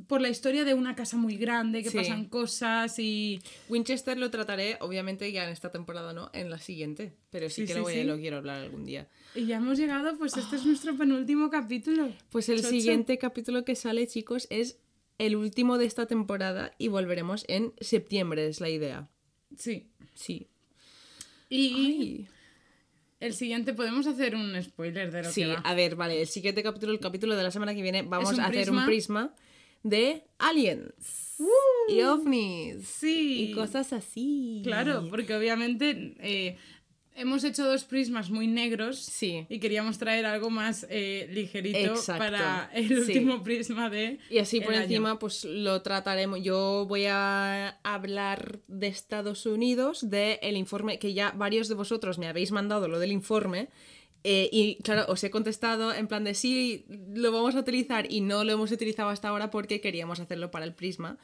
por 0.07 0.21
la 0.21 0.29
historia 0.29 0.65
de 0.65 0.75
una 0.75 0.95
casa 0.95 1.17
muy 1.17 1.37
grande, 1.37 1.83
que 1.83 1.91
Sí. 1.91 1.97
pasan 1.97 2.27
cosas 2.27 2.99
y... 3.01 3.41
Winchester 3.69 4.17
lo 4.17 4.31
trataré, 4.31 4.77
obviamente, 4.81 5.33
ya 5.33 5.43
en 5.45 5.51
esta 5.51 5.73
temporada 5.73 6.13
no, 6.13 6.31
en 6.35 6.51
la 6.51 6.59
siguiente. 6.59 7.15
Pero 7.31 7.49
sí, 7.51 7.63
Sí, 7.63 7.63
que 7.63 7.73
sí, 7.73 7.79
lo, 7.79 7.83
voy- 7.85 7.95
sí. 7.95 8.05
lo 8.05 8.17
quiero 8.17 8.37
hablar 8.37 8.63
algún 8.63 8.85
día. 8.85 9.09
y 9.35 9.47
ya 9.47 9.57
hemos 9.57 9.77
llegado, 9.77 10.17
pues 10.17 10.37
este 10.37 10.55
es 10.57 10.65
nuestro 10.65 10.97
penúltimo 10.97 11.51
capítulo. 11.51 12.11
Pues 12.31 12.49
el 12.49 12.59
Chocho. 12.59 12.69
siguiente 12.71 13.19
capítulo 13.19 13.65
que 13.65 13.75
sale, 13.75 14.07
chicos, 14.07 14.47
es 14.51 14.79
el 15.19 15.37
último 15.37 15.79
de 15.79 15.87
esta 15.87 16.07
temporada 16.07 16.73
y 16.79 16.89
volveremos 16.89 17.45
en 17.49 17.73
septiembre, 17.81 18.47
es 18.47 18.61
la 18.61 18.69
idea. 18.69 19.09
Sí. 19.57 19.89
Sí. 20.15 20.47
Y 21.51 21.75
Ay. 21.75 22.27
el 23.21 23.35
siguiente, 23.35 23.73
podemos 23.75 24.07
hacer 24.07 24.35
un 24.35 24.61
spoiler 24.63 25.11
de 25.11 25.23
lo 25.23 25.31
Sí, 25.31 25.43
que 25.43 25.49
va. 25.49 25.55
a 25.61 25.75
ver, 25.75 25.97
vale, 25.97 26.21
el 26.21 26.29
siguiente 26.29 26.63
capítulo, 26.63 26.93
el 26.93 27.01
capítulo 27.01 27.37
de 27.37 27.43
la 27.43 27.51
semana 27.51 27.75
que 27.75 27.83
viene, 27.83 28.03
vamos 28.03 28.39
a 28.39 28.47
hacer 28.47 28.71
un 28.71 28.85
prisma 28.85 29.35
de 29.83 30.25
aliens 30.39 31.37
y 31.89 32.01
ovnis 32.03 32.87
Sí. 32.87 33.51
y 33.51 33.53
cosas 33.55 33.93
así. 33.93 34.61
Claro, 34.65 35.07
porque 35.09 35.35
obviamente 35.35 36.15
eh, 36.19 36.57
hemos 37.19 37.45
hecho 37.45 37.65
dos 37.65 37.85
prismas 37.85 38.31
muy 38.31 38.47
negros 38.47 38.99
Sí. 38.99 39.47
y 39.49 39.59
queríamos 39.61 39.99
traer 39.99 40.25
algo 40.27 40.51
más 40.51 40.87
eh, 40.89 41.29
ligerito 41.33 41.79
Exacto, 41.79 42.19
para 42.25 42.71
el 42.75 42.89
sí. 42.89 42.95
último 42.95 43.43
prisma 43.43 43.91
de. 43.91 44.19
Y 44.31 44.39
así 44.39 44.61
por 44.61 44.73
año. 44.75 44.83
encima, 44.85 45.19
pues 45.19 45.45
lo 45.45 45.83
trataremos. 45.83 46.43
Yo 46.43 46.87
voy 46.89 47.05
a 47.07 47.79
hablar 47.83 48.61
de 48.69 48.87
Estados 48.87 49.45
Unidos, 49.47 50.09
del 50.09 50.39
el 50.43 50.57
informe, 50.57 50.99
que 50.99 51.13
ya 51.15 51.33
varios 51.33 51.69
de 51.69 51.75
vosotros 51.75 52.19
me 52.19 52.29
habéis 52.29 52.53
mandado 52.53 52.89
lo 52.89 52.99
del 52.99 53.13
informe. 53.13 53.69
eh, 54.25 54.49
y 54.53 54.79
claro, 54.83 55.05
os 55.09 55.23
he 55.23 55.31
contestado 55.31 55.95
en 55.95 56.09
plan 56.09 56.25
de 56.25 56.35
sí, 56.35 56.85
lo 57.15 57.31
vamos 57.31 57.55
a 57.55 57.61
utilizar 57.61 58.11
y 58.13 58.21
no 58.21 58.43
lo 58.43 58.53
hemos 58.53 58.73
utilizado 58.73 59.11
hasta 59.11 59.29
ahora 59.29 59.51
porque 59.51 59.81
queríamos 59.81 60.19
hacerlo 60.19 60.51
para 60.51 60.65
el 60.65 60.75
Prisma. 60.75 61.19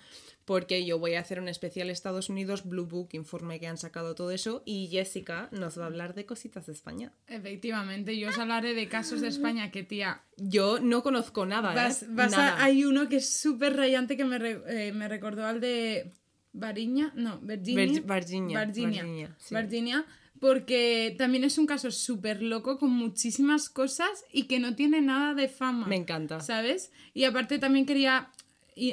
Porque 0.44 0.84
yo 0.84 0.98
voy 0.98 1.14
a 1.14 1.20
hacer 1.20 1.40
un 1.40 1.48
especial 1.48 1.88
Estados 1.88 2.28
Unidos, 2.28 2.64
Blue 2.68 2.84
Book, 2.86 3.08
informe 3.12 3.58
que 3.60 3.66
han 3.66 3.78
sacado 3.78 4.14
todo 4.14 4.30
eso. 4.30 4.62
Y 4.66 4.88
Jessica 4.90 5.48
nos 5.52 5.78
va 5.78 5.84
a 5.84 5.86
hablar 5.86 6.14
de 6.14 6.26
cositas 6.26 6.66
de 6.66 6.72
España. 6.74 7.12
Efectivamente, 7.28 8.18
yo 8.18 8.28
os 8.28 8.38
hablaré 8.38 8.74
de 8.74 8.88
casos 8.88 9.20
de 9.22 9.28
España 9.28 9.70
que, 9.70 9.82
tía, 9.84 10.20
Yo 10.36 10.80
no 10.80 11.02
conozco 11.02 11.46
nada, 11.46 11.72
¿eh? 11.72 11.76
vas, 11.76 12.04
vas 12.10 12.34
a- 12.34 12.62
hay 12.62 12.84
uno 12.84 13.08
que 13.08 13.16
es 13.16 13.28
súper 13.40 13.76
rayante 13.76 14.16
que 14.16 14.24
me, 14.24 14.38
re- 14.38 14.60
eh, 14.88 14.92
me 14.92 15.08
recordó 15.08 15.46
al 15.46 15.60
de 15.60 16.10
Variña, 16.52 17.12
no, 17.16 17.38
Virginia. 17.40 17.84
Vir- 17.86 18.04
Virginia, 18.14 18.64
Virginia, 18.64 19.02
Virginia, 19.02 19.36
sí. 19.38 19.54
Virginia, 19.54 20.04
porque 20.40 21.14
también 21.16 21.42
es 21.44 21.56
un 21.58 21.66
caso 21.66 21.90
súper 21.90 22.42
loco 22.42 22.78
con 22.78 22.90
muchísimas 22.90 23.70
cosas 23.70 24.24
y 24.30 24.42
que 24.44 24.58
no 24.58 24.74
tiene 24.76 25.00
nada 25.00 25.34
de 25.34 25.48
fama. 25.48 25.86
Me 25.86 25.96
encanta. 25.96 26.40
¿Sabes? 26.40 26.92
Y 27.14 27.24
aparte 27.24 27.58
también 27.58 27.86
quería 27.86 28.28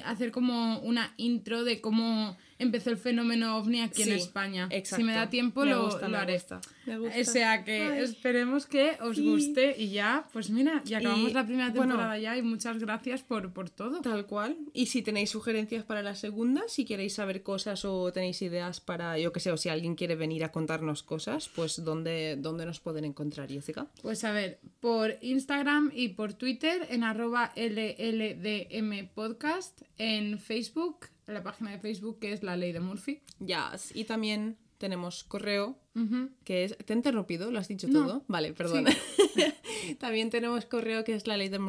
hacer 0.04 0.32
como 0.32 0.80
una 0.80 1.14
intro 1.18 1.64
de 1.64 1.82
cómo 1.82 2.38
empezó 2.62 2.89
el 2.89 2.97
fenómeno 2.97 3.57
ovni 3.57 3.82
aquí 3.82 4.03
Sí, 4.03 4.09
en 4.09 4.16
España. 4.18 4.68
exacto. 4.72 4.97
Si 4.97 5.03
me 5.03 5.14
da 5.14 5.30
tiempo 5.30 5.66
Me 5.66 5.72
lo, 5.72 5.86
gusta, 5.86 6.01
lo 6.07 6.09
me 6.09 6.18
haré. 6.18 6.34
gusta, 6.34 6.62
me 6.86 6.97
gusta. 6.99 7.20
O 7.20 7.24
sea 7.24 7.64
que 7.64 7.82
Ay. 7.82 8.03
esperemos 8.03 8.66
que 8.66 8.97
os 9.01 9.18
Sí. 9.18 9.24
guste 9.30 9.76
y 9.78 9.89
ya, 9.91 10.28
pues 10.34 10.49
mira, 10.49 10.82
ya 10.86 10.99
acabamos 10.99 11.32
Y, 11.32 11.34
la 11.34 11.45
primera 11.45 11.70
bueno, 11.70 11.84
temporada 11.93 12.18
ya 12.20 12.38
y 12.38 12.41
muchas 12.41 12.80
gracias 12.80 13.22
por, 13.24 13.51
por 13.53 13.70
todo. 13.70 14.01
Tal 14.01 14.26
cual. 14.26 14.57
Y 14.74 14.86
si 14.88 15.01
tenéis 15.01 15.30
sugerencias 15.32 15.84
para 15.84 16.01
la 16.01 16.16
segunda, 16.16 16.62
si 16.68 16.86
queréis 16.86 17.14
saber 17.16 17.43
cosas 17.43 17.84
o 17.86 18.12
tenéis 18.12 18.41
ideas 18.41 18.80
para, 18.80 19.18
yo 19.18 19.32
que 19.34 19.39
sé, 19.39 19.51
o 19.51 19.57
si 19.57 19.70
alguien 19.70 19.95
quiere 19.95 20.16
venir 20.16 20.43
a 20.43 20.51
contarnos 20.51 21.03
cosas, 21.03 21.49
pues 21.49 21.84
¿dónde, 21.84 22.36
dónde 22.39 22.66
nos 22.66 22.80
pueden 22.80 23.05
encontrar, 23.05 23.49
Jessica? 23.49 23.88
Pues 24.01 24.24
a 24.24 24.32
ver, 24.32 24.59
por 24.80 25.18
Instagram 25.22 25.91
y 25.93 26.09
por 26.09 26.34
Twitter 26.34 26.88
en 26.89 27.03
arroba 27.03 27.51
LLDM 27.55 29.07
Podcast, 29.14 29.82
en 29.97 30.39
Facebook, 30.39 31.07
en 31.28 31.34
la 31.34 31.43
página 31.43 31.72
de 31.72 31.80
Facebook 31.80 32.19
que 32.19 32.32
es 32.34 32.43
La 32.43 32.55
Ley 32.57 32.72
de 32.72 32.80
Murphy. 32.80 33.22
Ya, 33.39 33.72
y 33.93 34.03
también 34.05 34.57
tenemos 34.78 35.24
correo, 35.24 35.78
que 36.43 36.63
es... 36.63 36.76
¿Te 36.78 36.93
he 36.93 36.95
interrumpido? 36.95 37.51
¿Lo 37.51 37.59
has 37.59 37.67
dicho 37.67 37.88
No. 37.88 38.03
todo? 38.05 38.24
Vale, 38.28 38.53
perdón. 38.53 38.86
también 39.99 40.30
tenemos 40.32 40.65
correo 40.65 41.03
que 41.03 41.13
es 41.13 41.28
la 41.28 41.38
ley 41.38 41.49
de 41.49 41.59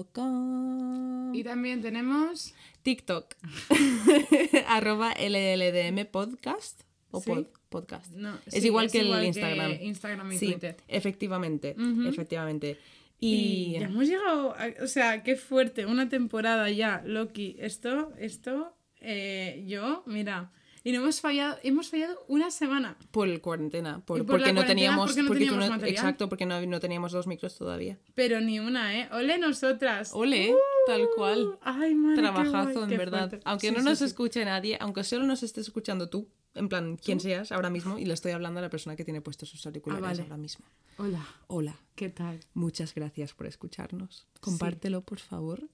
gmail.com 0.00 1.34
Y 1.34 1.42
también 1.44 1.82
tenemos... 1.82 2.54
TikTok 2.82 3.34
arroba 4.68 5.14
LLDM 5.14 6.04
podcast 6.10 6.82
o 7.10 7.20
Sí. 7.22 7.30
pod- 7.30 7.48
podcast. 7.70 8.12
No, 8.12 8.38
es 8.46 8.60
sí, 8.60 8.66
igual 8.66 8.86
es 8.86 8.92
que 8.92 8.98
igual 9.02 9.20
el 9.20 9.22
que 9.22 9.28
Instagram. 9.28 9.72
Instagram 9.80 10.32
y 10.32 10.38
sí, 10.38 10.46
Twitter. 10.50 10.76
efectivamente, 10.86 11.74
efectivamente. 12.06 12.78
Y 13.20 13.34
Y, 13.34 13.72
ya 13.80 13.86
hemos 13.86 14.06
llegado, 14.08 14.54
a- 14.54 14.82
o 14.82 14.86
sea, 14.86 15.22
qué 15.22 15.36
fuerte, 15.36 15.86
una 15.86 16.08
temporada 16.08 16.68
ya, 16.70 17.02
Loki. 17.06 17.56
Esto, 17.58 18.12
esto, 18.18 18.76
eh, 19.00 19.64
yo, 19.66 20.02
mira, 20.06 20.52
y 20.82 20.92
no 20.92 20.98
hemos 20.98 21.20
fallado, 21.22 21.56
hemos 21.62 21.88
fallado 21.88 22.22
una 22.28 22.50
semana. 22.50 22.98
por 23.10 23.28
el 23.28 23.40
cuarentena, 23.40 24.04
por- 24.04 24.26
porque 24.26 24.52
no 24.52 24.66
teníamos, 24.66 25.06
porque 25.12 25.22
no 25.22 25.28
porque 25.68 25.88
exacto, 25.88 26.28
porque 26.28 26.44
no, 26.44 26.60
no 26.66 26.80
teníamos 26.80 27.12
dos 27.12 27.26
micros 27.26 27.56
todavía. 27.56 27.98
Pero 28.14 28.40
ni 28.42 28.58
una, 28.60 28.98
¿eh? 29.00 29.08
Ole 29.12 29.38
nosotras. 29.38 30.10
Ole, 30.12 30.54
tal 30.86 31.08
cual. 31.16 31.58
Ay, 31.62 31.94
madre, 31.94 32.20
Trabajazo, 32.20 32.80
guay, 32.80 32.92
en 32.92 32.98
verdad. 32.98 33.28
fuerte. 33.30 33.40
Aunque 33.46 33.68
Sí, 33.68 33.72
no 33.72 33.78
sí, 33.80 33.84
nos 33.86 33.98
sí. 34.00 34.04
escuche 34.04 34.44
nadie, 34.44 34.76
aunque 34.80 35.04
solo 35.04 35.24
nos 35.24 35.42
estés 35.42 35.66
escuchando 35.68 36.10
tú, 36.10 36.28
en 36.54 36.68
plan, 36.68 36.96
quien 36.96 37.20
seas 37.20 37.50
ahora 37.52 37.70
mismo, 37.70 37.98
y 37.98 38.04
le 38.04 38.14
estoy 38.14 38.32
hablando 38.32 38.58
a 38.60 38.62
la 38.62 38.70
persona 38.70 38.96
que 38.96 39.04
tiene 39.04 39.20
puestos 39.20 39.48
sus 39.48 39.64
auriculares 39.66 40.04
Ah, 40.04 40.08
vale. 40.08 40.22
ahora 40.22 40.36
mismo. 40.36 40.64
Hola, 40.98 41.26
Hola, 41.48 41.76
¿qué 41.96 42.08
tal? 42.10 42.40
muchas 42.54 42.94
gracias 42.94 43.32
por 43.34 43.46
escucharnos. 43.46 44.26
Compártelo, 44.40 45.02
por 45.02 45.18
favor. 45.18 45.68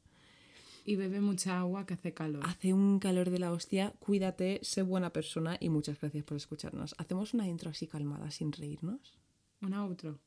Y 0.87 0.97
bebe 0.97 1.21
mucha 1.21 1.59
agua 1.61 1.85
que 1.85 1.93
hace 1.95 2.15
calor. 2.15 2.43
Hace 2.47 2.73
un 2.73 2.99
calor 2.99 3.29
de 3.31 3.39
la 3.39 3.53
hostia, 3.53 3.93
cuídate, 4.01 4.61
sé 4.63 4.81
buena 4.83 5.13
persona 5.13 5.59
y 5.61 5.69
muchas 5.69 6.01
gracias 6.01 6.25
por 6.25 6.37
escucharnos. 6.39 6.95
¿Hacemos 6.99 7.35
una 7.35 7.47
intro 7.47 7.71
así 7.71 7.87
calmada 7.87 8.31
sin 8.31 8.51
reírnos? 8.51 9.19
Una 9.61 9.83
outro. 9.85 10.19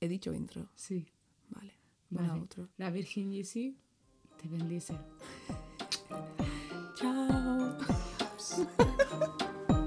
He 0.00 0.06
dicho 0.08 0.32
intro. 0.34 0.68
Sí. 0.76 1.06
Vale. 1.48 1.72
Una 2.10 2.28
Vale. 2.28 2.40
outro. 2.40 2.68
La 2.76 2.90
Virgin 2.90 3.32
Yeezy 3.32 3.76
te 4.40 4.46
bendice. 4.48 4.94
Chao. 6.94 7.78